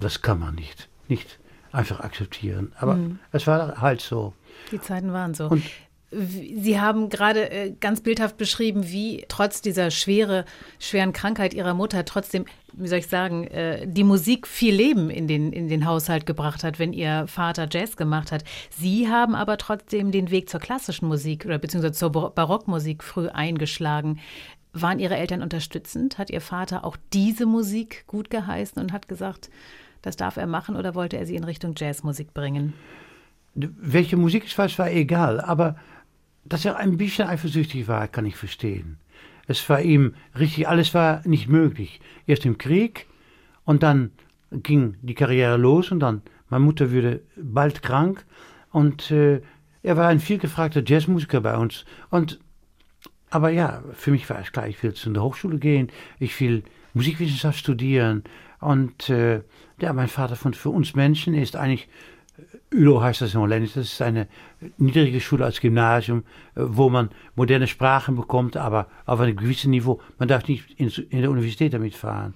das 0.00 0.22
kann 0.22 0.38
man 0.38 0.54
nicht, 0.54 0.88
nicht 1.08 1.38
einfach 1.72 2.00
akzeptieren. 2.00 2.72
Aber 2.78 2.98
es 3.32 3.46
war 3.46 3.80
halt 3.80 4.00
so. 4.00 4.32
Die 4.70 4.80
Zeiten 4.80 5.12
waren 5.12 5.34
so. 5.34 5.48
Und- 5.48 5.62
Sie 6.10 6.80
haben 6.80 7.08
gerade 7.08 7.50
äh, 7.50 7.72
ganz 7.80 8.00
bildhaft 8.00 8.36
beschrieben, 8.36 8.88
wie 8.92 9.24
trotz 9.26 9.62
dieser 9.62 9.90
schwere, 9.90 10.44
schweren 10.78 11.12
Krankheit 11.12 11.54
Ihrer 11.54 11.74
Mutter 11.74 12.04
trotzdem, 12.04 12.44
wie 12.72 12.86
soll 12.86 12.98
ich 12.98 13.08
sagen, 13.08 13.48
äh, 13.48 13.86
die 13.88 14.04
Musik 14.04 14.46
viel 14.46 14.74
Leben 14.74 15.10
in 15.10 15.26
den, 15.26 15.52
in 15.52 15.68
den 15.68 15.86
Haushalt 15.86 16.24
gebracht 16.24 16.62
hat, 16.62 16.78
wenn 16.78 16.92
Ihr 16.92 17.26
Vater 17.26 17.66
Jazz 17.70 17.96
gemacht 17.96 18.30
hat. 18.30 18.44
Sie 18.70 19.08
haben 19.08 19.34
aber 19.34 19.58
trotzdem 19.58 20.12
den 20.12 20.30
Weg 20.30 20.48
zur 20.48 20.60
klassischen 20.60 21.08
Musik 21.08 21.46
oder 21.46 21.58
beziehungsweise 21.58 21.94
zur 21.94 22.12
Bar- 22.12 22.30
Barockmusik 22.30 23.02
früh 23.02 23.28
eingeschlagen. 23.28 24.20
Waren 24.72 25.00
Ihre 25.00 25.16
Eltern 25.16 25.42
unterstützend? 25.42 26.18
Hat 26.18 26.30
Ihr 26.30 26.40
Vater 26.40 26.84
auch 26.84 26.96
diese 27.12 27.46
Musik 27.46 28.06
gut 28.06 28.30
geheißen 28.30 28.80
und 28.80 28.92
hat 28.92 29.08
gesagt, 29.08 29.50
das 30.02 30.16
darf 30.16 30.36
er 30.36 30.46
machen 30.46 30.76
oder 30.76 30.94
wollte 30.94 31.16
er 31.16 31.26
sie 31.26 31.34
in 31.36 31.44
Richtung 31.44 31.74
Jazzmusik 31.76 32.34
bringen? 32.34 32.74
Welche 33.54 34.16
Musik 34.16 34.44
es 34.46 34.58
war, 34.58 34.66
es 34.66 34.78
war 34.78 34.90
egal. 34.90 35.40
Aber 35.40 35.76
dass 36.44 36.64
er 36.64 36.76
ein 36.76 36.96
bisschen 36.96 37.28
eifersüchtig 37.28 37.88
war, 37.88 38.08
kann 38.08 38.26
ich 38.26 38.36
verstehen. 38.36 38.98
Es 39.46 39.68
war 39.68 39.80
ihm 39.80 40.14
richtig, 40.38 40.68
alles 40.68 40.94
war 40.94 41.26
nicht 41.26 41.48
möglich. 41.48 42.00
Erst 42.26 42.46
im 42.46 42.58
Krieg 42.58 43.06
und 43.64 43.82
dann 43.82 44.12
ging 44.50 44.96
die 45.02 45.14
Karriere 45.14 45.56
los 45.56 45.90
und 45.90 46.00
dann, 46.00 46.22
meine 46.48 46.64
Mutter 46.64 46.92
wurde 46.92 47.22
bald 47.36 47.82
krank 47.82 48.24
und 48.70 49.10
äh, 49.10 49.40
er 49.82 49.96
war 49.96 50.08
ein 50.08 50.20
vielgefragter 50.20 50.82
Jazzmusiker 50.84 51.40
bei 51.40 51.56
uns. 51.56 51.84
Und, 52.10 52.40
aber 53.30 53.50
ja, 53.50 53.82
für 53.92 54.10
mich 54.10 54.28
war 54.30 54.40
es 54.40 54.52
klar, 54.52 54.66
ich 54.68 54.82
will 54.82 54.94
zu 54.94 55.10
der 55.10 55.22
Hochschule 55.22 55.58
gehen, 55.58 55.90
ich 56.18 56.38
will 56.40 56.62
Musikwissenschaft 56.94 57.58
studieren 57.58 58.24
und 58.60 59.10
äh, 59.10 59.42
ja, 59.80 59.92
mein 59.92 60.08
Vater 60.08 60.36
fand, 60.36 60.56
für 60.56 60.70
uns 60.70 60.94
Menschen 60.94 61.34
ist 61.34 61.56
eigentlich 61.56 61.88
ULO 62.74 63.02
heißt 63.02 63.20
das 63.20 63.34
in 63.34 63.40
Holländisch. 63.40 63.74
Das 63.74 63.92
ist 63.92 64.02
eine 64.02 64.26
niedrige 64.78 65.20
Schule 65.20 65.44
als 65.44 65.60
Gymnasium, 65.60 66.24
äh, 66.54 66.62
wo 66.62 66.90
man 66.90 67.10
moderne 67.34 67.66
Sprachen 67.66 68.16
bekommt, 68.16 68.56
aber 68.56 68.88
auf 69.06 69.20
einem 69.20 69.36
gewissen 69.36 69.70
Niveau. 69.70 70.00
Man 70.18 70.28
darf 70.28 70.46
nicht 70.48 70.78
in, 70.78 71.20
der 71.20 71.30
Universität 71.30 71.72
damit 71.72 71.94
fahren. 71.94 72.34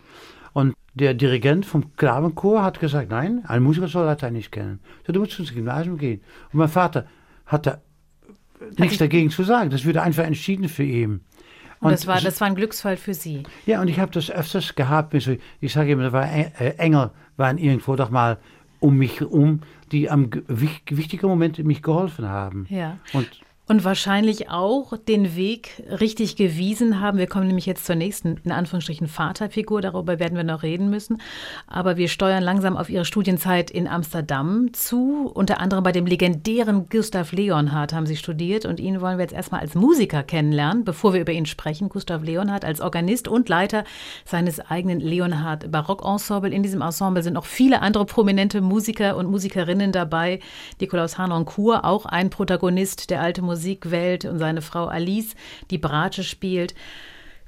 Und 0.52 0.74
der 0.94 1.14
Dirigent 1.14 1.66
vom 1.66 1.94
Knabenchor 1.96 2.62
hat 2.62 2.80
gesagt, 2.80 3.10
nein, 3.10 3.44
ein 3.46 3.62
Musiker 3.62 3.88
soll 3.88 4.06
Latein 4.06 4.32
nicht 4.32 4.50
kennen. 4.50 4.80
So, 5.06 5.12
du 5.12 5.20
musst 5.20 5.38
ins 5.38 5.54
Gymnasium 5.54 5.98
gehen. 5.98 6.20
Und 6.52 6.58
mein 6.58 6.68
Vater 6.68 7.06
hat 7.46 7.66
da 7.66 7.80
nichts 8.76 8.98
dagegen 8.98 9.30
zu 9.30 9.44
sagen. 9.44 9.70
Das 9.70 9.84
würde 9.84 10.02
einfach 10.02 10.24
entschieden 10.24 10.68
für 10.68 10.82
ihn. 10.82 11.20
Und, 11.80 11.92
das, 11.92 12.08
war, 12.08 12.20
das 12.20 12.40
war 12.40 12.48
ein 12.48 12.56
Glücksfall 12.56 12.96
für 12.96 13.14
Sie. 13.14 13.44
Ja, 13.66 13.80
und 13.80 13.88
ich 13.88 14.00
habe 14.00 14.10
das 14.10 14.30
öfters 14.30 14.74
gehabt. 14.74 15.14
Ich 15.14 15.72
sage 15.72 15.92
immer, 15.92 16.04
da 16.04 16.12
war 16.12 16.32
äh, 16.32 16.74
Engel 16.78 17.10
waren 17.36 17.56
irgendwo 17.56 17.94
doch 17.94 18.10
mal 18.10 18.38
um 18.80 18.96
mich 18.96 19.20
herum, 19.20 19.60
die 19.92 20.10
am 20.10 20.30
wichtigen 20.46 21.26
Moment 21.26 21.58
mich 21.64 21.82
geholfen 21.82 22.28
haben. 22.28 22.66
Ja. 22.68 22.98
Und 23.12 23.28
und 23.68 23.84
wahrscheinlich 23.84 24.48
auch 24.48 24.96
den 24.96 25.36
Weg 25.36 25.82
richtig 26.00 26.36
gewiesen 26.36 27.00
haben. 27.00 27.18
Wir 27.18 27.26
kommen 27.26 27.46
nämlich 27.46 27.66
jetzt 27.66 27.84
zur 27.84 27.96
nächsten, 27.96 28.40
in 28.42 28.50
Anführungsstrichen, 28.50 29.08
Vaterfigur. 29.08 29.82
Darüber 29.82 30.18
werden 30.18 30.36
wir 30.36 30.44
noch 30.44 30.62
reden 30.62 30.88
müssen. 30.88 31.20
Aber 31.66 31.98
wir 31.98 32.08
steuern 32.08 32.42
langsam 32.42 32.78
auf 32.78 32.88
Ihre 32.88 33.04
Studienzeit 33.04 33.70
in 33.70 33.86
Amsterdam 33.86 34.72
zu. 34.72 35.30
Unter 35.34 35.60
anderem 35.60 35.84
bei 35.84 35.92
dem 35.92 36.06
legendären 36.06 36.88
Gustav 36.88 37.32
Leonhardt 37.32 37.92
haben 37.92 38.06
Sie 38.06 38.16
studiert. 38.16 38.64
Und 38.64 38.80
ihn 38.80 39.02
wollen 39.02 39.18
wir 39.18 39.24
jetzt 39.24 39.34
erstmal 39.34 39.60
als 39.60 39.74
Musiker 39.74 40.22
kennenlernen, 40.22 40.84
bevor 40.84 41.12
wir 41.12 41.20
über 41.20 41.32
ihn 41.32 41.46
sprechen. 41.46 41.90
Gustav 41.90 42.22
Leonhardt 42.22 42.64
als 42.64 42.80
Organist 42.80 43.28
und 43.28 43.50
Leiter 43.50 43.84
seines 44.24 44.60
eigenen 44.60 45.00
Leonhardt 45.00 45.70
Barockensemble. 45.70 46.54
In 46.54 46.62
diesem 46.62 46.80
Ensemble 46.80 47.22
sind 47.22 47.34
noch 47.34 47.44
viele 47.44 47.82
andere 47.82 48.06
prominente 48.06 48.62
Musiker 48.62 49.18
und 49.18 49.30
Musikerinnen 49.30 49.92
dabei. 49.92 50.40
Nikolaus 50.80 51.18
Hanoncourt, 51.18 51.84
auch 51.84 52.06
ein 52.06 52.30
Protagonist 52.30 53.10
der 53.10 53.20
alte 53.20 53.42
Musik 53.42 53.57
Musikwelt 53.58 54.24
und 54.24 54.38
seine 54.38 54.62
Frau 54.62 54.86
Alice, 54.86 55.34
die 55.72 55.78
Bratsche 55.78 56.22
spielt. 56.22 56.76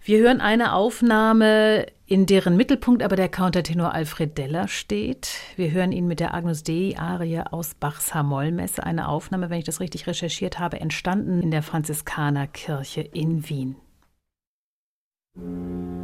Wir 0.03 0.19
hören 0.19 0.41
eine 0.41 0.73
Aufnahme, 0.73 1.87
in 2.07 2.27
deren 2.27 2.57
Mittelpunkt 2.57 3.05
aber 3.05 3.15
der 3.15 3.29
Countertenor 3.29 3.95
Alfred 3.95 4.37
Deller 4.37 4.67
steht. 4.67 5.31
Wir 5.57 5.71
hören 5.71 5.93
ihn 5.93 6.09
mit 6.09 6.19
der 6.19 6.35
Agnus 6.35 6.65
Dei 6.65 6.97
Arie 6.99 7.43
aus 7.49 7.75
Bachs 7.75 8.13
Hamollmesse. 8.13 8.83
Eine 8.83 9.09
Aufnahme, 9.09 9.51
wenn 9.51 9.59
ich 9.59 9.67
das 9.67 9.79
richtig 9.79 10.09
recherchiert 10.09 10.59
habe, 10.59 10.81
entstanden 10.81 11.43
in 11.43 11.53
der 11.53 11.63
Franziskanerkirche 11.63 13.03
in 13.03 13.49
Wien. 13.49 13.77
In 15.37 16.01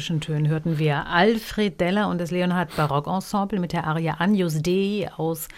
den 0.00 0.04
Zwischentönen 0.04 0.48
hörten 0.48 0.78
wir 0.78 1.06
Alfred 1.08 1.78
Deller 1.78 2.08
und 2.08 2.18
das 2.18 2.30
Leonhard 2.30 2.74
Barockensemble 2.74 3.60
mit 3.60 3.74
der 3.74 3.86
Aria 3.86 4.16
Agnus 4.18 4.62
Dei 4.62 5.10
aus 5.14 5.48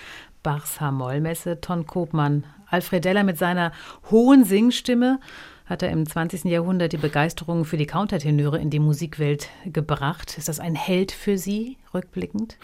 Bachs 0.43 0.80
Hamollmesse. 0.80 1.61
Ton 1.61 1.86
Kopmann. 1.86 2.43
Alfred 2.66 3.05
Deller 3.05 3.22
mit 3.22 3.38
seiner 3.38 3.70
hohen 4.11 4.45
Singstimme 4.45 5.20
hat 5.66 5.84
er 5.84 5.90
im 5.90 6.07
20. 6.07 6.47
Jahrhundert 6.47 6.93
die 6.93 6.97
Begeisterung 6.97 7.64
für 7.64 7.76
die 7.76 7.86
Countertenöre 7.86 8.59
in 8.59 8.70
die 8.70 8.80
Musikwelt 8.80 9.49
gebracht. 9.64 10.36
Ist 10.36 10.49
das 10.49 10.59
ein 10.59 10.74
Held 10.74 11.12
für 11.12 11.38
Sie, 11.38 11.76
rückblickend? 11.95 12.59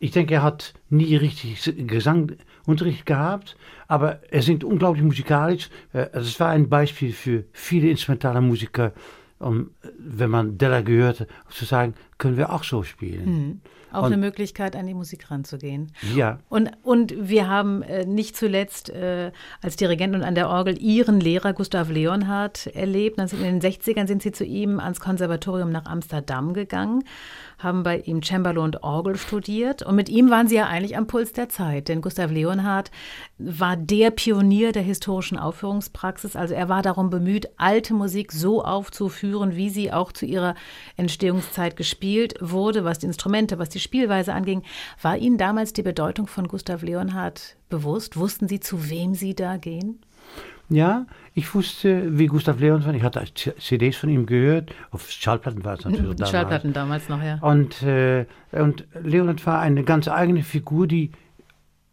Ich 0.00 0.10
denke, 0.10 0.34
er 0.34 0.42
hat 0.42 0.74
nie 0.90 1.14
richtig 1.14 1.72
Gesangunterricht 1.86 3.06
gehabt, 3.06 3.56
aber 3.86 4.18
er 4.32 4.42
singt 4.42 4.64
unglaublich 4.64 5.04
musikalisch. 5.04 5.70
Äh, 5.92 6.08
es 6.14 6.40
war 6.40 6.48
ein 6.48 6.68
Beispiel 6.68 7.12
für 7.12 7.44
viele 7.52 7.90
instrumentale 7.90 8.40
Musiker 8.40 8.92
um, 9.42 9.70
wenn 9.98 10.30
man 10.30 10.58
Della 10.58 10.80
gehört, 10.82 11.26
zu 11.50 11.64
sagen, 11.64 11.94
können 12.18 12.36
wir 12.36 12.52
auch 12.52 12.64
so 12.64 12.82
spielen. 12.82 13.24
Mhm. 13.24 13.60
Auch 13.92 14.04
und, 14.04 14.12
eine 14.12 14.16
Möglichkeit, 14.16 14.76
an 14.76 14.86
die 14.86 14.94
Musik 14.94 15.30
ranzugehen. 15.30 15.92
Ja. 16.14 16.38
Und, 16.48 16.70
und 16.82 17.14
wir 17.18 17.48
haben 17.48 17.82
äh, 17.82 18.04
nicht 18.04 18.36
zuletzt 18.36 18.90
äh, 18.90 19.32
als 19.60 19.76
Dirigent 19.76 20.14
und 20.14 20.22
an 20.22 20.34
der 20.34 20.48
Orgel 20.48 20.80
Ihren 20.80 21.20
Lehrer 21.20 21.52
Gustav 21.52 21.90
Leonhardt 21.90 22.66
erlebt. 22.68 23.18
In 23.18 23.26
den 23.26 23.60
60ern 23.60 24.06
sind 24.06 24.22
Sie 24.22 24.32
zu 24.32 24.44
ihm 24.44 24.80
ans 24.80 25.00
Konservatorium 25.00 25.70
nach 25.70 25.86
Amsterdam 25.86 26.54
gegangen 26.54 27.04
haben 27.62 27.82
bei 27.82 27.98
ihm 27.98 28.22
Cembalo 28.22 28.62
und 28.62 28.82
Orgel 28.82 29.16
studiert. 29.16 29.82
Und 29.82 29.94
mit 29.94 30.08
ihm 30.08 30.30
waren 30.30 30.48
sie 30.48 30.56
ja 30.56 30.66
eigentlich 30.66 30.96
am 30.96 31.06
Puls 31.06 31.32
der 31.32 31.48
Zeit, 31.48 31.88
denn 31.88 32.00
Gustav 32.00 32.30
Leonhardt 32.30 32.90
war 33.38 33.76
der 33.76 34.10
Pionier 34.10 34.72
der 34.72 34.82
historischen 34.82 35.38
Aufführungspraxis. 35.38 36.36
Also 36.36 36.54
er 36.54 36.68
war 36.68 36.82
darum 36.82 37.10
bemüht, 37.10 37.48
alte 37.56 37.94
Musik 37.94 38.32
so 38.32 38.64
aufzuführen, 38.64 39.56
wie 39.56 39.70
sie 39.70 39.92
auch 39.92 40.12
zu 40.12 40.26
ihrer 40.26 40.54
Entstehungszeit 40.96 41.76
gespielt 41.76 42.34
wurde, 42.40 42.84
was 42.84 42.98
die 42.98 43.06
Instrumente, 43.06 43.58
was 43.58 43.68
die 43.68 43.80
Spielweise 43.82 44.32
anging. 44.32 44.62
War 45.00 45.18
Ihnen 45.18 45.38
damals 45.38 45.72
die 45.72 45.82
Bedeutung 45.82 46.26
von 46.26 46.48
Gustav 46.48 46.82
Leonhardt 46.82 47.56
bewusst? 47.68 48.16
Wussten 48.16 48.48
Sie, 48.48 48.60
zu 48.60 48.90
wem 48.90 49.14
Sie 49.14 49.34
da 49.34 49.56
gehen? 49.56 50.00
Ja, 50.68 51.06
ich 51.34 51.54
wusste, 51.54 52.18
wie 52.18 52.26
Gustav 52.26 52.58
Leons 52.58 52.86
war. 52.86 52.94
Ich 52.94 53.02
hatte 53.02 53.22
CDs 53.34 53.96
von 53.96 54.08
ihm 54.08 54.24
gehört. 54.24 54.72
Auf 54.90 55.10
Schallplatten 55.10 55.64
war 55.64 55.74
es 55.74 55.84
natürlich 55.84 56.16
damals. 56.16 56.30
Schallplatten 56.30 56.72
damals 56.72 57.08
noch, 57.10 57.22
ja. 57.22 57.38
Und, 57.42 57.82
äh, 57.82 58.26
und 58.52 58.86
Leonard 59.02 59.44
war 59.46 59.60
eine 59.60 59.84
ganz 59.84 60.08
eigene 60.08 60.42
Figur, 60.42 60.86
die 60.86 61.12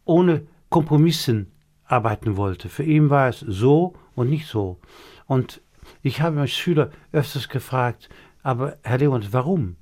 ohne 0.06 0.44
Kompromissen 0.70 1.52
arbeiten 1.86 2.38
wollte. 2.38 2.70
Für 2.70 2.84
ihn 2.84 3.10
war 3.10 3.28
es 3.28 3.40
so 3.40 3.96
und 4.16 4.30
nicht 4.30 4.48
so. 4.48 4.80
Und 5.26 5.62
ich 6.02 6.22
habe 6.22 6.40
als 6.40 6.52
Schüler 6.52 6.92
öfters 7.12 7.50
gefragt, 7.50 8.10
aber 8.44 8.78
Herr 8.84 9.00
Leonard, 9.00 9.34
warum? 9.34 9.76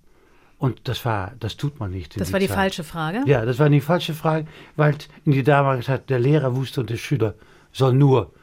Und 0.60 0.88
das 0.88 1.05
war, 1.05 1.34
das 1.39 1.55
tut 1.55 1.80
man 1.80 1.91
nicht. 1.91 2.20
Das 2.20 2.34
war 2.34 2.39
die 2.39 2.47
Zeit. 2.47 2.55
falsche 2.55 2.84
Frage? 2.84 3.22
Ja, 3.26 3.45
das 3.45 3.60
war 3.60 3.70
die 3.70 3.82
falsche 3.82 4.14
Frage, 4.14 4.47
weil 4.76 4.95
in 5.26 5.32
die 5.32 5.43
damalige 5.43 5.86
Zeit 5.86 6.10
der 6.10 6.20
Lehrer 6.20 6.55
wusste 6.55 6.82
und 6.82 6.89
der 6.89 6.97
Schüler 6.97 7.36
soll 7.72 7.93
nur 7.93 8.34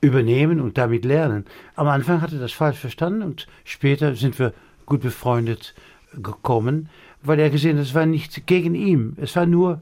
übernehmen 0.00 0.60
und 0.60 0.78
damit 0.78 1.04
lernen. 1.04 1.44
Am 1.76 1.86
Anfang 1.88 2.22
hatte 2.22 2.38
das 2.38 2.52
falsch 2.52 2.78
verstanden 2.78 3.22
und 3.22 3.46
später 3.64 4.14
sind 4.14 4.38
wir 4.38 4.52
gut 4.86 5.00
befreundet 5.00 5.74
gekommen, 6.14 6.88
weil 7.22 7.38
er 7.38 7.50
gesehen 7.50 7.76
hat, 7.76 7.84
es 7.84 7.94
war 7.94 8.06
nicht 8.06 8.46
gegen 8.46 8.74
ihn, 8.74 9.16
es 9.20 9.36
war 9.36 9.46
nur 9.46 9.80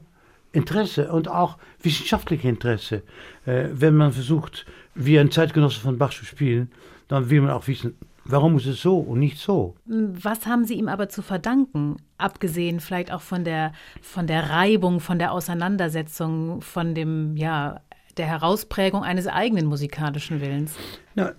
Interesse 0.51 1.11
und 1.11 1.27
auch 1.27 1.57
wissenschaftliche 1.81 2.47
Interesse. 2.47 3.03
Äh, 3.45 3.65
wenn 3.71 3.95
man 3.95 4.11
versucht, 4.11 4.65
wie 4.95 5.19
ein 5.19 5.31
Zeitgenosse 5.31 5.79
von 5.79 5.97
Bach 5.97 6.11
zu 6.11 6.25
spielen, 6.25 6.71
dann 7.07 7.29
will 7.29 7.41
man 7.41 7.51
auch 7.51 7.67
wissen, 7.67 7.95
warum 8.27 8.57
ist 8.57 8.65
es 8.65 8.81
so 8.81 8.97
und 8.97 9.19
nicht 9.19 9.37
so. 9.37 9.75
Was 9.85 10.45
haben 10.45 10.65
Sie 10.65 10.75
ihm 10.75 10.87
aber 10.87 11.09
zu 11.09 11.21
verdanken, 11.21 11.97
abgesehen 12.17 12.79
vielleicht 12.79 13.11
auch 13.11 13.21
von 13.21 13.43
der, 13.43 13.73
von 14.01 14.27
der 14.27 14.49
Reibung, 14.49 14.99
von 14.99 15.19
der 15.19 15.31
Auseinandersetzung, 15.31 16.61
von 16.61 16.93
dem 16.93 17.35
ja, 17.37 17.81
der 18.17 18.27
Herausprägung 18.27 19.03
eines 19.03 19.27
eigenen 19.27 19.65
musikalischen 19.65 20.41
Willens? 20.41 20.75
Na, 21.15 21.33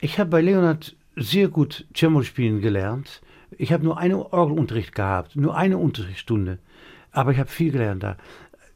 ich 0.00 0.18
habe 0.18 0.30
bei 0.30 0.40
Leonard 0.40 0.94
sehr 1.16 1.48
gut 1.48 1.86
Cello 1.94 2.22
spielen 2.22 2.60
gelernt. 2.60 3.20
Ich 3.56 3.72
habe 3.72 3.84
nur 3.84 3.98
einen 3.98 4.14
Orgelunterricht 4.14 4.94
gehabt, 4.94 5.34
nur 5.34 5.56
eine 5.56 5.78
Unterrichtsstunde. 5.78 6.58
Aber 7.10 7.32
ich 7.32 7.38
habe 7.38 7.48
viel 7.48 7.72
gelernt 7.72 8.02
da. 8.02 8.16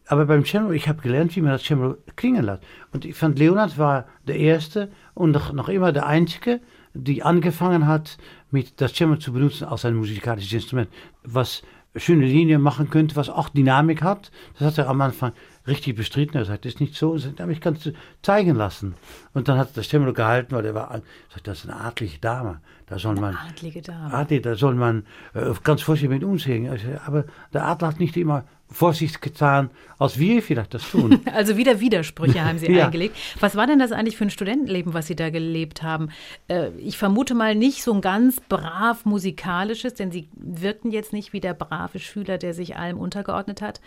Aber 0.07 0.27
beim 0.27 0.45
Cello, 0.45 0.73
ich 0.73 0.89
habe 0.89 1.03
gelernt, 1.03 1.37
wie 1.37 1.41
man 1.41 1.53
das 1.53 1.63
Cello 1.63 1.97
klingen 2.17 2.45
lässt. 2.45 2.63
Und 2.93 3.05
ich 3.05 3.15
fand, 3.15 3.39
Leonard 3.39 3.79
war 3.79 4.07
der 4.27 4.37
Erste 4.37 4.91
und 5.15 5.31
noch, 5.31 5.53
noch 5.53 5.69
immer 5.69 5.93
der 5.93 6.07
Einzige, 6.07 6.61
die 6.95 7.22
angefangen 7.22 7.86
hat, 7.86 8.18
mit 8.51 8.80
das 8.80 8.93
Cello 8.93 9.16
zu 9.16 9.32
benutzen 9.32 9.64
als 9.64 9.84
ein 9.84 9.95
musikalisches 9.95 10.53
Instrument, 10.53 10.88
was 11.24 11.62
schöne 11.97 12.26
Linien 12.26 12.61
machen 12.61 12.90
könnte, 12.90 13.16
was 13.16 13.28
auch 13.28 13.49
Dynamik 13.49 14.03
hat. 14.03 14.30
Das 14.59 14.68
hat 14.68 14.78
er 14.78 14.88
am 14.88 15.01
Anfang 15.01 15.32
richtig 15.67 15.97
bestritten. 15.97 16.37
Er 16.37 16.45
sagt, 16.45 16.65
das 16.65 16.75
ist 16.75 16.81
nicht 16.81 16.95
so. 16.95 17.11
Und 17.13 17.41
aber 17.41 17.53
ich 17.53 17.61
kann 17.61 17.75
es 17.75 17.93
zeigen 18.23 18.55
lassen. 18.57 18.95
Und 19.35 19.49
dann 19.49 19.59
hat 19.59 19.77
der 19.77 19.83
Stemmel 19.83 20.13
gehalten, 20.13 20.55
weil 20.55 20.65
er 20.67 20.75
war, 20.75 21.01
sagt, 21.33 21.47
das 21.47 21.61
ist 21.65 21.71
eine 21.71 21.81
adlige 21.81 22.19
Dame. 22.19 22.61
Da 22.87 22.99
soll 22.99 23.15
man, 23.15 23.37
eine 23.37 23.51
adlige 23.51 23.81
Dame. 23.81 24.13
Adel, 24.13 24.41
da 24.43 24.55
soll 24.55 24.75
man 24.75 25.07
äh, 25.35 25.53
ganz 25.65 25.83
vorsichtig 25.83 26.11
mit 26.11 26.25
umgehen. 26.25 26.69
Aber 27.07 27.25
der 27.53 27.65
Adler 27.67 27.89
hat 27.89 28.01
nicht 28.01 28.17
immer 28.17 28.45
Vorsicht 28.71 29.21
getan, 29.21 29.69
als 29.99 30.19
wir 30.19 30.43
vielleicht 30.43 30.73
das 30.73 30.91
tun. 30.91 31.21
Also 31.33 31.59
wieder 31.59 31.79
Widersprüche 31.81 32.43
haben 32.43 32.59
Sie 32.59 32.67
Ja. 32.73 32.87
eingelegt. 32.87 33.15
Was 33.39 33.55
war 33.55 33.67
denn 33.67 33.79
das 33.79 33.93
eigentlich 33.93 34.17
für 34.17 34.25
ein 34.25 34.31
Studentenleben, 34.31 34.95
was 34.95 35.07
Sie 35.07 35.17
da 35.17 35.29
gelebt 35.29 35.83
haben? 35.83 36.09
Äh, 36.49 36.69
Ich 36.79 36.97
vermute 36.97 37.35
mal 37.35 37.55
nicht 37.55 37.83
so 37.83 37.93
ein 37.93 38.01
ganz 38.01 38.41
brav 38.49 39.05
musikalisches, 39.05 39.93
denn 39.95 40.11
Sie 40.11 40.29
wirkten 40.35 40.91
jetzt 40.91 41.13
nicht 41.13 41.33
wie 41.35 41.41
der 41.41 41.53
brave 41.55 41.99
Schüler, 41.99 42.39
der 42.39 42.55
sich 42.55 42.77
allem 42.77 42.99
untergeordnet 42.99 43.61
hat. 43.61 43.81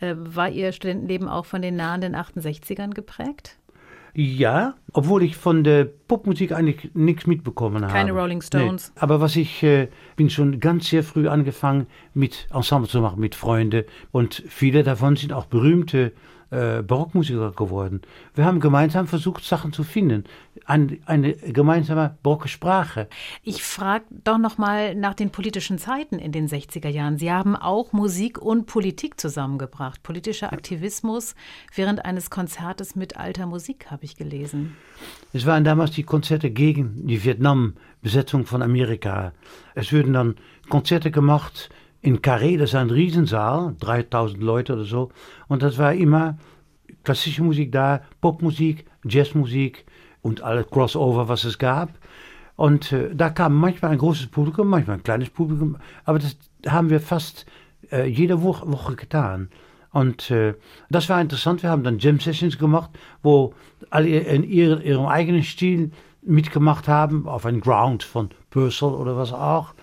Äh, 0.00 0.14
War 0.16 0.48
Ihr 0.48 0.72
Studentenleben 0.72 1.19
auch 1.28 1.46
von 1.46 1.62
den 1.62 1.76
nahenden 1.76 2.14
68ern 2.14 2.90
geprägt? 2.90 3.56
Ja, 4.12 4.74
obwohl 4.92 5.22
ich 5.22 5.36
von 5.36 5.62
der 5.62 5.84
Popmusik 5.84 6.52
eigentlich 6.52 6.90
nichts 6.94 7.26
mitbekommen 7.26 7.84
habe. 7.84 7.92
Keine 7.92 8.12
Rolling 8.12 8.42
Stones. 8.42 8.92
Nee. 8.94 9.00
Aber 9.02 9.20
was 9.20 9.36
ich 9.36 9.62
äh, 9.62 9.88
bin 10.16 10.30
schon 10.30 10.58
ganz 10.58 10.88
sehr 10.88 11.04
früh 11.04 11.28
angefangen 11.28 11.86
mit 12.12 12.48
Ensemble 12.52 12.88
zu 12.88 13.00
machen, 13.00 13.20
mit 13.20 13.34
Freunden. 13.34 13.84
Und 14.10 14.42
viele 14.48 14.82
davon 14.82 15.16
sind 15.16 15.32
auch 15.32 15.46
berühmte 15.46 16.12
äh, 16.50 16.82
Barockmusiker 16.82 17.52
geworden. 17.52 18.02
Wir 18.34 18.44
haben 18.44 18.60
gemeinsam 18.60 19.06
versucht, 19.06 19.44
Sachen 19.44 19.72
zu 19.72 19.84
finden. 19.84 20.24
Ein, 20.64 21.00
eine 21.06 21.34
gemeinsame 21.34 22.16
barocke 22.22 22.48
Sprache. 22.48 23.08
Ich 23.42 23.62
frage 23.62 24.04
doch 24.24 24.38
noch 24.38 24.58
mal 24.58 24.94
nach 24.94 25.14
den 25.14 25.30
politischen 25.30 25.78
Zeiten 25.78 26.18
in 26.18 26.32
den 26.32 26.48
60er 26.48 26.88
Jahren. 26.88 27.18
Sie 27.18 27.30
haben 27.30 27.56
auch 27.56 27.92
Musik 27.92 28.38
und 28.38 28.66
Politik 28.66 29.20
zusammengebracht. 29.20 30.02
Politischer 30.02 30.52
Aktivismus 30.52 31.34
während 31.74 32.04
eines 32.04 32.30
Konzertes 32.30 32.96
mit 32.96 33.16
alter 33.16 33.46
Musik, 33.46 33.90
habe 33.90 34.04
ich 34.04 34.16
gelesen. 34.16 34.76
Es 35.32 35.46
waren 35.46 35.64
damals 35.64 35.92
die 35.92 36.02
Konzerte 36.02 36.50
gegen 36.50 37.06
die 37.06 37.24
Vietnam-Besetzung 37.24 38.46
von 38.46 38.62
Amerika. 38.62 39.32
Es 39.74 39.92
würden 39.92 40.12
dann 40.12 40.36
Konzerte 40.68 41.10
gemacht 41.10 41.70
in 42.02 42.22
Carré, 42.22 42.56
das 42.56 42.70
ist 42.70 42.76
ein 42.76 42.90
Riesensaal, 42.90 43.74
3000 43.78 44.42
Leute 44.42 44.74
oder 44.74 44.84
so. 44.84 45.10
Und 45.48 45.62
das 45.62 45.78
war 45.78 45.94
immer 45.94 46.38
klassische 47.04 47.42
Musik 47.42 47.72
da, 47.72 48.02
Popmusik, 48.20 48.86
Jazzmusik 49.04 49.84
und 50.22 50.42
alle 50.42 50.64
Crossover, 50.64 51.28
was 51.28 51.44
es 51.44 51.58
gab. 51.58 51.90
Und 52.56 52.92
äh, 52.92 53.14
da 53.14 53.30
kam 53.30 53.54
manchmal 53.56 53.92
ein 53.92 53.98
großes 53.98 54.28
Publikum, 54.28 54.68
manchmal 54.68 54.96
ein 54.96 55.02
kleines 55.02 55.30
Publikum, 55.30 55.76
aber 56.04 56.18
das 56.18 56.36
haben 56.66 56.90
wir 56.90 57.00
fast 57.00 57.46
äh, 57.90 58.06
jede 58.06 58.42
Woche, 58.42 58.70
Woche 58.70 58.96
getan. 58.96 59.48
Und 59.92 60.30
äh, 60.30 60.54
das 60.88 61.08
war 61.08 61.20
interessant. 61.20 61.62
Wir 61.62 61.70
haben 61.70 61.82
dann 61.82 61.98
Jam 61.98 62.20
Sessions 62.20 62.58
gemacht, 62.58 62.90
wo 63.22 63.54
alle 63.90 64.08
in 64.08 64.44
ihre, 64.44 64.82
ihrem 64.82 65.06
eigenen 65.06 65.42
Stil 65.42 65.90
mitgemacht 66.22 66.86
haben, 66.86 67.26
auf 67.26 67.46
ein 67.46 67.60
Ground 67.60 68.02
von 68.02 68.30
Purcell 68.50 68.90
oder 68.90 69.16
was 69.16 69.32
auch. 69.32 69.74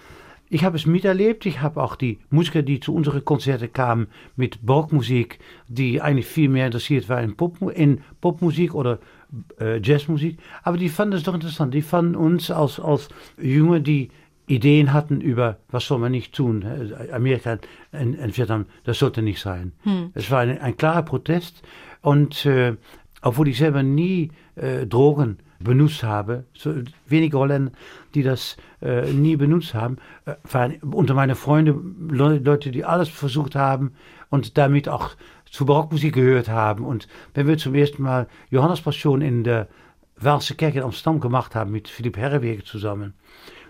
Ich 0.50 0.64
habe 0.64 0.78
es 0.78 0.86
miterlebt. 0.86 1.46
Ich 1.46 1.62
habe 1.62 1.84
auch 1.84 1.96
die 1.96 2.20
Musiker, 2.30 2.62
die 2.62 2.80
zu 2.80 2.94
unseren 2.94 3.24
Konzerten 3.26 3.72
kamen 3.72 4.08
mit 4.36 4.66
Barockmusik, 4.66 5.40
die 5.68 6.02
eigentlich 6.02 6.28
viel 6.28 6.50
mehr 6.50 6.68
interessiert 6.68 7.10
waren 7.10 7.26
in, 7.26 7.36
Pop, 7.36 7.58
in 7.74 8.02
Popmusik 8.22 8.74
oder 8.74 9.00
äh, 9.60 9.82
Jazzmusik. 9.82 10.38
Aber 10.64 10.78
die 10.78 10.90
fanden 10.90 11.16
es 11.16 11.24
doch 11.24 11.34
interessant. 11.34 11.74
Die 11.74 11.82
fanden 11.82 12.16
uns 12.16 12.50
als, 12.50 12.80
als 12.80 13.10
Junge, 13.42 13.82
die 13.82 14.10
Ideen 14.48 14.94
hatten 14.94 15.20
über, 15.20 15.58
was 15.70 15.86
soll 15.86 16.00
man 16.00 16.14
nicht 16.14 16.34
tun. 16.34 16.62
Äh, 16.62 17.12
Amerika 17.12 17.58
und, 17.92 18.38
Vietnam, 18.38 18.66
das 18.86 19.00
sollte 19.00 19.22
nicht 19.22 19.42
sein. 19.42 19.74
Es 20.14 20.32
war 20.32 20.40
ein, 20.40 20.60
ein 20.60 20.78
klarer 20.78 21.04
Protest. 21.04 21.62
Und 22.02 22.46
äh, 22.46 22.78
obwohl 23.22 23.50
ich 23.50 23.58
selber 23.58 23.84
nie 23.84 24.32
äh, 24.56 24.86
Drogen 24.86 25.40
benutzt 25.60 26.04
habe, 26.04 26.46
so 26.54 26.74
wenige 27.08 27.38
Holländer, 27.38 27.72
die 28.14 28.24
das 28.24 28.58
äh, 28.82 29.12
nie 29.12 29.36
benutzt 29.36 29.74
haben, 29.74 29.98
äh, 30.26 30.36
waren 30.52 30.76
unter 30.82 31.14
meine 31.14 31.36
Freunde 31.36 31.76
Le 32.10 32.38
Leute, 32.38 32.72
die 32.72 32.86
alles 32.86 33.10
versucht 33.10 33.56
haben 33.56 33.94
und 34.30 34.58
damit 34.58 34.90
auch 34.90 35.12
zu 35.50 35.66
Barockmusik 35.66 36.14
gehört 36.14 36.50
haben. 36.50 36.86
Und 36.86 37.08
wenn 37.34 37.48
wir 37.48 37.58
zum 37.58 37.76
ersten 37.76 38.04
Mal 38.04 38.28
Johannes 38.50 38.82
Passion 38.82 39.22
in 39.22 39.44
der 39.44 39.68
Waalse 40.18 40.56
Kerk 40.56 40.76
in 40.76 40.84
Amsterdam 40.84 41.20
gemacht 41.20 41.56
haben 41.56 41.72
mit 41.72 41.88
Philipp 41.88 42.18
Herrewege 42.18 42.64
zusammen, 42.64 43.14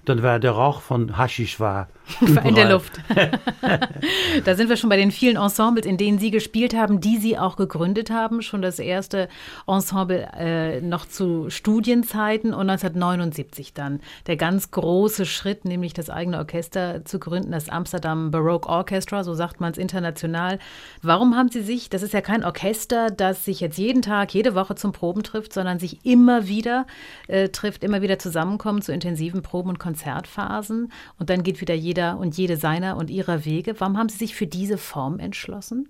dann 0.05 0.23
war 0.23 0.39
der 0.39 0.51
Rauch 0.51 0.81
von 0.81 1.17
Haschisch 1.17 1.59
war 1.59 1.89
in 2.43 2.55
der. 2.55 2.67
Luft. 2.67 2.99
da 4.45 4.55
sind 4.55 4.69
wir 4.69 4.77
schon 4.77 4.89
bei 4.89 4.97
den 4.97 5.11
vielen 5.11 5.37
Ensembles, 5.37 5.85
in 5.85 5.97
denen 5.97 6.19
Sie 6.19 6.31
gespielt 6.31 6.75
haben, 6.75 6.99
die 6.99 7.17
Sie 7.17 7.37
auch 7.37 7.55
gegründet 7.55 8.09
haben. 8.09 8.41
Schon 8.41 8.61
das 8.61 8.79
erste 8.79 9.29
Ensemble 9.67 10.27
äh, 10.37 10.81
noch 10.81 11.05
zu 11.05 11.49
Studienzeiten 11.49 12.53
und 12.53 12.69
1979 12.69 13.73
dann 13.73 14.01
der 14.27 14.37
ganz 14.37 14.71
große 14.71 15.25
Schritt, 15.25 15.65
nämlich 15.65 15.93
das 15.93 16.09
eigene 16.09 16.37
Orchester 16.37 17.05
zu 17.05 17.19
gründen, 17.19 17.51
das 17.51 17.69
Amsterdam 17.69 18.31
Baroque 18.31 18.67
Orchestra, 18.67 19.23
so 19.23 19.33
sagt 19.33 19.59
man 19.61 19.71
es 19.71 19.77
international. 19.77 20.59
Warum 21.01 21.35
haben 21.35 21.49
Sie 21.49 21.61
sich, 21.61 21.89
das 21.89 22.01
ist 22.01 22.13
ja 22.13 22.21
kein 22.21 22.43
Orchester, 22.43 23.11
das 23.11 23.45
sich 23.45 23.59
jetzt 23.59 23.77
jeden 23.77 24.01
Tag, 24.01 24.33
jede 24.33 24.55
Woche 24.55 24.75
zum 24.75 24.91
Proben 24.91 25.23
trifft, 25.23 25.53
sondern 25.53 25.79
sich 25.79 26.05
immer 26.05 26.47
wieder 26.47 26.85
äh, 27.27 27.49
trifft, 27.49 27.83
immer 27.83 28.01
wieder 28.01 28.19
zusammenkommt 28.19 28.83
zu 28.83 28.93
intensiven 28.93 29.41
Proben- 29.41 29.69
und 29.69 29.79
Konzertphasen 29.79 30.91
und 31.19 31.29
dann 31.29 31.43
geht 31.43 31.61
wieder 31.61 31.75
jeder 31.97 32.19
und 32.19 32.37
jede 32.37 32.57
seiner 32.57 32.95
und 32.95 33.09
ihrer 33.09 33.43
Wege. 33.43 33.73
Warum 33.79 33.97
haben 33.97 34.09
Sie 34.09 34.17
sich 34.17 34.35
für 34.35 34.45
diese 34.45 34.77
Form 34.77 35.17
entschlossen? 35.19 35.89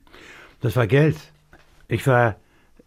Das 0.62 0.78
war 0.78 0.88
Geld. 0.88 1.18
Ich 1.90 2.08
war 2.08 2.38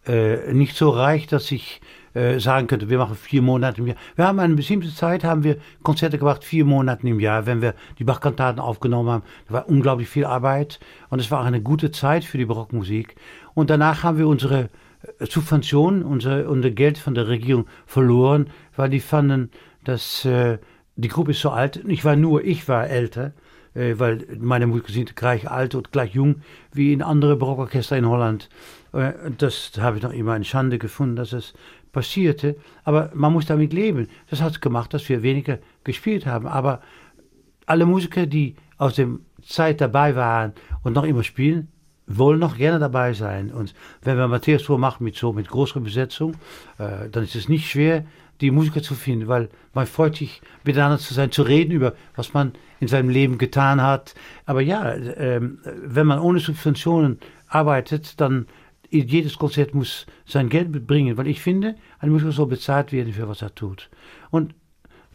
äh, 0.07 0.53
nicht 0.55 0.75
so 0.75 0.89
reich, 0.89 1.27
dass 1.27 1.51
ich 1.51 1.83
äh, 2.15 2.41
sagen 2.41 2.67
könnte, 2.67 2.89
wir 2.89 2.97
machen 2.97 3.17
vier 3.17 3.43
Monate 3.43 3.83
im 3.83 3.89
Jahr. 3.89 3.97
Wir 4.17 4.27
haben 4.27 4.39
eine 4.41 4.55
bestimmte 4.55 4.93
Zeit, 4.93 5.23
haben 5.23 5.45
wir 5.45 5.59
Konzerte 5.83 6.17
gemacht, 6.17 6.45
vier 6.45 6.65
Monate 6.65 7.07
im 7.07 7.21
Jahr, 7.21 7.45
wenn 7.45 7.61
wir 7.61 7.75
die 7.99 8.05
Bachkantaten 8.05 8.59
aufgenommen 8.59 9.11
haben. 9.11 9.25
Da 9.49 9.55
war 9.55 9.69
unglaublich 9.69 10.09
viel 10.09 10.25
Arbeit 10.25 10.81
und 11.11 11.21
es 11.21 11.31
war 11.31 11.43
auch 11.43 11.45
eine 11.45 11.61
gute 11.61 11.91
Zeit 11.91 12.25
für 12.25 12.39
die 12.39 12.47
Barockmusik. 12.47 13.17
Und 13.53 13.69
danach 13.69 14.03
haben 14.03 14.17
wir 14.17 14.29
unsere 14.29 14.71
äh, 15.19 15.27
Subvention, 15.27 16.03
unser, 16.03 16.49
unser 16.49 16.71
Geld 16.71 16.97
von 16.97 17.15
der 17.15 17.29
Regierung 17.29 17.67
verloren, 17.85 18.49
weil 18.77 18.89
die 18.89 19.01
fanden, 19.01 19.51
dass 19.85 20.25
äh, 20.25 20.59
die 21.01 21.09
Gruppe 21.09 21.33
ist 21.33 21.41
so 21.41 21.51
alt. 21.51 21.83
Ich 21.87 22.05
war 22.05 22.17
nur, 22.17 22.45
ich 22.45 22.69
war 22.69 22.89
älter, 22.89 23.33
äh, 23.75 23.95
weil 23.97 24.27
meine 24.39 24.67
Musiker 24.67 24.93
sind 24.93 25.17
gleich 25.17 25.51
alt 25.51 25.75
und 25.75 25.93
gleich 25.93 26.15
jung 26.15 26.43
wie 26.73 26.93
in 26.93 27.03
andere 27.03 27.37
Barockorchester 27.37 27.97
in 27.97 28.09
Holland. 28.09 28.49
Äh, 28.93 29.13
das 29.39 29.73
habe 29.79 29.97
ich 29.97 30.03
noch 30.03 30.13
immer 30.13 30.33
eine 30.33 30.45
Schande 30.45 30.79
gefunden, 30.79 31.17
dass 31.17 31.33
es 31.33 31.55
passierte. 31.93 32.57
Aber 32.85 33.11
man 33.15 33.33
muss 33.33 33.47
damit 33.47 33.73
leben. 33.73 34.09
Das 34.29 34.41
hat 34.41 34.61
gemacht, 34.61 34.95
dass 34.95 35.09
wir 35.09 35.23
weniger 35.23 35.59
gespielt 35.85 36.27
haben. 36.27 36.47
Aber 36.47 36.81
alle 37.67 37.87
Musiker, 37.87 38.27
die 38.27 38.57
aus 38.79 38.95
der 38.95 39.09
Zeit 39.43 39.81
dabei 39.81 40.17
waren 40.17 40.53
und 40.83 40.95
noch 40.95 41.05
immer 41.05 41.23
spielen, 41.23 41.69
wollen 42.19 42.41
noch 42.41 42.57
gerne 42.57 42.79
dabei 42.79 43.13
sein. 43.13 43.51
Und 43.51 43.75
wenn 44.03 44.17
wir 44.17 44.29
Matthäus 44.29 44.65
Tour 44.65 44.79
machen 44.79 45.05
mit 45.05 45.17
so 45.17 45.33
mit 45.33 45.49
größerer 45.49 45.81
Besetzung, 45.81 46.35
äh, 46.79 47.09
dann 47.11 47.25
ist 47.25 47.37
es 47.37 47.49
nicht 47.49 47.69
schwer, 47.69 48.05
die 48.41 48.51
Musiker 48.51 48.83
zu 48.83 48.95
finden, 48.95 49.29
weil 49.29 49.49
man 49.75 49.87
freut 49.87 50.17
sich, 50.17 50.41
miteinander 50.65 50.99
zu 50.99 51.15
sein, 51.15 51.31
zu 51.31 51.43
reden 51.43 51.73
über, 51.73 51.95
was 52.17 52.33
man 52.33 52.53
in 52.81 52.89
seinem 52.89 53.11
Leben 53.11 53.39
getan 53.39 53.83
hat. 53.83 54.15
Aber 54.47 54.63
ja, 54.63 54.95
ähm, 54.95 55.59
wenn 55.65 56.07
man 56.07 56.19
ohne 56.19 56.41
Subventionen 56.41 57.19
arbeitet, 57.49 58.21
dann 58.21 58.47
jedes 58.91 59.39
Konzert 59.39 59.75
muss 59.75 60.07
sein 60.27 60.49
Geld 60.49 60.87
bringen, 60.87 61.17
weil 61.17 61.29
ich 61.29 61.41
finde, 61.41 61.77
ein 62.01 62.11
Musiker 62.11 62.33
soll 62.33 62.47
bezahlt 62.47 62.93
werden 62.93 63.13
für 63.13 63.29
was 63.29 63.43
er 63.43 63.55
tut. 63.55 63.89
Und 64.31 64.55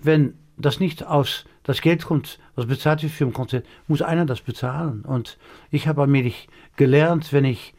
wenn 0.02 0.36
das 0.58 0.80
nicht 0.80 1.06
aus 1.06 1.46
das 1.64 1.82
Geld 1.82 2.06
kommt, 2.06 2.40
was 2.56 2.68
bezahlt 2.68 3.02
wird 3.04 3.12
für 3.12 3.26
ein 3.26 3.34
Konzert, 3.34 3.66
muss 3.88 4.02
einer 4.02 4.26
das 4.26 4.42
bezahlen. 4.42 5.02
Und 5.02 5.38
ich 5.72 5.88
habe 5.88 6.02
allmählich 6.02 6.48
gelernt, 6.76 7.34
wenn 7.34 7.46
ich 7.46 7.74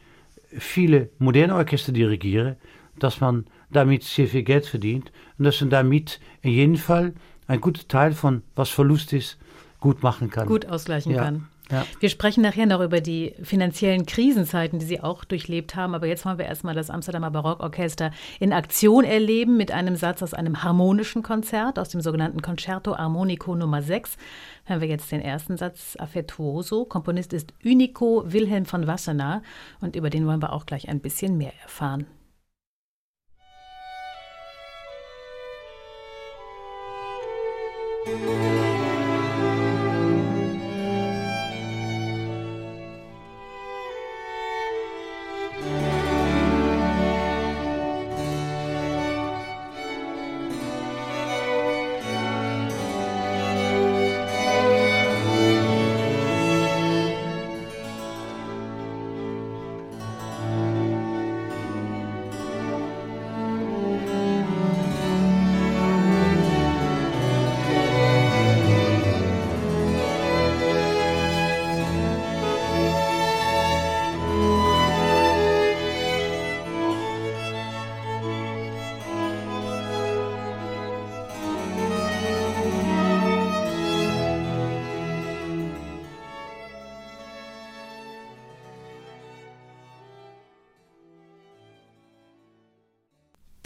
viele 0.51 1.09
moderne 1.19 1.55
Orchester 1.55 1.91
dirigiere, 1.91 2.57
dass 2.99 3.21
man 3.21 3.45
damit 3.71 4.03
sehr 4.03 4.27
viel 4.27 4.43
Geld 4.43 4.65
verdient 4.65 5.11
und 5.37 5.45
dass 5.45 5.61
man 5.61 5.69
damit 5.69 6.19
in 6.41 6.51
jedem 6.51 6.75
Fall 6.75 7.13
ein 7.47 7.61
guter 7.61 7.87
Teil 7.87 8.13
von 8.13 8.43
was 8.55 8.69
Verlust 8.69 9.13
ist, 9.13 9.37
gut 9.79 10.03
machen 10.03 10.29
kann. 10.29 10.47
Gut 10.47 10.65
ausgleichen 10.65 11.13
Ja. 11.13 11.23
kann. 11.23 11.47
Ja. 11.71 11.85
Wir 11.99 12.09
sprechen 12.09 12.41
nachher 12.43 12.65
noch 12.65 12.81
über 12.81 13.01
die 13.01 13.33
finanziellen 13.43 14.05
Krisenzeiten, 14.05 14.79
die 14.79 14.85
Sie 14.85 15.01
auch 15.01 15.25
durchlebt 15.25 15.75
haben. 15.75 15.95
Aber 15.95 16.07
jetzt 16.07 16.25
wollen 16.25 16.37
wir 16.37 16.45
erstmal 16.45 16.75
das 16.75 16.89
Amsterdamer 16.89 17.31
Barockorchester 17.31 18.11
in 18.39 18.53
Aktion 18.53 19.03
erleben 19.03 19.57
mit 19.57 19.71
einem 19.71 19.95
Satz 19.95 20.23
aus 20.23 20.33
einem 20.33 20.63
harmonischen 20.63 21.23
Konzert, 21.23 21.77
aus 21.77 21.89
dem 21.89 22.01
sogenannten 22.01 22.41
Concerto 22.41 22.93
Armonico 22.93 23.55
Nummer 23.55 23.81
6. 23.81 24.17
Hören 24.65 24.81
wir 24.81 24.87
jetzt 24.87 25.11
den 25.11 25.21
ersten 25.21 25.57
Satz 25.57 25.95
Affettuoso. 25.99 26.85
Komponist 26.85 27.33
ist 27.33 27.53
Unico 27.63 28.23
Wilhelm 28.25 28.65
von 28.65 28.87
Wassenaar 28.87 29.41
und 29.81 29.95
über 29.95 30.09
den 30.09 30.25
wollen 30.25 30.41
wir 30.41 30.53
auch 30.53 30.65
gleich 30.65 30.87
ein 30.87 30.99
bisschen 31.01 31.37
mehr 31.37 31.53
erfahren. 31.61 32.07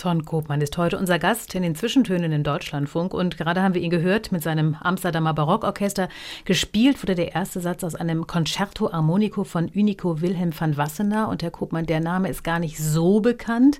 Ton 0.01 0.25
Kopmann 0.25 0.61
ist 0.61 0.79
heute 0.79 0.97
unser 0.97 1.19
Gast 1.19 1.53
in 1.53 1.61
den 1.61 1.75
Zwischentönen 1.75 2.31
in 2.31 2.43
Deutschlandfunk 2.43 3.13
und 3.13 3.37
gerade 3.37 3.61
haben 3.61 3.75
wir 3.75 3.83
ihn 3.83 3.91
gehört 3.91 4.31
mit 4.31 4.41
seinem 4.41 4.73
Amsterdamer 4.73 5.35
Barockorchester. 5.35 6.09
Gespielt 6.43 7.03
wurde 7.03 7.13
der 7.13 7.35
erste 7.35 7.59
Satz 7.59 7.83
aus 7.83 7.93
einem 7.93 8.25
Concerto 8.25 8.89
Armonico 8.89 9.43
von 9.43 9.69
Unico 9.75 10.19
Wilhelm 10.19 10.59
van 10.59 10.75
Wassenaar 10.75 11.29
und 11.29 11.43
Herr 11.43 11.51
Kopmann, 11.51 11.85
der 11.85 11.99
Name 11.99 12.29
ist 12.29 12.43
gar 12.43 12.57
nicht 12.57 12.79
so 12.79 13.19
bekannt. 13.19 13.79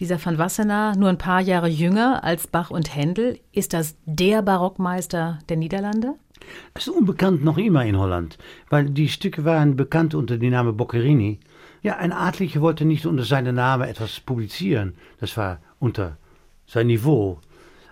Dieser 0.00 0.18
van 0.24 0.38
Wassenaar, 0.38 0.96
nur 0.96 1.08
ein 1.08 1.18
paar 1.18 1.40
Jahre 1.40 1.68
jünger 1.68 2.24
als 2.24 2.48
Bach 2.48 2.72
und 2.72 2.92
Händel, 2.92 3.38
ist 3.52 3.74
das 3.74 3.94
der 4.06 4.42
Barockmeister 4.42 5.38
der 5.48 5.56
Niederlande? 5.56 6.14
Das 6.74 6.88
ist 6.88 6.92
unbekannt 6.92 7.44
noch 7.44 7.58
immer 7.58 7.84
in 7.84 7.96
Holland, 7.96 8.38
weil 8.70 8.90
die 8.90 9.08
Stücke 9.08 9.44
waren 9.44 9.76
bekannt 9.76 10.16
unter 10.16 10.36
dem 10.36 10.50
Namen 10.50 10.76
Boccherini. 10.76 11.38
Ja, 11.84 11.98
ein 11.98 12.12
Adliger 12.12 12.62
wollte 12.62 12.86
nicht 12.86 13.04
unter 13.04 13.24
seinem 13.24 13.56
Namen 13.56 13.86
etwas 13.86 14.18
publizieren. 14.18 14.94
Das 15.20 15.36
war 15.36 15.58
unter 15.78 16.16
sein 16.66 16.86
Niveau. 16.86 17.40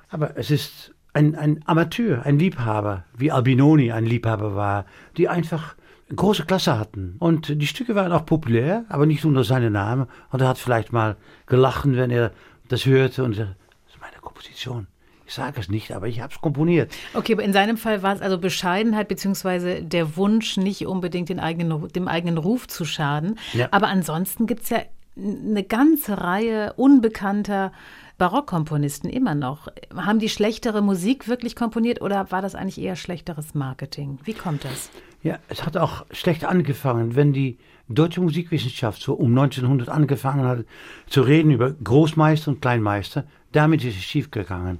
Aber 0.08 0.38
es 0.38 0.50
ist 0.50 0.94
ein, 1.12 1.34
ein 1.34 1.60
Amateur, 1.66 2.24
ein 2.24 2.38
Liebhaber, 2.38 3.04
wie 3.14 3.30
Albinoni 3.30 3.92
ein 3.92 4.06
Liebhaber 4.06 4.56
war, 4.56 4.86
die 5.18 5.28
einfach 5.28 5.76
große 6.16 6.46
Klasse 6.46 6.78
hatten. 6.78 7.16
Und 7.18 7.60
die 7.60 7.66
Stücke 7.66 7.94
waren 7.94 8.12
auch 8.12 8.24
populär, 8.24 8.86
aber 8.88 9.04
nicht 9.04 9.26
unter 9.26 9.44
seinem 9.44 9.74
Namen. 9.74 10.06
Und 10.30 10.40
er 10.40 10.48
hat 10.48 10.56
vielleicht 10.56 10.94
mal 10.94 11.16
gelachen, 11.44 11.94
wenn 11.94 12.10
er 12.10 12.32
das 12.68 12.86
hörte 12.86 13.24
und 13.24 13.36
das 13.36 13.48
ist 13.90 14.00
meine 14.00 14.22
Komposition. 14.22 14.86
Ich 15.32 15.36
sage 15.36 15.60
es 15.60 15.70
nicht, 15.70 15.92
aber 15.92 16.08
ich 16.08 16.20
habe 16.20 16.30
es 16.30 16.42
komponiert. 16.42 16.92
Okay, 17.14 17.32
aber 17.32 17.42
in 17.42 17.54
seinem 17.54 17.78
Fall 17.78 18.02
war 18.02 18.14
es 18.14 18.20
also 18.20 18.36
Bescheidenheit 18.36 19.08
beziehungsweise 19.08 19.82
der 19.82 20.14
Wunsch, 20.18 20.58
nicht 20.58 20.86
unbedingt 20.86 21.30
den 21.30 21.40
eigenen, 21.40 21.88
dem 21.88 22.06
eigenen 22.06 22.36
Ruf 22.36 22.68
zu 22.68 22.84
schaden. 22.84 23.38
Ja. 23.54 23.68
Aber 23.70 23.88
ansonsten 23.88 24.46
gibt 24.46 24.64
es 24.64 24.68
ja 24.68 24.82
eine 25.16 25.62
ganze 25.62 26.20
Reihe 26.20 26.74
unbekannter 26.74 27.72
Barockkomponisten 28.18 29.08
immer 29.08 29.34
noch. 29.34 29.68
Haben 29.96 30.18
die 30.18 30.28
schlechtere 30.28 30.82
Musik 30.82 31.28
wirklich 31.28 31.56
komponiert 31.56 32.02
oder 32.02 32.30
war 32.30 32.42
das 32.42 32.54
eigentlich 32.54 32.78
eher 32.78 32.96
schlechteres 32.96 33.54
Marketing? 33.54 34.18
Wie 34.24 34.34
kommt 34.34 34.66
das? 34.66 34.90
Ja, 35.22 35.38
es 35.48 35.64
hat 35.64 35.78
auch 35.78 36.04
schlecht 36.10 36.44
angefangen, 36.44 37.16
wenn 37.16 37.32
die 37.32 37.56
deutsche 37.88 38.20
Musikwissenschaft 38.20 39.00
so 39.00 39.14
um 39.14 39.30
1900 39.30 39.88
angefangen 39.88 40.44
hat 40.44 40.66
zu 41.06 41.22
reden 41.22 41.52
über 41.52 41.70
Großmeister 41.72 42.50
und 42.50 42.60
Kleinmeister. 42.60 43.24
Damit 43.52 43.82
ist 43.82 43.96
es 43.96 44.02
schiefgegangen. 44.02 44.78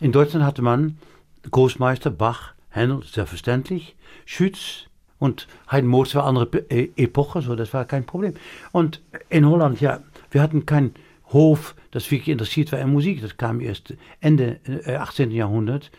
In 0.00 0.12
Deutschland 0.12 0.44
hatte 0.44 0.62
man 0.62 0.98
Großmeister, 1.50 2.10
Bach, 2.10 2.54
Händel, 2.70 3.02
selbstverständlich, 3.04 3.94
Schütz 4.24 4.86
und 5.18 5.46
Haydn 5.70 5.86
Mozart 5.86 6.24
war 6.24 6.26
andere 6.26 6.48
e-, 6.70 6.90
Epoche, 6.96 7.42
so 7.42 7.54
das 7.54 7.72
war 7.72 7.84
kein 7.84 8.04
Problem. 8.04 8.34
Und 8.72 9.00
in 9.28 9.48
Holland, 9.48 9.80
ja, 9.80 10.00
wir 10.30 10.42
hatten 10.42 10.66
keinen 10.66 10.94
Hof, 11.32 11.74
das 11.90 12.10
wirklich 12.10 12.28
interessiert 12.28 12.72
war 12.72 12.80
in 12.80 12.92
Musik. 12.92 13.22
Das 13.22 13.36
kam 13.36 13.60
erst 13.60 13.94
Ende 14.20 14.60
18. 14.86 15.30
Äh, 15.30 15.34
Jahrhundert. 15.34 15.90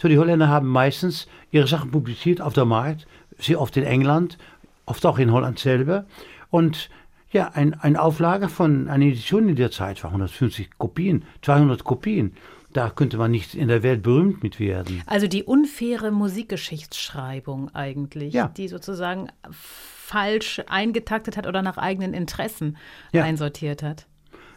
So, 0.00 0.08
die 0.08 0.18
Holländer 0.18 0.48
haben 0.48 0.66
meistens 0.66 1.28
ihre 1.50 1.68
Sachen 1.68 1.90
publiziert 1.90 2.40
auf 2.40 2.54
der 2.54 2.64
Markt, 2.64 3.06
sehr 3.38 3.60
oft 3.60 3.76
in 3.76 3.84
England, 3.84 4.38
oft 4.86 5.04
auch 5.06 5.18
in 5.18 5.32
Holland 5.32 5.58
selber. 5.58 6.06
Und 6.50 6.90
ja, 7.30 7.50
ein, 7.54 7.74
eine 7.74 8.02
Auflage 8.02 8.48
von 8.48 8.88
einer 8.88 9.04
Edition 9.04 9.48
in 9.48 9.56
der 9.56 9.70
Zeit 9.70 10.02
war 10.02 10.10
150 10.10 10.70
Kopien, 10.76 11.24
200 11.42 11.84
Kopien. 11.84 12.32
Da 12.72 12.90
könnte 12.90 13.18
man 13.18 13.30
nicht 13.30 13.54
in 13.54 13.68
der 13.68 13.82
Welt 13.82 14.02
berühmt 14.02 14.42
mit 14.42 14.58
werden. 14.58 15.02
Also 15.06 15.26
die 15.26 15.44
unfaire 15.44 16.10
Musikgeschichtsschreibung 16.10 17.74
eigentlich, 17.74 18.32
ja. 18.32 18.48
die 18.48 18.68
sozusagen 18.68 19.28
falsch 19.50 20.60
eingetaktet 20.66 21.36
hat 21.36 21.46
oder 21.46 21.62
nach 21.62 21.78
eigenen 21.78 22.14
Interessen 22.14 22.76
ja. 23.12 23.24
einsortiert 23.24 23.82
hat. 23.82 24.06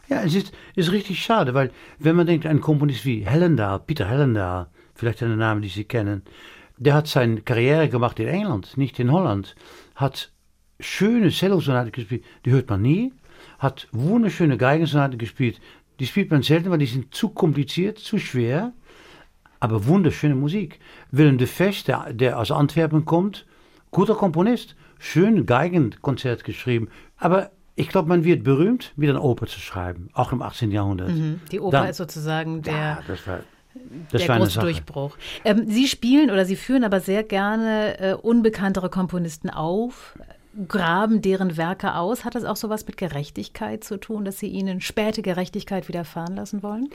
Ja, 0.07 0.21
es 0.21 0.35
ist, 0.35 0.53
ist 0.75 0.91
richtig 0.91 1.23
schade, 1.23 1.53
weil 1.53 1.71
wenn 1.97 2.15
man 2.15 2.27
denkt 2.27 2.45
einen 2.45 2.61
Komponist 2.61 3.05
wie 3.05 3.25
Hellendahl, 3.25 3.79
Peter 3.79 4.07
Hellendahl, 4.07 4.67
vielleicht 4.93 5.23
ein 5.23 5.35
Name, 5.37 5.61
die 5.61 5.69
Sie 5.69 5.83
kennen, 5.83 6.21
der 6.77 6.93
hat 6.93 7.07
seine 7.07 7.41
Karriere 7.41 7.89
gemacht 7.89 8.19
in 8.19 8.27
England, 8.27 8.77
nicht 8.77 8.99
in 8.99 9.11
Holland, 9.11 9.55
hat 9.95 10.31
schöne 10.79 11.29
Cello-Sonaten 11.29 11.91
gespielt, 11.91 12.23
die 12.45 12.51
hört 12.51 12.69
man 12.69 12.81
nie, 12.81 13.13
hat 13.59 13.87
wunderschöne 13.91 14.57
Geigensonaten 14.57 15.17
gespielt, 15.17 15.59
die 15.99 16.07
spielt 16.07 16.31
man 16.31 16.41
selten, 16.41 16.69
weil 16.69 16.77
die 16.77 16.85
sind 16.85 17.13
zu 17.13 17.29
kompliziert, 17.29 17.99
zu 17.99 18.17
schwer. 18.17 18.73
Aber 19.59 19.85
wunderschöne 19.87 20.35
Musik. 20.35 20.79
Willem 21.11 21.37
de 21.37 21.47
Vest, 21.47 21.87
der, 21.87 22.13
der 22.13 22.39
aus 22.39 22.51
Antwerpen 22.51 23.05
kommt, 23.05 23.45
guter 23.91 24.15
Komponist, 24.15 24.75
schön 24.99 25.45
Geigenkonzert 25.45 26.43
geschrieben. 26.43 26.89
Aber 27.17 27.51
ich 27.75 27.89
glaube, 27.89 28.09
man 28.09 28.23
wird 28.23 28.43
berühmt, 28.43 28.93
wieder 28.95 29.13
eine 29.13 29.21
Oper 29.21 29.47
zu 29.47 29.59
schreiben, 29.59 30.09
auch 30.13 30.31
im 30.31 30.41
18. 30.41 30.71
Jahrhundert. 30.71 31.09
Mhm. 31.09 31.41
Die 31.51 31.59
Oper 31.59 31.79
Dann, 31.79 31.89
ist 31.89 31.97
sozusagen 31.97 32.61
der, 32.61 32.73
ja, 32.73 32.99
das 33.07 33.27
war, 33.27 33.39
das 34.11 34.25
der 34.25 34.37
große 34.37 34.59
Durchbruch. 34.59 35.17
Ähm, 35.43 35.65
Sie 35.67 35.87
spielen 35.87 36.31
oder 36.31 36.45
Sie 36.45 36.55
führen 36.55 36.83
aber 36.83 36.99
sehr 36.99 37.23
gerne 37.23 37.99
äh, 37.99 38.13
unbekanntere 38.13 38.89
Komponisten 38.89 39.49
auf 39.49 40.17
graben 40.67 41.21
deren 41.21 41.57
Werke 41.57 41.95
aus. 41.95 42.25
Hat 42.25 42.35
das 42.35 42.45
auch 42.45 42.55
so 42.55 42.69
was 42.69 42.85
mit 42.87 42.97
Gerechtigkeit 42.97 43.83
zu 43.83 43.97
tun, 43.97 44.25
dass 44.25 44.39
Sie 44.39 44.47
ihnen 44.47 44.81
späte 44.81 45.21
Gerechtigkeit 45.21 45.87
widerfahren 45.87 46.35
lassen 46.35 46.63
wollen? 46.63 46.89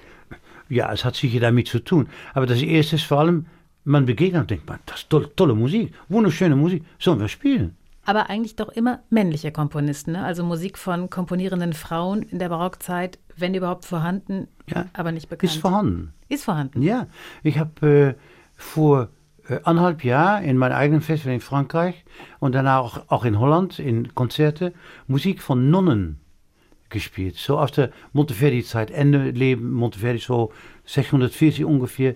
Ja, 0.68 0.92
es 0.92 1.04
hat 1.04 1.16
sicher 1.16 1.40
damit 1.40 1.68
zu 1.68 1.80
tun. 1.80 2.08
Aber 2.34 2.46
das 2.46 2.62
Erste 2.62 2.96
ist 2.96 3.04
vor 3.04 3.20
allem, 3.20 3.46
man 3.84 4.06
begegnet 4.06 4.42
und 4.42 4.50
denkt, 4.50 4.68
man, 4.68 4.78
das 4.86 5.00
ist 5.00 5.10
tolle, 5.10 5.34
tolle 5.34 5.54
Musik, 5.54 5.92
wunderschöne 6.08 6.56
Musik, 6.56 6.84
sollen 6.98 7.20
wir 7.20 7.28
spielen? 7.28 7.76
Aber 8.04 8.30
eigentlich 8.30 8.56
doch 8.56 8.70
immer 8.70 9.00
männliche 9.10 9.52
Komponisten, 9.52 10.12
ne? 10.12 10.24
also 10.24 10.42
Musik 10.42 10.78
von 10.78 11.10
komponierenden 11.10 11.74
Frauen 11.74 12.22
in 12.22 12.38
der 12.38 12.48
Barockzeit, 12.48 13.18
wenn 13.36 13.54
überhaupt 13.54 13.84
vorhanden, 13.84 14.48
ja, 14.66 14.86
aber 14.92 15.12
nicht 15.12 15.28
bekannt. 15.28 15.52
Ist 15.52 15.60
vorhanden. 15.60 16.12
Ist 16.28 16.44
vorhanden. 16.44 16.82
Ja, 16.82 17.06
ich 17.42 17.58
habe 17.58 17.86
äh, 17.86 18.14
vor 18.56 19.08
anderthalb 19.64 20.04
Jahre 20.04 20.44
in 20.44 20.56
meinem 20.56 20.72
eigenen 20.74 21.00
Festival 21.00 21.34
in 21.34 21.40
Frankreich 21.40 22.04
und 22.38 22.54
danach 22.54 22.80
auch, 22.80 23.02
auch 23.08 23.24
in 23.24 23.38
Holland 23.38 23.78
in 23.78 24.14
Konzerte 24.14 24.72
Musik 25.06 25.42
von 25.42 25.70
Nonnen 25.70 26.20
gespielt. 26.90 27.36
So 27.36 27.58
aus 27.58 27.72
der 27.72 27.90
Monteverdi-Zeit, 28.12 28.90
Ende 28.90 29.30
Leben 29.30 29.72
Monteverdi, 29.72 30.18
so 30.18 30.52
640 30.84 31.64
ungefähr. 31.64 32.14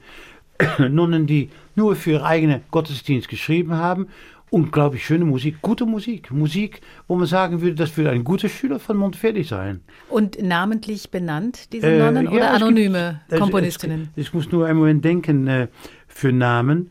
Nonnen, 0.78 1.26
die 1.26 1.50
nur 1.74 1.96
für 1.96 2.12
ihre 2.12 2.26
eigene 2.26 2.62
Gottesdienst 2.70 3.28
geschrieben 3.28 3.74
haben. 3.74 4.08
Unglaublich 4.50 5.04
schöne 5.04 5.24
Musik, 5.24 5.60
gute 5.62 5.84
Musik. 5.84 6.30
Musik, 6.30 6.80
wo 7.08 7.16
man 7.16 7.26
sagen 7.26 7.60
würde, 7.60 7.74
das 7.74 7.96
würde 7.96 8.10
ein 8.10 8.22
guter 8.22 8.48
Schüler 8.48 8.78
von 8.78 8.96
Monteverdi 8.96 9.42
sein. 9.42 9.80
Und 10.08 10.40
namentlich 10.40 11.10
benannt, 11.10 11.72
diese 11.72 11.88
äh, 11.88 11.98
Nonnen, 11.98 12.28
oder 12.28 12.52
anonyme 12.52 13.22
gibt, 13.28 13.40
Komponistinnen? 13.40 14.10
ich 14.14 14.32
muss 14.32 14.52
nur 14.52 14.66
einen 14.66 14.78
Moment 14.78 15.04
denken 15.04 15.48
äh, 15.48 15.68
für 16.06 16.32
Namen. 16.32 16.90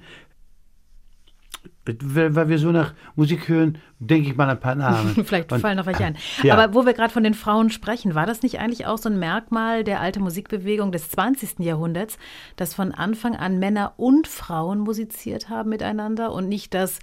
Weil 1.86 2.48
wir 2.48 2.60
so 2.60 2.72
nach 2.72 2.94
Musik 3.16 3.50
hören, 3.50 3.78
denke 4.00 4.30
ich 4.30 4.38
mal 4.38 4.50
ein 4.50 4.60
paar 4.60 4.76
Namen. 4.76 5.16
Vielleicht 5.26 5.52
und, 5.52 5.60
fallen 5.60 5.78
noch 5.78 5.86
welche 5.86 6.06
ein. 6.06 6.18
Ja. 6.42 6.56
Aber 6.56 6.74
wo 6.74 6.86
wir 6.86 6.94
gerade 6.94 7.12
von 7.12 7.24
den 7.24 7.34
Frauen 7.34 7.70
sprechen, 7.70 8.16
war 8.16 8.26
das 8.26 8.42
nicht 8.42 8.60
eigentlich 8.60 8.86
auch 8.86 8.98
so 8.98 9.10
ein 9.10 9.20
Merkmal 9.20 9.84
der 9.84 10.00
alten 10.00 10.24
Musikbewegung 10.24 10.94
des 10.94 11.10
20. 11.10 11.60
Jahrhunderts, 11.60 12.18
dass 12.56 12.74
von 12.74 12.94
Anfang 12.94 13.36
an 13.36 13.60
Männer 13.60 13.94
und 13.98 14.28
Frauen 14.28 14.80
musiziert 14.80 15.50
haben 15.50 15.70
miteinander 15.70 16.32
und 16.32 16.48
nicht 16.48 16.74
das 16.74 17.00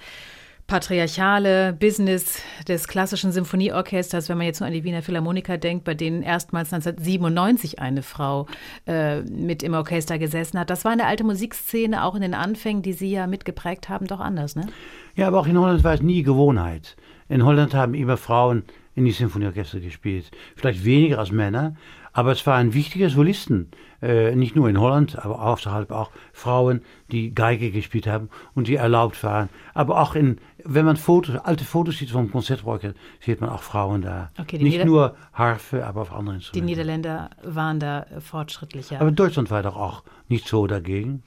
patriarchale 0.71 1.73
Business 1.73 2.41
des 2.69 2.87
klassischen 2.87 3.33
Symphonieorchesters, 3.33 4.29
wenn 4.29 4.39
man 4.39 4.47
jetzt 4.47 4.61
nur 4.61 4.69
an 4.69 4.73
die 4.73 4.85
Wiener 4.85 5.03
Philharmoniker 5.03 5.59
denkt, 5.59 5.83
bei 5.83 5.95
denen 5.95 6.23
erstmals 6.23 6.73
1997 6.73 7.81
eine 7.81 8.03
Frau 8.03 8.47
äh, 8.87 9.21
mit 9.23 9.65
im 9.65 9.75
Orchester 9.75 10.17
gesessen 10.21 10.61
hat. 10.61 10.71
Das 10.71 10.85
war 10.85 10.93
in 10.93 10.99
der 10.99 11.09
alten 11.09 11.27
Musikszene, 11.27 12.05
auch 12.05 12.15
in 12.15 12.23
den 12.23 12.35
Anfängen, 12.35 12.83
die 12.83 12.93
Sie 12.93 13.11
ja 13.11 13.27
mitgeprägt 13.27 13.89
haben, 13.89 14.07
doch 14.07 14.21
anders, 14.21 14.55
ne? 14.55 14.69
Ja, 15.17 15.27
aber 15.27 15.41
auch 15.41 15.49
in 15.49 15.59
Holland 15.59 15.83
war 15.83 15.95
es 15.95 16.03
nie 16.03 16.23
Gewohnheit. 16.23 16.95
In 17.29 17.45
Holland 17.45 17.75
haben 17.75 17.95
immer 17.95 18.17
Frauen 18.17 18.63
in 18.95 19.05
die 19.05 19.11
Symphonieorchester 19.11 19.81
gespielt. 19.81 20.31
Vielleicht 20.55 20.85
weniger 20.85 21.19
als 21.19 21.33
Männer, 21.33 21.75
aber 22.13 22.33
es 22.33 22.47
waren 22.47 22.75
wichtige 22.75 23.11
Solisten, 23.11 23.71
äh, 24.03 24.35
nicht 24.35 24.57
nur 24.57 24.69
in 24.69 24.81
Holland, 24.81 25.19
aber 25.19 25.43
außerhalb 25.43 25.91
auch 25.91 26.11
Frauen, 26.33 26.83
die 27.13 27.35
Geige 27.35 27.71
gespielt 27.71 28.07
haben 28.07 28.31
und 28.55 28.69
die 28.69 28.77
erlaubt 28.77 29.23
waren. 29.23 29.49
Aber 29.75 30.01
auch 30.01 30.15
in, 30.15 30.39
wenn 30.65 30.85
man 30.85 30.97
Fotos, 30.97 31.37
alte 31.37 31.65
Fotos 31.65 31.99
sieht 31.99 32.11
vom 32.11 32.31
Konzertorchester, 32.31 32.99
sieht 33.21 33.41
man 33.41 33.51
auch 33.51 33.63
Frauen 33.63 34.03
da. 34.03 34.31
Okay, 34.39 34.59
nicht 34.59 34.73
Nieder 34.73 34.85
nur 34.85 35.17
Harfe, 35.33 35.87
aber 35.87 36.03
auch 36.03 36.13
andere 36.13 36.37
Instrumente. 36.37 36.53
Die 36.53 36.63
Niederländer 36.63 37.31
waren 37.43 37.79
da 37.79 38.07
fortschrittlicher. 38.21 39.01
Aber 39.01 39.11
Deutschland 39.11 39.51
war 39.51 39.63
doch 39.63 39.77
auch 39.77 40.03
nicht 40.29 40.49
so 40.49 40.67
dagegen. 40.67 41.23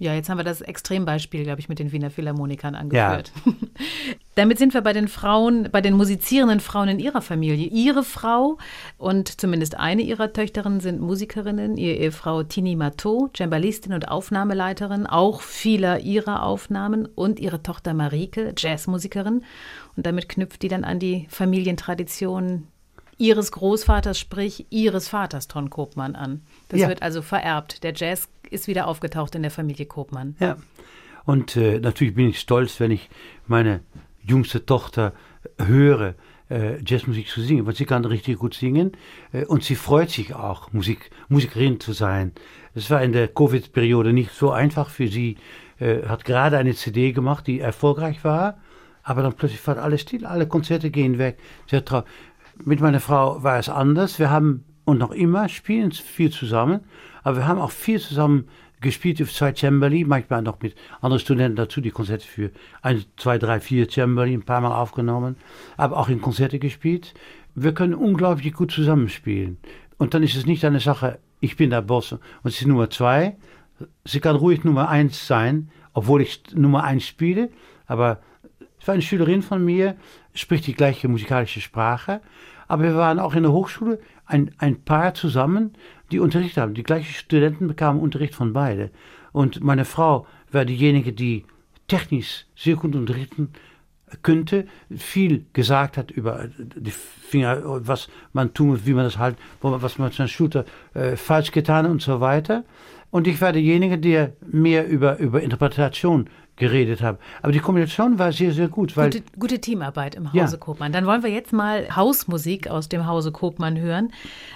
Ja, 0.00 0.14
jetzt 0.14 0.28
haben 0.28 0.38
wir 0.38 0.44
das 0.44 0.60
Extrembeispiel, 0.60 1.42
glaube 1.42 1.60
ich, 1.60 1.68
mit 1.68 1.80
den 1.80 1.90
Wiener 1.90 2.10
Philharmonikern 2.10 2.76
angeführt. 2.76 3.32
Ja. 3.44 3.52
Damit 4.36 4.58
sind 4.58 4.72
wir 4.72 4.82
bei 4.82 4.92
den 4.92 5.08
Frauen, 5.08 5.68
bei 5.72 5.80
den 5.80 5.94
musizierenden 5.94 6.60
Frauen 6.60 6.88
in 6.88 6.98
ihrer 7.00 7.20
Familie. 7.20 7.66
Ihre 7.66 8.04
Frau 8.04 8.58
und 8.96 9.40
zumindest 9.40 9.76
eine 9.76 10.02
ihrer 10.02 10.32
Töchterinnen 10.32 10.78
sind 10.78 11.00
Musikerinnen. 11.00 11.76
Ihre 11.76 11.96
Ehefrau 11.96 12.44
Tini 12.44 12.76
Matteau, 12.76 13.28
Cembalistin 13.36 13.92
und 13.92 14.06
Aufnahmeleiterin, 14.06 15.06
auch 15.06 15.40
vieler 15.40 15.98
ihrer 15.98 16.44
Aufnahmen. 16.44 17.06
Und 17.06 17.40
ihre 17.40 17.64
Tochter 17.64 17.92
Marike, 17.92 18.54
Jazzmusikerin. 18.56 19.42
Und 19.96 20.06
damit 20.06 20.28
knüpft 20.28 20.62
die 20.62 20.68
dann 20.68 20.84
an 20.84 21.00
die 21.00 21.26
Familientradition 21.28 22.68
Ihres 23.18 23.52
Großvaters, 23.52 24.18
sprich 24.18 24.66
Ihres 24.70 25.08
Vaters 25.08 25.48
Ton 25.48 25.70
Kopmann 25.70 26.14
an. 26.14 26.42
Das 26.68 26.80
Ja. 26.80 26.88
wird 26.88 27.02
also 27.02 27.20
vererbt. 27.22 27.82
Der 27.82 27.92
Jazz 27.94 28.28
ist 28.50 28.66
wieder 28.68 28.86
aufgetaucht 28.86 29.34
in 29.34 29.42
der 29.42 29.50
Familie 29.50 29.86
Kopmann. 29.86 30.36
Ja. 30.40 30.56
Und 31.24 31.56
äh, 31.56 31.78
natürlich 31.80 32.14
bin 32.14 32.28
ich 32.30 32.40
stolz, 32.40 32.80
wenn 32.80 32.90
ich 32.90 33.10
meine 33.46 33.80
jüngste 34.22 34.64
Tochter 34.64 35.12
höre, 35.58 36.14
äh, 36.50 36.82
Jazzmusik 36.82 37.28
zu 37.28 37.42
singen, 37.42 37.66
weil 37.66 37.74
sie 37.74 37.84
kann 37.84 38.04
richtig 38.06 38.38
gut 38.38 38.54
singen 38.54 38.92
äh, 39.32 39.44
und 39.44 39.62
sie 39.64 39.74
freut 39.74 40.10
sich 40.10 40.34
auch, 40.34 40.72
Musik, 40.72 41.10
Musikerin 41.28 41.80
zu 41.80 41.92
sein. 41.92 42.32
Es 42.74 42.88
war 42.90 43.02
in 43.02 43.12
der 43.12 43.28
Covid-Periode 43.28 44.12
nicht 44.14 44.30
so 44.32 44.50
einfach 44.50 44.88
für 44.88 45.08
sie, 45.08 45.36
äh, 45.78 46.06
hat 46.06 46.24
gerade 46.24 46.56
eine 46.56 46.74
CD 46.74 47.12
gemacht, 47.12 47.46
die 47.46 47.60
erfolgreich 47.60 48.24
war, 48.24 48.58
aber 49.02 49.22
dann 49.22 49.34
plötzlich 49.34 49.66
war 49.66 49.76
alles 49.78 50.00
still, 50.02 50.24
alle 50.24 50.46
Konzerte 50.46 50.90
gehen 50.90 51.18
weg. 51.18 51.38
Sie 51.68 51.76
hat 51.76 52.04
mit 52.64 52.80
meiner 52.80 53.00
Frau 53.00 53.42
war 53.42 53.58
es 53.58 53.68
anders. 53.68 54.18
Wir 54.18 54.30
haben 54.30 54.64
und 54.84 54.98
noch 54.98 55.10
immer 55.10 55.48
spielen 55.48 55.92
viel 55.92 56.30
zusammen, 56.30 56.80
aber 57.22 57.38
wir 57.38 57.46
haben 57.46 57.60
auch 57.60 57.70
viel 57.70 58.00
zusammen 58.00 58.48
gespielt 58.80 59.20
auf 59.20 59.32
zwei 59.32 59.52
Cembali, 59.52 60.04
manchmal 60.04 60.42
noch 60.42 60.60
mit 60.60 60.74
anderen 61.00 61.20
Studenten 61.20 61.56
dazu, 61.56 61.80
die 61.80 61.90
Konzerte 61.90 62.26
für 62.26 62.50
ein, 62.80 63.04
zwei, 63.16 63.38
drei, 63.38 63.60
vier 63.60 63.88
Cembali 63.88 64.32
ein 64.32 64.44
paar 64.44 64.60
Mal 64.60 64.74
aufgenommen, 64.74 65.36
aber 65.76 65.96
auch 65.96 66.08
in 66.08 66.20
Konzerte 66.20 66.58
gespielt. 66.58 67.14
Wir 67.54 67.74
können 67.74 67.94
unglaublich 67.94 68.52
gut 68.52 68.70
zusammenspielen. 68.70 69.58
Und 69.98 70.14
dann 70.14 70.22
ist 70.22 70.36
es 70.36 70.46
nicht 70.46 70.64
eine 70.64 70.80
Sache, 70.80 71.18
ich 71.40 71.56
bin 71.56 71.70
der 71.70 71.82
Boss 71.82 72.12
und 72.12 72.22
sie 72.44 72.60
ist 72.60 72.66
Nummer 72.66 72.88
zwei. 72.88 73.36
Sie 74.04 74.20
kann 74.20 74.36
ruhig 74.36 74.64
Nummer 74.64 74.88
eins 74.88 75.26
sein, 75.26 75.70
obwohl 75.92 76.22
ich 76.22 76.42
Nummer 76.54 76.84
eins 76.84 77.06
spiele, 77.06 77.50
aber 77.86 78.20
es 78.80 78.86
war 78.86 78.94
eine 78.94 79.02
Schülerin 79.02 79.42
von 79.42 79.64
mir, 79.64 79.96
spricht 80.34 80.66
die 80.66 80.74
gleiche 80.74 81.08
musikalische 81.08 81.60
Sprache. 81.60 82.20
Aber 82.68 82.82
wir 82.82 82.94
waren 82.96 83.18
auch 83.18 83.34
in 83.34 83.42
der 83.42 83.52
Hochschule 83.52 83.98
ein, 84.26 84.50
ein 84.58 84.82
Paar 84.82 85.14
zusammen, 85.14 85.72
die 86.10 86.20
Unterricht 86.20 86.56
haben. 86.58 86.74
Die 86.74 86.82
gleichen 86.82 87.12
Studenten 87.12 87.66
bekamen 87.66 88.00
Unterricht 88.00 88.34
von 88.34 88.52
beide. 88.52 88.90
Und 89.32 89.62
meine 89.62 89.84
Frau 89.84 90.26
war 90.52 90.64
diejenige, 90.64 91.12
die 91.12 91.44
technisch 91.86 92.46
sehr 92.54 92.76
gut 92.76 92.94
unterrichten 92.94 93.50
könnte, 94.22 94.66
viel 94.94 95.44
gesagt 95.52 95.96
hat 95.96 96.10
über 96.10 96.48
die 96.58 96.90
Finger, 96.90 97.60
was 97.86 98.08
man 98.32 98.54
tun 98.54 98.68
muss, 98.68 98.86
wie 98.86 98.94
man 98.94 99.04
das 99.04 99.18
halt, 99.18 99.36
was 99.60 99.98
man 99.98 100.08
mit 100.08 100.14
seiner 100.14 100.28
Schulter 100.28 100.64
äh, 100.94 101.16
falsch 101.16 101.52
getan 101.52 101.86
und 101.86 102.00
so 102.00 102.20
weiter. 102.20 102.64
Und 103.10 103.26
ich 103.26 103.40
war 103.40 103.52
derjenige, 103.52 103.98
der 103.98 104.32
mehr 104.46 104.86
über, 104.86 105.18
über 105.18 105.42
Interpretation 105.42 106.28
geredet 106.58 107.02
hat. 107.02 107.18
Aber 107.42 107.52
die 107.52 107.60
Kombination 107.60 108.18
war 108.18 108.32
sehr, 108.32 108.52
sehr 108.52 108.68
gut, 108.68 108.96
weil 108.96 109.10
Gute, 109.10 109.22
gute 109.38 109.60
Teamarbeit 109.60 110.14
im 110.14 110.28
Ja. 110.32 110.44
Hause 110.44 110.58
Kopmann. 110.58 110.92
Dann 110.92 111.06
wollen 111.06 111.22
wir 111.22 111.30
jetzt 111.30 111.52
mal 111.52 111.94
Hausmusik 111.94 112.68
aus 112.68 112.88
dem 112.88 113.06
Hause 113.06 113.32
Kopmann 113.32 113.78
hören. 113.78 114.12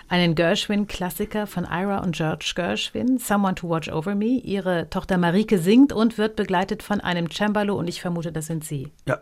Einen 0.09 0.34
Gershwin-Klassiker 0.34 1.46
von 1.46 1.64
Ira 1.64 1.98
und 1.98 2.14
George 2.16 2.53
Gershwin, 2.55 3.18
Someone 3.18 3.55
to 3.55 3.68
Watch 3.68 3.90
Over 3.90 4.14
Me. 4.14 4.40
Ihre 4.42 4.90
Tochter 4.90 5.18
Marike 5.18 5.59
singt 5.59 5.92
und 5.92 6.18
wird 6.18 6.36
begleitet 6.36 6.82
von 6.82 7.00
einem 7.00 7.30
Cembalo 7.30 7.74
und 7.78 7.88
ich 7.88 8.00
vermute, 8.00 8.32
das 8.32 8.46
sind 8.46 8.64
Sie. 8.64 8.90
ja, 9.07 9.18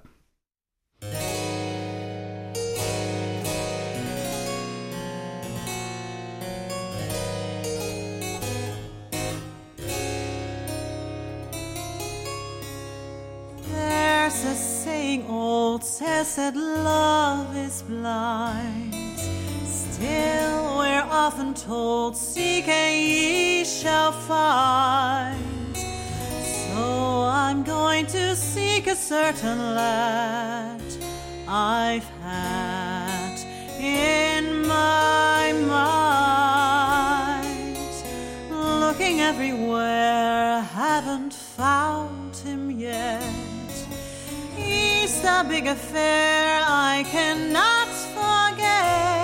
old 15.19 15.83
says 15.83 16.37
that 16.37 16.55
love 16.55 17.57
is 17.57 17.83
blind. 17.83 18.95
Still, 19.67 20.79
we're 20.79 21.07
often 21.11 21.53
told, 21.53 22.17
Seek 22.17 22.69
and 22.69 22.97
ye 22.97 23.65
shall 23.65 24.13
find. 24.13 25.77
So 25.77 27.25
I'm 27.25 27.65
going 27.65 28.07
to 28.07 28.37
seek 28.37 28.87
a 28.87 28.95
certain 28.95 29.75
lad 29.75 30.83
I've 31.49 32.09
had 32.23 33.39
in 33.81 34.67
my 34.67 35.53
mind. 35.77 36.67
Looking 38.51 39.21
everywhere, 39.21 40.59
I 40.59 40.61
haven't 40.61 41.33
found 41.33 42.37
him 42.37 42.71
yet. 42.71 43.39
He's 44.71 45.25
a 45.25 45.45
big 45.49 45.66
affair 45.66 46.61
I 46.62 47.05
cannot 47.11 47.89
forget. 48.14 49.20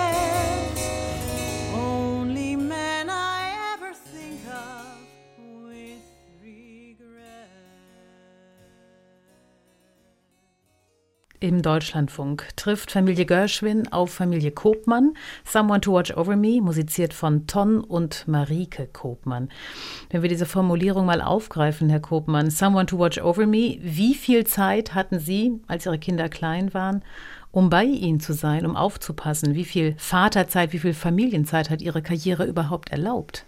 Im 11.39 11.61
Deutschlandfunk 11.61 12.47
trifft 12.55 12.89
Familie 12.89 13.27
Gershwin 13.27 13.87
auf 13.89 14.11
Familie 14.11 14.49
Kopmann. 14.49 15.13
Someone 15.45 15.81
to 15.81 15.93
Watch 15.93 16.17
Over 16.17 16.35
Me, 16.35 16.61
musiziert 16.61 17.13
von 17.13 17.45
Ton 17.45 17.79
und 17.81 18.27
Marike 18.27 18.87
Kopmann. 18.91 19.49
Wenn 20.09 20.23
wir 20.23 20.29
diese 20.29 20.47
Formulierung 20.47 21.05
mal 21.05 21.21
aufgreifen, 21.21 21.89
Herr 21.89 21.99
Kopmann, 21.99 22.49
Someone 22.49 22.87
to 22.87 22.97
Watch 22.97 23.21
Over 23.21 23.45
Me, 23.45 23.77
wie 23.81 24.15
viel 24.15 24.47
Zeit 24.47 24.95
hatten 24.95 25.19
Sie, 25.19 25.61
als 25.67 25.85
Ihre 25.85 25.99
Kinder 25.99 26.27
klein 26.27 26.73
waren, 26.73 27.03
um 27.51 27.69
bei 27.69 27.83
Ihnen 27.83 28.19
zu 28.19 28.33
sein, 28.33 28.65
um 28.65 28.75
aufzupassen? 28.75 29.53
Wie 29.53 29.65
viel 29.65 29.93
Vaterzeit, 29.99 30.73
wie 30.73 30.79
viel 30.79 30.95
Familienzeit 30.95 31.69
hat 31.69 31.83
Ihre 31.83 32.01
Karriere 32.01 32.45
überhaupt 32.45 32.89
erlaubt? 32.89 33.45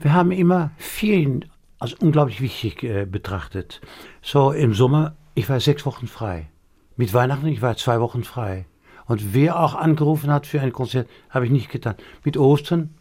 Wir 0.00 0.12
haben 0.12 0.32
immer 0.32 0.72
Ferien 0.76 1.44
als 1.78 1.94
unglaublich 1.94 2.40
wichtig 2.40 2.82
äh, 2.82 3.04
betrachtet. 3.04 3.80
So 4.22 4.50
im 4.50 4.74
Sommer, 4.74 5.14
ich 5.38 5.48
war 5.48 5.60
sechs 5.60 5.86
Wochen 5.86 6.08
frei. 6.08 6.48
Mit 6.96 7.14
Weihnachten, 7.14 7.46
ich 7.46 7.62
war 7.62 7.76
zwei 7.76 8.00
Wochen 8.00 8.24
frei. 8.24 8.66
Und 9.06 9.34
wer 9.34 9.60
auch 9.60 9.76
angerufen 9.76 10.32
hat 10.32 10.46
für 10.46 10.60
ein 10.60 10.72
Konzert, 10.72 11.08
habe 11.30 11.44
ich 11.46 11.52
nicht 11.52 11.70
getan. 11.70 11.94
Mit 12.24 12.36
Ostern, 12.36 12.94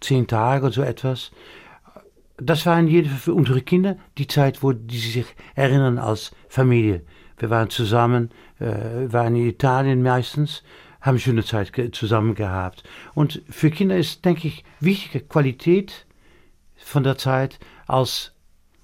zehn 0.00 0.26
Tage 0.26 0.66
oder 0.66 0.74
so 0.74 0.82
etwas. 0.82 1.30
Das 2.36 2.66
waren 2.66 2.88
jede 2.88 3.08
für 3.08 3.32
unsere 3.32 3.62
Kinder 3.62 3.96
die 4.18 4.26
Zeit, 4.26 4.62
wo 4.64 4.72
die 4.72 4.98
sich 4.98 5.24
erinnern 5.54 5.98
als 5.98 6.32
Familie. 6.48 7.02
Wir 7.38 7.48
waren 7.50 7.70
zusammen, 7.70 8.30
äh, 8.58 9.12
waren 9.12 9.36
in 9.36 9.46
Italien 9.48 10.02
meistens, 10.02 10.64
haben 11.00 11.20
schöne 11.20 11.44
Zeit 11.44 11.70
zusammen 11.92 12.34
gehabt. 12.34 12.82
Und 13.14 13.40
für 13.48 13.70
Kinder 13.70 13.96
ist, 13.96 14.24
denke 14.24 14.48
ich, 14.48 14.64
wichtige 14.80 15.24
Qualität 15.24 16.06
von 16.76 17.04
der 17.04 17.18
Zeit 17.18 17.60
als 17.86 18.32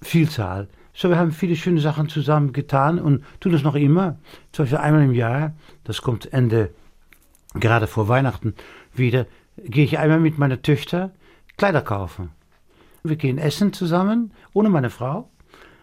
Vielzahl. 0.01 0.69
So, 0.93 1.09
wir 1.09 1.17
haben 1.17 1.31
viele 1.31 1.55
schöne 1.55 1.79
Sachen 1.79 2.09
zusammen 2.09 2.53
getan 2.53 2.99
und 2.99 3.23
tun 3.39 3.53
es 3.53 3.63
noch 3.63 3.75
immer. 3.75 4.17
Zum 4.51 4.63
Beispiel 4.65 4.79
einmal 4.79 5.03
im 5.03 5.13
Jahr, 5.13 5.53
das 5.83 6.01
kommt 6.01 6.31
Ende, 6.33 6.71
gerade 7.53 7.87
vor 7.87 8.07
Weihnachten 8.07 8.55
wieder, 8.93 9.25
gehe 9.57 9.85
ich 9.85 9.99
einmal 9.99 10.19
mit 10.19 10.37
meiner 10.37 10.61
Töchter 10.61 11.11
Kleider 11.57 11.81
kaufen. 11.81 12.31
Wir 13.03 13.15
gehen 13.15 13.37
essen 13.37 13.73
zusammen, 13.73 14.31
ohne 14.53 14.69
meine 14.69 14.89
Frau 14.89 15.29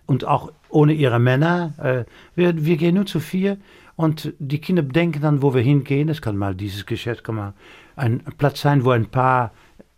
und 0.07 0.25
auch 0.25 0.53
ohne 0.69 0.93
ihre 0.93 1.19
Männer. 1.19 1.75
Äh, 1.79 2.05
wir, 2.35 2.65
wir 2.65 2.77
gehen 2.77 2.95
nur 2.95 3.07
zu 3.07 3.21
vier 3.21 3.59
und 3.97 4.33
die 4.39 4.61
Kinder 4.61 4.83
denken 4.83 5.21
dann, 5.21 5.43
wo 5.43 5.55
wir 5.55 5.63
hingehen. 5.63 6.09
Es 6.09 6.23
kann 6.23 6.37
mal 6.37 6.55
dieses 6.55 6.87
Geschäft, 6.87 7.25
kann 7.25 7.35
mal 7.35 7.55
ein 7.97 8.23
Platz 8.39 8.61
sein, 8.61 8.85
wo 8.85 8.91
ein 8.91 9.07
paar, 9.07 9.53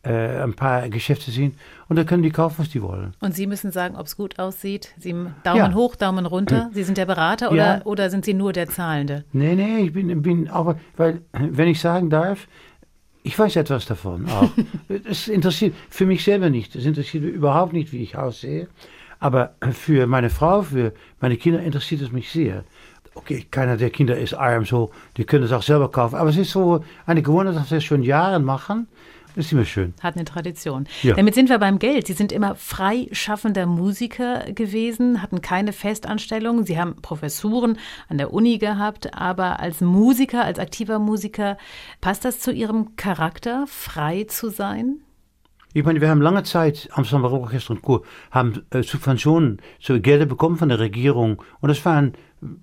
ein 0.09 0.55
paar 0.55 0.89
Geschäfte 0.89 1.31
sind 1.31 1.55
und 1.89 1.97
da 1.97 2.05
können 2.05 2.23
die 2.23 2.31
kaufen, 2.31 2.57
was 2.59 2.71
die 2.71 2.81
wollen. 2.83 3.15
Und 3.21 3.35
Sie 3.35 3.47
müssen 3.47 3.71
sagen, 3.71 3.97
ob 3.97 4.07
es 4.07 4.17
gut 4.17 4.39
aussieht. 4.39 4.95
Sie 4.99 5.13
Daumen 5.45 5.57
Ja. 5.57 5.75
hoch, 5.75 5.95
Daumen 5.97 6.25
runter. 6.27 6.71
Sie 6.73 6.85
sind 6.85 6.97
der 6.97 7.07
Berater 7.07 7.51
oder, 7.51 7.79
Ja. 7.79 7.83
oder 7.85 8.09
sind 8.09 8.25
Sie 8.25 8.33
nur 8.35 8.53
der 8.55 8.69
Zahlende? 8.69 9.25
Nee, 9.33 9.55
nee, 9.55 9.79
ich 9.85 9.93
bin, 9.93 10.23
bin 10.23 10.49
aber, 10.49 10.79
weil, 10.97 11.21
wenn 11.33 11.69
ich 11.69 11.81
sagen 11.81 12.09
darf, 12.09 12.49
ich 13.23 13.39
weiß 13.39 13.57
etwas 13.57 13.85
davon 13.85 14.27
auch. 14.31 14.51
Es 15.05 15.29
interessiert 15.29 15.75
für 15.91 16.07
mich 16.07 16.25
selber 16.25 16.49
nicht. 16.49 16.75
Es 16.75 16.87
interessiert 16.87 17.23
überhaupt 17.25 17.75
nicht, 17.75 17.93
wie 17.93 18.03
ich 18.03 18.17
aussehe. 18.17 18.69
Aber 19.19 19.55
für 19.73 20.07
meine 20.07 20.31
Frau, 20.31 20.63
für 20.63 20.95
meine 21.21 21.37
Kinder 21.37 21.61
interessiert 21.63 22.01
es 22.01 22.11
mich 22.11 22.31
sehr. 22.33 22.65
Okay, 23.15 23.45
keiner 23.51 23.77
der 23.77 23.91
Kinder 23.91 24.17
ist 24.17 24.33
arm, 24.33 24.65
so, 24.65 24.91
die 25.19 25.25
können 25.25 25.45
es 25.45 25.53
auch 25.53 25.63
selber 25.63 25.91
kaufen. 25.91 26.15
Aber 26.15 26.31
es 26.31 26.39
ist 26.39 26.53
so 26.53 26.83
eine 27.05 27.21
Gewohnheit, 27.21 27.55
dass 27.57 27.71
wir 27.71 27.79
es 27.79 27.85
schon 27.85 28.03
Jahre 28.03 28.41
machen. 28.41 28.87
Das 29.35 29.47
ist 29.47 29.53
immer 29.53 29.65
schön. 29.65 29.95
Hat 30.03 30.17
eine 30.17 30.25
Tradition. 30.25 30.87
Ja. 31.03 31.15
Damit 31.15 31.35
sind 31.35 31.49
wir 31.49 31.59
beim 31.59 31.79
Geld. 31.79 32.07
Sie 32.07 32.13
sind 32.13 32.33
immer 32.33 32.55
freischaffender 32.55 33.67
Musiker 33.67 34.53
gewesen, 34.53 35.23
hatten 35.23 35.41
keine 35.41 35.73
Festanstellung. 35.73 36.65
Sie 36.65 36.79
haben 36.79 36.97
Professuren 37.03 37.79
an 38.09 38.19
der 38.19 38.33
Uni 38.33 38.59
gehabt, 38.59 39.15
aber 39.15 39.61
als 39.61 39.81
Musiker, 39.81 40.45
als 40.45 40.59
aktiver 40.59 40.99
Musiker, 40.99 41.57
passt 42.01 42.25
das 42.25 42.41
zu 42.41 42.53
Ihrem 42.53 42.97
Charakter, 42.97 43.67
frei 43.67 44.25
zu 44.25 44.51
sein? 44.51 45.01
Ich 45.73 45.85
meine, 45.85 46.01
wir 46.01 46.09
haben 46.09 46.21
lange 46.21 46.43
Zeit, 46.43 46.89
Amsterdam 46.93 47.23
Barockorchester 47.23 47.71
und 47.75 47.83
Co., 47.83 48.05
haben 48.33 48.65
äh, 48.71 48.83
Subventionen, 48.83 49.63
so 49.79 50.01
Gelder 50.01 50.27
bekommen 50.27 50.57
von 50.57 50.69
der 50.69 50.81
Regierung. 50.81 51.41
Und 51.61 51.69
das 51.69 51.85
waren 51.85 52.15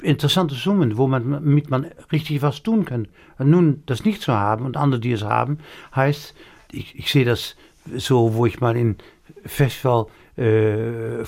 interessante 0.01 0.55
Summen, 0.55 0.97
wo 0.97 1.07
man 1.07 1.41
mit 1.43 1.69
man 1.69 1.85
richtig 2.11 2.41
was 2.41 2.63
tun 2.63 2.83
kann. 2.83 3.07
Und 3.37 3.49
nun 3.49 3.83
das 3.85 4.03
nicht 4.03 4.21
zu 4.21 4.33
haben 4.33 4.65
und 4.65 4.75
andere, 4.75 4.99
die 4.99 5.13
es 5.13 5.23
haben, 5.23 5.59
heißt, 5.95 6.35
ich, 6.71 6.97
ich 6.97 7.11
sehe 7.11 7.25
das 7.25 7.55
so, 7.95 8.33
wo 8.33 8.45
ich 8.45 8.59
mal 8.59 8.75
in 8.75 8.97
Festival 9.45 10.07
äh, 10.35 11.23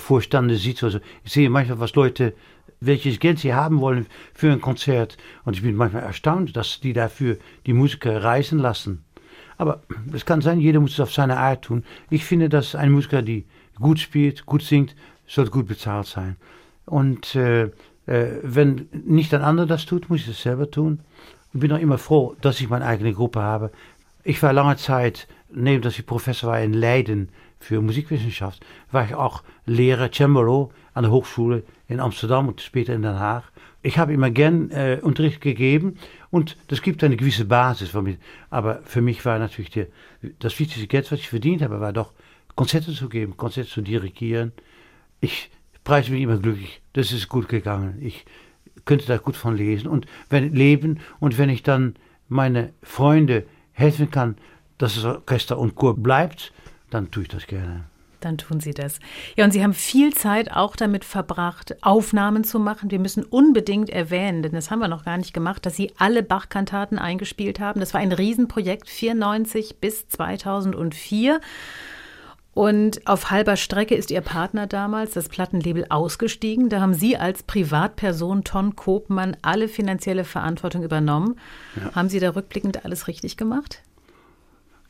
sieht, 0.56 0.82
also 0.82 1.00
ich 1.24 1.32
sehe 1.32 1.50
manchmal, 1.50 1.80
was 1.80 1.94
Leute, 1.94 2.34
welches 2.80 3.18
Geld 3.18 3.38
sie 3.38 3.54
haben 3.54 3.80
wollen 3.80 4.06
für 4.34 4.50
ein 4.50 4.60
Konzert. 4.60 5.16
Und 5.44 5.56
ich 5.56 5.62
bin 5.62 5.76
manchmal 5.76 6.02
erstaunt, 6.02 6.56
dass 6.56 6.80
die 6.80 6.92
dafür 6.92 7.36
die 7.66 7.72
Musiker 7.72 8.22
reisen 8.22 8.58
lassen. 8.58 9.04
Aber 9.58 9.82
es 10.14 10.24
kann 10.24 10.40
sein, 10.40 10.60
jeder 10.60 10.80
muss 10.80 10.92
es 10.92 11.00
auf 11.00 11.12
seine 11.12 11.36
Art 11.36 11.66
tun. 11.66 11.84
Ich 12.08 12.24
finde, 12.24 12.48
dass 12.48 12.74
ein 12.74 12.90
Musiker, 12.90 13.20
die 13.20 13.44
gut 13.78 13.98
spielt, 13.98 14.46
gut 14.46 14.62
singt, 14.62 14.94
sollte 15.26 15.50
gut 15.50 15.66
bezahlt 15.66 16.06
sein. 16.06 16.36
Und 16.86 17.34
äh, 17.34 17.64
äh, 18.06 18.40
wenn 18.42 18.88
nicht 18.92 19.34
ein 19.34 19.42
anderer 19.42 19.66
das 19.66 19.84
tut, 19.84 20.08
muss 20.08 20.22
ich 20.22 20.28
es 20.28 20.42
selber 20.42 20.70
tun. 20.70 21.00
Ich 21.52 21.60
bin 21.60 21.72
auch 21.72 21.78
immer 21.78 21.98
froh, 21.98 22.36
dass 22.40 22.60
ich 22.60 22.68
meine 22.68 22.86
eigene 22.86 23.12
Gruppe 23.12 23.40
habe. 23.40 23.70
Ich 24.22 24.42
war 24.42 24.52
lange 24.52 24.76
Zeit, 24.76 25.26
neben 25.50 25.82
dass 25.82 25.98
ich 25.98 26.06
Professor 26.06 26.50
war 26.50 26.60
in 26.60 26.74
Leiden 26.74 27.30
für 27.58 27.80
Musikwissenschaft, 27.80 28.64
war 28.90 29.04
ich 29.04 29.14
auch 29.14 29.42
Lehrer 29.66 30.10
Cembalo 30.12 30.72
an 30.94 31.04
der 31.04 31.12
Hochschule 31.12 31.62
in 31.88 32.00
Amsterdam 32.00 32.48
und 32.48 32.60
später 32.60 32.94
in 32.94 33.02
Den 33.02 33.18
Haag. 33.18 33.44
Ich 33.82 33.98
habe 33.98 34.12
immer 34.12 34.30
gern 34.30 34.70
äh, 34.70 34.98
Unterricht 35.00 35.40
gegeben 35.40 35.96
und 36.30 36.56
das 36.68 36.82
gibt 36.82 37.02
eine 37.02 37.16
gewisse 37.16 37.46
Basis. 37.46 37.94
Aber 38.50 38.80
für 38.84 39.00
mich 39.00 39.24
war 39.24 39.38
natürlich 39.38 39.70
der, 39.70 39.86
das 40.38 40.58
wichtigste 40.58 40.86
Geld, 40.86 41.10
was 41.10 41.20
ich 41.20 41.28
verdient 41.28 41.62
habe, 41.62 41.80
war 41.80 41.92
doch 41.92 42.12
Konzerte 42.56 42.92
zu 42.92 43.08
geben, 43.08 43.36
Konzerte 43.36 43.70
zu 43.70 43.80
dirigieren. 43.80 44.52
Ich 45.20 45.50
preise 45.82 46.12
mich 46.12 46.22
immer 46.22 46.36
glücklich. 46.36 46.82
Das 46.92 47.12
ist 47.12 47.28
gut 47.28 47.48
gegangen. 47.48 47.98
Ich 48.02 48.26
könnte 48.84 49.06
da 49.06 49.16
gut 49.16 49.36
von 49.36 49.56
lesen 49.56 49.88
und 49.88 50.06
wenn, 50.28 50.54
leben. 50.54 51.00
Und 51.20 51.38
wenn 51.38 51.48
ich 51.48 51.62
dann 51.62 51.94
meine 52.28 52.72
Freunde 52.82 53.46
helfen 53.80 54.10
kann, 54.10 54.36
dass 54.78 54.94
das 54.94 55.04
Orchester 55.04 55.58
und 55.58 55.74
Chor 55.74 55.96
bleibt, 55.96 56.52
dann 56.90 57.10
tue 57.10 57.24
ich 57.24 57.28
das 57.28 57.46
gerne 57.46 57.84
dann 58.20 58.38
tun 58.38 58.60
Sie 58.60 58.72
das. 58.72 59.00
Ja, 59.36 59.44
und 59.44 59.50
Sie 59.50 59.62
haben 59.62 59.74
viel 59.74 60.14
Zeit 60.14 60.52
auch 60.52 60.76
damit 60.76 61.04
verbracht, 61.04 61.76
Aufnahmen 61.82 62.44
zu 62.44 62.58
machen. 62.58 62.90
Wir 62.90 62.98
müssen 62.98 63.24
unbedingt 63.24 63.90
erwähnen, 63.90 64.42
denn 64.42 64.52
das 64.52 64.70
haben 64.70 64.80
wir 64.80 64.88
noch 64.88 65.04
gar 65.04 65.16
nicht 65.16 65.34
gemacht, 65.34 65.66
dass 65.66 65.76
Sie 65.76 65.92
alle 65.98 66.22
Bach-Kantaten 66.22 66.98
eingespielt 66.98 67.60
haben. 67.60 67.80
Das 67.80 67.94
war 67.94 68.00
ein 68.00 68.12
Riesenprojekt, 68.12 68.88
94 68.88 69.76
bis 69.80 70.08
2004. 70.08 71.40
Und 72.60 73.06
auf 73.06 73.30
halber 73.30 73.56
Strecke 73.56 73.94
ist 73.94 74.10
Ihr 74.10 74.20
Partner 74.20 74.66
damals, 74.66 75.12
das 75.12 75.30
Plattenlabel, 75.30 75.86
ausgestiegen. 75.88 76.68
Da 76.68 76.82
haben 76.82 76.92
Sie 76.92 77.16
als 77.16 77.42
Privatperson 77.42 78.44
Ton 78.44 78.76
Kopmann 78.76 79.34
alle 79.40 79.66
finanzielle 79.66 80.24
Verantwortung 80.24 80.82
übernommen. 80.82 81.36
Ja. 81.74 81.94
Haben 81.94 82.10
Sie 82.10 82.20
da 82.20 82.28
rückblickend 82.28 82.84
alles 82.84 83.08
richtig 83.08 83.38
gemacht? 83.38 83.80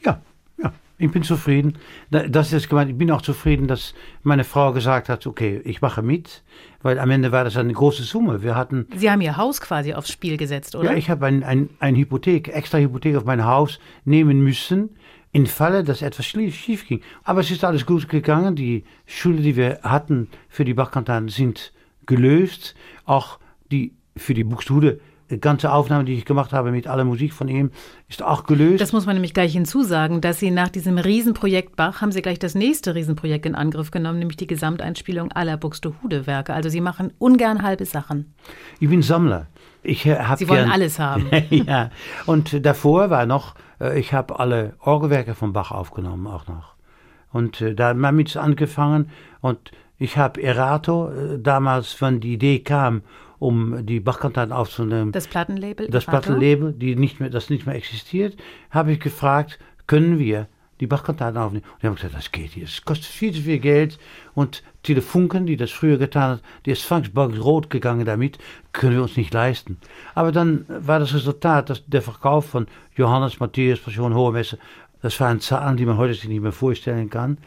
Ja, 0.05 0.21
ich 1.01 1.11
bin 1.11 1.23
zufrieden. 1.23 1.79
Das 2.11 2.53
ist 2.53 2.68
gemeint. 2.68 2.91
Ich 2.91 2.99
bin 2.99 3.11
auch 3.11 3.23
zufrieden, 3.23 3.66
dass 3.66 3.95
meine 4.23 4.45
Frau 4.45 4.73
gesagt 4.73 5.09
hat, 5.09 5.27
okay, 5.27 5.62
ich 5.64 5.81
mache 5.81 6.03
mit, 6.03 6.43
weil 6.83 6.99
am 6.99 7.11
Ende 7.11 7.33
war 7.33 7.43
das 7.43 7.57
eine 7.57 7.73
große 7.73 8.03
Summe. 8.03 8.43
Wir 8.43 8.55
hatten. 8.55 8.87
Sie 8.95 9.11
haben 9.11 9.23
Ihr 9.23 9.39
Haus 9.39 9.62
quasi 9.62 9.95
aufs 9.95 10.11
Spiel 10.11 10.37
gesetzt, 10.37 10.75
oder? 10.77 10.91
Ja, 10.91 10.97
ich 10.97 11.09
habe 11.09 11.25
ein, 11.25 11.43
ein, 11.43 11.71
ein 11.79 11.97
Hypothek, 11.97 12.49
extra 12.49 12.79
Hypothek 12.79 13.16
auf 13.16 13.25
mein 13.25 13.47
Haus 13.47 13.81
nehmen 14.05 14.41
müssen, 14.43 14.91
im 15.33 15.47
Falle, 15.47 15.85
dass 15.85 16.03
etwas 16.03 16.26
schief 16.26 16.87
ging. 16.87 17.01
Aber 17.22 17.41
es 17.41 17.51
ist 17.51 17.64
alles 17.64 17.87
gut 17.87 18.09
gegangen. 18.09 18.57
Die 18.57 18.85
Schulden, 19.07 19.43
die 19.43 19.57
wir 19.57 19.81
hatten 19.83 20.28
für 20.49 20.64
die 20.64 20.74
Bachkantaten, 20.74 21.28
sind 21.28 21.72
gelöst. 22.07 22.74
Auch 23.05 23.39
die 23.70 23.95
für 24.16 24.35
die 24.35 24.45
Buxtehude 24.45 25.01
ganze 25.39 25.72
Aufnahme, 25.72 26.05
die 26.05 26.14
ich 26.14 26.24
gemacht 26.24 26.53
habe 26.53 26.72
mit 26.72 26.87
aller 26.87 27.05
Musik 27.05 27.33
von 27.33 27.49
ihm, 27.49 27.70
ist 28.09 28.22
auch 28.22 28.45
gelöst. 28.45 28.81
Das 28.81 28.93
muss 28.93 29.07
man 29.07 29.14
nämlich 29.14 29.35
gleich 29.35 29.53
hinzusagen, 29.53 30.20
dass 30.20 30.41
Sie 30.41 30.51
nach 30.51 30.68
diesem 30.68 30.99
Riesenprojekt 30.99 31.76
Bach 31.76 32.01
haben 32.01 32.12
Sie 32.12 32.22
gleich 32.22 32.39
das 32.39 32.55
nächste 32.55 32.95
Riesenprojekt 32.95 33.47
in 33.47 33.55
Angriff 33.55 33.91
genommen, 33.91 34.18
nämlich 34.18 34.37
die 34.37 34.47
Gesamteinspielung 34.47 35.31
aller 35.33 35.57
Buxtehude-Werke. 35.57 36.53
Also 36.53 36.68
Sie 36.68 36.81
machen 36.81 37.12
ungern 37.18 37.62
halbe 37.62 37.85
Sachen. 37.85 38.35
Ich 38.81 38.89
bin 38.89 39.03
Sammler. 39.03 39.47
Ich, 39.83 40.05
äh, 40.05 40.18
Sie 40.37 40.49
wollen 40.49 40.64
gern, 40.64 40.72
alles 40.72 40.99
haben. 40.99 41.28
ja, 41.51 41.91
und 42.26 42.64
davor 42.66 43.11
war 43.11 43.26
noch, 43.26 43.55
äh, 43.55 43.59
ich 43.95 44.12
habe 44.12 44.39
alle 44.39 44.74
Orgelwerke 44.81 45.35
von 45.35 45.53
Bach 45.53 45.70
aufgenommen 45.70 46.26
auch 46.26 46.47
noch. 46.47 46.74
Und 47.33 47.61
äh, 47.61 47.74
da 47.74 47.95
damit 47.95 48.37
angefangen 48.37 49.11
und 49.41 49.72
ich 49.99 50.16
habe 50.16 50.43
Erato 50.43 51.11
damals, 51.37 52.01
wenn 52.01 52.20
die 52.20 52.33
Idee 52.33 52.61
kam, 52.61 53.03
um 53.41 53.85
die 53.85 54.01
Bachkantaten 54.01 54.53
aufzunehmen. 54.53 55.12
Das 55.12 55.26
Plattenlabel? 55.26 55.89
Das 55.89 56.05
Plattenlabel, 56.05 56.72
die 56.72 56.95
nicht 56.95 57.20
mehr, 57.20 57.31
das 57.31 57.51
nicht 57.51 57.66
mehr 57.66 57.74
existiert, 57.74 58.37
habe 58.70 58.93
ich 58.93 59.01
gefragt, 59.01 59.59
können 59.87 60.18
wir 60.18 60.47
die 60.78 60.87
Bachkantaten 60.87 61.39
aufnehmen? 61.39 61.64
Und 61.72 61.83
die 61.83 61.87
haben 61.87 61.95
gesagt, 61.97 62.14
das 62.14 62.33
geht 62.33 62.57
nicht, 62.57 62.68
es 62.68 62.85
kostet 62.85 63.07
viel 63.07 63.33
zu 63.33 63.41
viel 63.41 63.59
Geld 63.59 63.99
und 64.35 64.62
Telefunken, 64.83 65.47
die 65.47 65.57
das 65.57 65.70
früher 65.70 65.99
getan 65.99 66.33
hat, 66.33 66.43
die 66.64 66.70
ist 66.70 66.91
rot 66.91 67.70
gegangen 67.70 68.07
damit, 68.07 68.39
können 68.72 68.97
wir 68.97 69.03
uns 69.03 69.16
nicht 69.16 69.35
leisten. 69.35 69.78
Aber 70.14 70.33
dann 70.33 70.64
war 70.68 70.99
das 70.99 71.14
Resultat, 71.14 71.70
dass 71.70 71.85
der 71.87 72.03
Verkauf 72.03 72.47
von 72.47 72.66
Johannes, 72.97 73.41
Matthäus, 73.41 73.81
Passion, 73.81 74.14
Hohe 74.14 74.33
Messe, 74.33 74.59
das 75.03 75.18
waren 75.20 75.41
Zahlen, 75.41 75.76
die 75.76 75.87
man 75.87 75.97
heute 75.97 76.14
sich 76.14 76.28
nicht 76.28 76.43
mehr 76.43 76.53
vorstellen 76.53 77.11
kann. 77.11 77.39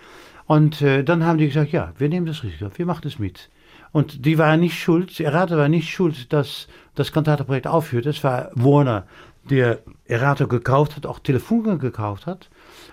Und 0.45 0.81
äh, 0.81 1.03
dann 1.03 1.25
haben 1.25 1.37
die 1.37 1.47
gesagt, 1.47 1.71
ja, 1.71 1.93
wir 1.97 2.09
nehmen 2.09 2.25
das 2.25 2.43
Risiko, 2.43 2.69
wir 2.75 2.85
machen 2.85 3.01
das 3.03 3.19
mit. 3.19 3.49
Und 3.91 4.25
die 4.25 4.37
waren 4.37 4.59
nicht 4.59 4.79
schuld, 4.79 5.19
Erato 5.19 5.55
war 5.55 5.69
nicht 5.69 5.89
schuld, 5.89 6.33
dass 6.33 6.67
das 6.95 7.11
Kantateprojekt 7.11 7.67
aufhörte. 7.67 8.09
Es 8.09 8.23
war 8.23 8.49
Warner, 8.55 9.05
der 9.49 9.79
Erato 10.05 10.47
gekauft 10.47 10.95
hat, 10.95 11.05
auch 11.05 11.19
Telefunken 11.19 11.79
gekauft 11.79 12.25
hat. 12.25 12.49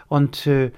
Und 0.09 0.47
äh, 0.47 0.73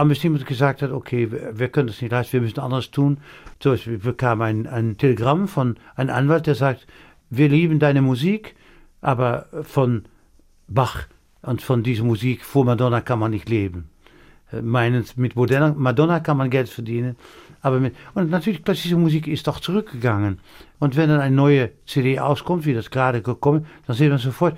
am 0.00 0.08
bestimmt 0.08 0.44
gesagt 0.46 0.80
hat, 0.80 0.92
okay, 0.92 1.30
wir, 1.30 1.58
wir 1.58 1.68
können 1.68 1.88
das 1.88 2.00
nicht 2.00 2.10
leisten, 2.10 2.32
wir 2.32 2.40
müssen 2.40 2.58
anderes 2.58 2.90
tun. 2.90 3.18
Zum 3.58 3.72
Beispiel 3.72 3.98
bekam 3.98 4.40
ein, 4.40 4.66
ein 4.66 4.96
Telegramm 4.96 5.46
von 5.46 5.76
einem 5.94 6.10
Anwalt, 6.10 6.46
der 6.46 6.54
sagt, 6.54 6.86
wir 7.28 7.50
lieben 7.50 7.78
deine 7.78 8.00
Musik, 8.00 8.56
aber 9.02 9.46
von 9.62 10.06
Bach 10.68 11.06
und 11.42 11.60
von 11.60 11.82
dieser 11.82 12.04
Musik 12.04 12.44
vor 12.44 12.64
Madonna 12.64 13.02
kann 13.02 13.18
man 13.18 13.30
nicht 13.30 13.50
leben. 13.50 13.90
Äh, 14.50 14.62
Meinend, 14.62 15.18
mit 15.18 15.36
Madonna 15.36 16.20
kann 16.20 16.38
man 16.38 16.48
Geld 16.48 16.70
verdienen, 16.70 17.16
aber 17.60 17.78
mit, 17.78 17.94
und 18.14 18.30
natürlich, 18.30 18.64
klassische 18.64 18.96
Musik 18.96 19.28
ist 19.28 19.46
doch 19.46 19.60
zurückgegangen. 19.60 20.40
Und 20.78 20.96
wenn 20.96 21.10
dann 21.10 21.20
eine 21.20 21.36
neue 21.36 21.72
CD 21.84 22.18
auskommt, 22.18 22.64
wie 22.64 22.72
das 22.72 22.90
gerade 22.90 23.20
gekommen, 23.20 23.66
dann 23.86 23.96
sieht 23.96 24.08
man 24.08 24.18
sofort, 24.18 24.56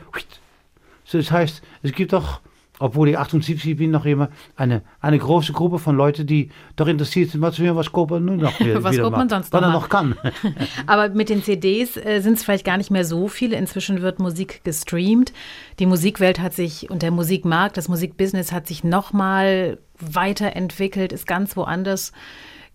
das 1.11 1.33
heißt, 1.33 1.63
es 1.83 1.93
gibt 1.93 2.13
doch, 2.13 2.41
obwohl 2.83 3.09
ich 3.09 3.19
78 3.19 3.77
bin, 3.77 3.93
noch 3.93 4.05
immer 4.05 4.29
eine, 4.57 4.83
eine 5.01 5.19
große 5.19 5.53
Gruppe 5.53 5.79
von 5.79 5.97
Leuten, 5.97 6.27
die 6.27 6.51
doch 6.75 6.89
interessiert 6.89 7.31
sind, 7.31 7.43
hören, 7.59 7.77
was 7.77 7.93
Koopman 7.93 8.25
nun 8.25 8.39
noch 8.39 8.59
wieder, 8.61 8.83
Was 8.83 8.99
Koopman 8.99 9.29
sonst 9.29 9.53
noch, 9.53 9.61
noch 9.61 9.89
kann. 9.89 10.17
Aber 10.87 11.09
mit 11.11 11.29
den 11.29 11.45
CDs 11.45 11.97
äh, 11.97 12.21
sind 12.21 12.35
es 12.35 12.45
vielleicht 12.45 12.65
gar 12.65 12.79
nicht 12.79 12.91
mehr 12.91 13.05
so 13.05 13.29
viele. 13.29 13.57
Inzwischen 13.57 14.03
wird 14.03 14.19
Musik 14.19 14.65
gestreamt. 14.65 15.33
Die 15.79 15.87
Musikwelt 15.87 16.41
hat 16.41 16.55
sich 16.55 16.91
und 16.91 17.03
der 17.03 17.13
Musikmarkt, 17.13 17.77
das 17.77 17.89
Musikbusiness 17.89 18.51
hat 18.51 18.67
sich 18.67 18.83
nochmal 18.83 19.79
weiterentwickelt, 20.01 21.13
ist 21.13 21.27
ganz 21.27 21.57
woanders 21.57 22.13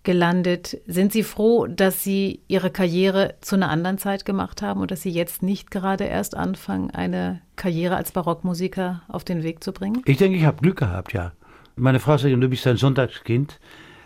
gelandet. 0.03 0.79
Sind 0.87 1.11
Sie 1.11 1.23
froh, 1.23 1.67
dass 1.67 2.03
Sie 2.03 2.41
Ihre 2.47 2.69
Karriere 2.69 3.35
zu 3.41 3.55
einer 3.55 3.69
anderen 3.69 3.97
Zeit 3.97 4.25
gemacht 4.25 4.61
haben 4.61 4.81
und 4.81 4.91
dass 4.91 5.01
Sie 5.01 5.09
jetzt 5.09 5.43
nicht 5.43 5.71
gerade 5.71 6.05
erst 6.05 6.35
anfangen, 6.35 6.91
eine 6.91 7.41
Karriere 7.55 7.95
als 7.95 8.11
Barockmusiker 8.11 9.01
auf 9.07 9.23
den 9.23 9.43
Weg 9.43 9.63
zu 9.63 9.73
bringen? 9.73 10.01
Ich 10.05 10.17
denke, 10.17 10.37
ich 10.37 10.45
habe 10.45 10.61
Glück 10.61 10.77
gehabt, 10.77 11.13
ja. 11.13 11.33
Meine 11.75 11.99
Frau 11.99 12.17
sagt, 12.17 12.33
du 12.33 12.49
bist 12.49 12.65
ein 12.67 12.77
Sonntagskind. 12.77 13.59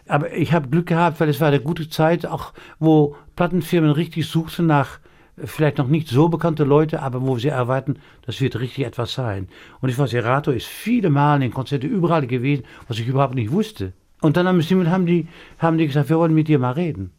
Aber 0.08 0.34
ich 0.34 0.52
habe 0.52 0.68
Glück 0.68 0.88
gehabt, 0.88 1.20
weil 1.20 1.30
es 1.30 1.40
war 1.40 1.48
eine 1.48 1.62
gute 1.62 1.88
Zeit, 1.88 2.26
auch 2.26 2.54
wo 2.80 3.16
Plattenfirmen 3.36 3.92
richtig 3.92 4.28
suchten 4.28 4.66
nach 4.66 5.00
vielleicht 5.38 5.78
noch 5.78 5.88
nicht 5.88 6.08
so 6.08 6.30
bekannte 6.30 6.64
Leute, 6.64 7.02
aber 7.02 7.22
wo 7.22 7.38
sie 7.38 7.48
erwarten, 7.48 7.98
das 8.26 8.42
wird 8.42 8.60
richtig 8.60 8.86
etwas 8.86 9.14
sein. 9.14 9.48
Und 9.80 9.90
ich 9.90 9.98
war 9.98 10.08
Serato 10.08 10.52
ist 10.52 10.68
viele 10.68 11.10
Mal 11.10 11.42
in 11.42 11.54
Konzerten 11.54 11.90
überall 11.90 12.28
gewesen, 12.28 12.64
was 12.88 13.00
ich 13.00 13.08
überhaupt 13.08 13.36
nicht 13.36 13.52
wusste. 13.52 13.94
Und 14.22 14.38
dann 14.38 14.48
haben 14.48 15.06
die, 15.06 15.28
haben 15.58 15.78
die 15.78 15.88
gesagt, 15.88 16.10
wir 16.10 16.18
wollen 16.18 16.34
mit 16.34 16.48
dir 16.48 16.60
mal 16.60 16.72
reden. 16.72 17.12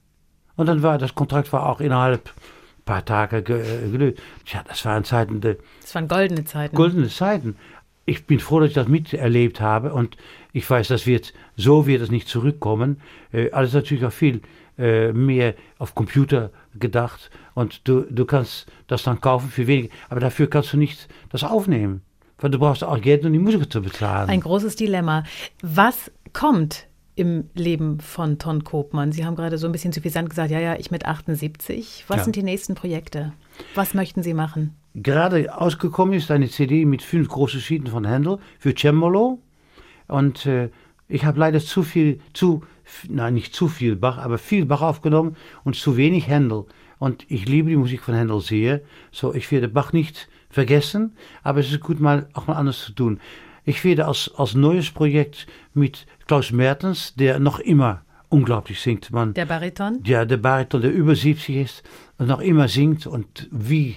Und 0.56 0.66
dann 0.66 0.82
war 0.82 0.98
das 0.98 1.14
Kontrakt 1.14 1.52
war 1.52 1.66
auch 1.66 1.80
innerhalb 1.80 2.28
ein 2.28 2.84
paar 2.84 3.04
Tage 3.04 3.42
gelöst. 3.42 4.18
Tja, 4.46 4.62
das 4.66 4.84
waren 4.84 5.04
Zeiten. 5.04 5.40
De, 5.40 5.58
das 5.80 5.94
waren 5.94 6.08
goldene 6.08 6.44
Zeiten. 6.44 6.76
Goldene 6.76 7.08
Zeiten. 7.08 7.56
Ich 8.04 8.26
bin 8.26 8.40
froh, 8.40 8.60
dass 8.60 8.68
ich 8.68 8.74
das 8.74 8.88
miterlebt 8.88 9.60
habe 9.60 9.92
und 9.92 10.16
ich 10.52 10.68
weiß, 10.68 10.88
das 10.88 11.06
wird, 11.06 11.32
so 11.56 11.86
wird 11.86 12.02
es 12.02 12.10
nicht 12.10 12.28
zurückkommen. 12.28 13.00
Äh, 13.32 13.50
alles 13.50 13.72
natürlich 13.72 14.04
auch 14.04 14.12
viel 14.12 14.40
äh, 14.78 15.12
mehr 15.12 15.54
auf 15.78 15.94
Computer 15.94 16.50
gedacht 16.78 17.30
und 17.54 17.86
du, 17.86 18.02
du 18.10 18.24
kannst 18.24 18.66
das 18.86 19.04
dann 19.04 19.20
kaufen 19.20 19.50
für 19.50 19.66
wenig, 19.66 19.90
aber 20.08 20.20
dafür 20.20 20.48
kannst 20.48 20.72
du 20.72 20.76
nicht 20.76 21.08
das 21.30 21.44
aufnehmen 21.44 22.02
weil 22.42 22.50
du 22.50 22.58
brauchst 22.58 22.82
auch 22.84 23.00
Geld, 23.00 23.24
um 23.24 23.32
die 23.32 23.38
Musiker 23.38 23.68
zu 23.70 23.80
bezahlen. 23.80 24.28
Ein 24.28 24.40
großes 24.40 24.76
Dilemma. 24.76 25.24
Was 25.62 26.10
kommt 26.32 26.86
im 27.14 27.50
Leben 27.54 28.00
von 28.00 28.38
Ton 28.38 28.64
Kopmann? 28.64 29.12
Sie 29.12 29.24
haben 29.24 29.36
gerade 29.36 29.58
so 29.58 29.66
ein 29.66 29.72
bisschen 29.72 29.92
suffisant 29.92 30.30
gesagt, 30.30 30.50
ja, 30.50 30.60
ja, 30.60 30.76
ich 30.76 30.90
mit 30.90 31.06
78. 31.06 32.04
Was 32.08 32.18
Ja. 32.18 32.24
sind 32.24 32.36
die 32.36 32.42
nächsten 32.42 32.74
Projekte? 32.74 33.32
Was 33.74 33.94
möchten 33.94 34.22
Sie 34.22 34.34
machen? 34.34 34.74
Gerade 34.94 35.56
ausgekommen 35.58 36.14
ist 36.14 36.30
eine 36.30 36.48
CD 36.48 36.84
mit 36.84 37.02
fünf 37.02 37.28
großen 37.28 37.60
Schieden 37.60 37.86
von 37.86 38.04
Händel 38.06 38.38
für 38.58 38.74
Cembalo. 38.74 39.38
Und 40.08 40.46
äh, 40.46 40.70
ich 41.08 41.24
habe 41.24 41.38
leider 41.38 41.60
zu 41.60 41.82
viel, 41.82 42.20
zu, 42.34 42.62
nein, 43.08 43.34
nicht 43.34 43.54
zu 43.54 43.68
viel 43.68 43.96
Bach, 43.96 44.18
aber 44.18 44.38
viel 44.38 44.66
Bach 44.66 44.82
aufgenommen 44.82 45.36
und 45.64 45.76
zu 45.76 45.96
wenig 45.96 46.28
Händel. 46.28 46.64
Und 46.98 47.24
ich 47.30 47.46
liebe 47.46 47.70
die 47.70 47.76
Musik 47.76 48.02
von 48.02 48.14
Händel 48.14 48.40
sehr. 48.40 48.80
So, 49.10 49.34
ich 49.34 49.50
werde 49.50 49.68
Bach 49.68 49.92
nicht 49.92 50.28
vergessen, 50.50 51.16
aber 51.42 51.60
es 51.60 51.70
ist 51.72 51.80
gut, 51.80 51.98
mal 52.00 52.28
auch 52.34 52.46
mal 52.46 52.54
anders 52.54 52.84
zu 52.84 52.92
tun. 52.92 53.18
Ich 53.64 53.84
werde 53.84 54.06
als, 54.06 54.30
als 54.36 54.54
neues 54.54 54.90
Projekt 54.90 55.46
mit 55.74 56.06
Klaus 56.26 56.52
Mertens, 56.52 57.14
der 57.14 57.38
noch 57.38 57.58
immer 57.58 58.02
unglaublich 58.28 58.80
singt. 58.80 59.10
Man, 59.10 59.34
Der 59.34 59.46
Bariton? 59.46 60.00
ja, 60.04 60.24
der 60.24 60.36
Bariton, 60.38 60.80
der 60.82 60.92
über 60.92 61.14
70 61.14 61.56
ist 61.56 61.82
und 62.18 62.26
noch 62.28 62.40
immer 62.40 62.68
singt 62.68 63.06
und 63.06 63.48
wie 63.50 63.96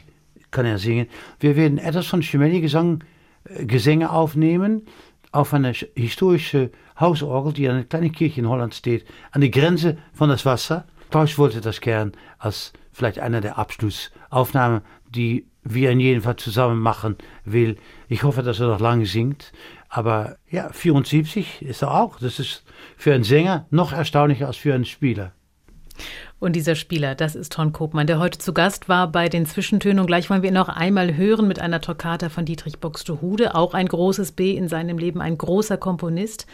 kann 0.52 0.66
er 0.66 0.78
singen. 0.78 1.08
Wir 1.40 1.56
werden 1.56 1.78
etwas 1.78 2.08
von 2.08 2.22
Schemelli 2.24 2.62
Gesang, 2.62 3.04
äh, 3.46 3.66
Gesänge 3.66 4.10
aufnehmen 4.12 4.84
auf 5.32 5.54
eine 5.54 5.72
sch- 5.74 5.88
historische 5.96 6.72
Hausorgel, 7.00 7.52
die 7.54 7.68
an 7.68 7.76
einer 7.76 7.84
kleinen 7.84 8.12
Kirche 8.14 8.40
in 8.40 8.48
Holland 8.50 8.74
steht, 8.74 9.06
an 9.32 9.42
der 9.42 9.50
Grenze 9.50 9.98
von 10.14 10.30
das 10.30 10.46
Wasser. 10.46 10.86
Klaus 11.12 11.38
wollte 11.38 11.60
das 11.62 11.82
gern 11.82 12.14
als 12.40 12.72
vielleicht 12.94 13.20
einer 13.20 13.42
der 13.42 13.58
Abschlussaufnahmen, 13.58 14.82
die 15.10 15.46
wir 15.64 15.92
in 15.92 16.00
jedem 16.00 16.22
Fall 16.22 16.36
zusammen 16.38 16.80
machen 16.80 17.16
will. 17.44 17.78
Ich 18.08 18.24
hoffe, 18.24 18.44
dass 18.44 18.60
er 18.60 18.68
noch 18.68 18.80
lange 18.80 19.06
singt. 19.06 19.52
Aber 19.90 20.38
ja, 20.50 20.70
74 20.72 21.62
ist 21.62 21.82
er 21.82 21.94
auch. 21.94 22.20
Das 22.20 22.40
ist 22.40 22.64
für 22.98 23.14
einen 23.14 23.24
Sänger 23.24 23.66
noch 23.70 23.94
erstaunlicher 23.94 24.48
als 24.48 24.58
für 24.58 24.74
einen 24.74 24.86
Spieler. 24.86 25.32
Und 26.40 26.54
dieser 26.54 26.76
Spieler, 26.76 27.16
das 27.16 27.36
ist 27.36 27.54
Ton 27.54 27.72
Kopmann, 27.72 28.08
der 28.08 28.20
heute 28.20 28.38
zu 28.38 28.54
Gast 28.54 28.90
war 28.90 29.12
bei 29.12 29.30
den 29.30 29.46
Zwischentönen. 29.46 30.00
Und 30.00 30.08
gleich 30.08 30.30
wollen 30.30 30.42
wir 30.42 30.50
ihn 30.50 30.56
noch 30.56 30.70
einmal 30.70 31.16
hören 31.16 31.48
mit 31.48 31.60
einer 31.60 31.82
Toccata 31.82 32.30
von 32.30 32.46
Dietrich 32.46 32.80
Buxtehude, 32.80 33.56
auch 33.56 33.74
ein 33.74 33.88
großes 33.88 34.34
B 34.34 34.56
in 34.56 34.68
seinem 34.68 34.98
Leben, 34.98 35.22
ein 35.22 35.38
großer 35.38 35.78
Komponist. 35.78 36.46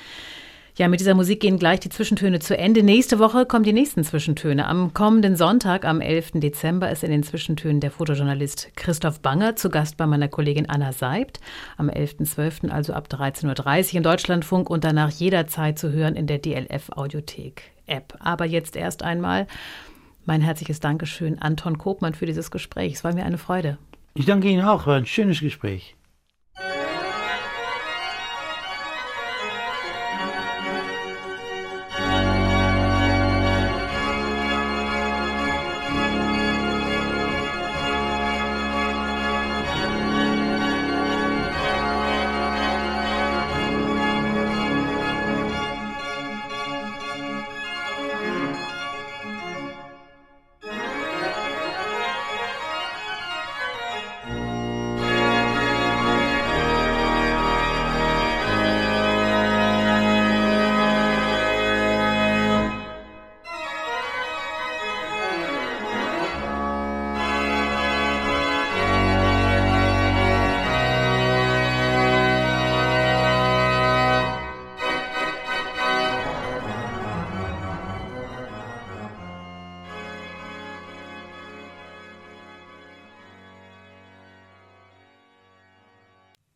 Ja, 0.77 0.87
mit 0.87 1.01
dieser 1.01 1.15
Musik 1.15 1.41
gehen 1.41 1.59
gleich 1.59 1.81
die 1.81 1.89
Zwischentöne 1.89 2.39
zu 2.39 2.57
Ende. 2.57 2.81
Nächste 2.81 3.19
Woche 3.19 3.45
kommen 3.45 3.65
die 3.65 3.73
nächsten 3.73 4.05
Zwischentöne. 4.05 4.67
Am 4.67 4.93
kommenden 4.93 5.35
Sonntag, 5.35 5.83
am 5.83 5.99
11. 5.99 6.31
Dezember, 6.35 6.89
ist 6.89 7.03
in 7.03 7.11
den 7.11 7.23
Zwischentönen 7.23 7.81
der 7.81 7.91
Fotojournalist 7.91 8.69
Christoph 8.77 9.19
Banger 9.19 9.57
zu 9.57 9.69
Gast 9.69 9.97
bei 9.97 10.07
meiner 10.07 10.29
Kollegin 10.29 10.69
Anna 10.69 10.93
Seibt. 10.93 11.41
Am 11.77 11.89
11.12., 11.89 12.69
also 12.69 12.93
ab 12.93 13.09
13.30 13.11 13.89
Uhr 13.89 13.97
im 13.97 14.03
Deutschlandfunk 14.03 14.69
und 14.69 14.85
danach 14.85 15.09
jederzeit 15.09 15.77
zu 15.77 15.91
hören 15.91 16.15
in 16.15 16.25
der 16.25 16.37
DLF 16.37 16.89
Audiothek 16.91 17.63
App. 17.85 18.15
Aber 18.21 18.45
jetzt 18.45 18.77
erst 18.77 19.03
einmal 19.03 19.47
mein 20.25 20.41
herzliches 20.41 20.79
Dankeschön 20.79 21.39
an 21.39 21.57
Ton 21.57 21.77
Kopmann 21.77 22.13
für 22.13 22.25
dieses 22.25 22.49
Gespräch. 22.49 22.93
Es 22.93 23.03
war 23.03 23.13
mir 23.13 23.25
eine 23.25 23.37
Freude. 23.37 23.77
Ich 24.13 24.25
danke 24.25 24.47
Ihnen 24.47 24.63
auch, 24.63 24.87
war 24.87 24.95
ein 24.95 25.05
schönes 25.05 25.41
Gespräch. 25.41 25.95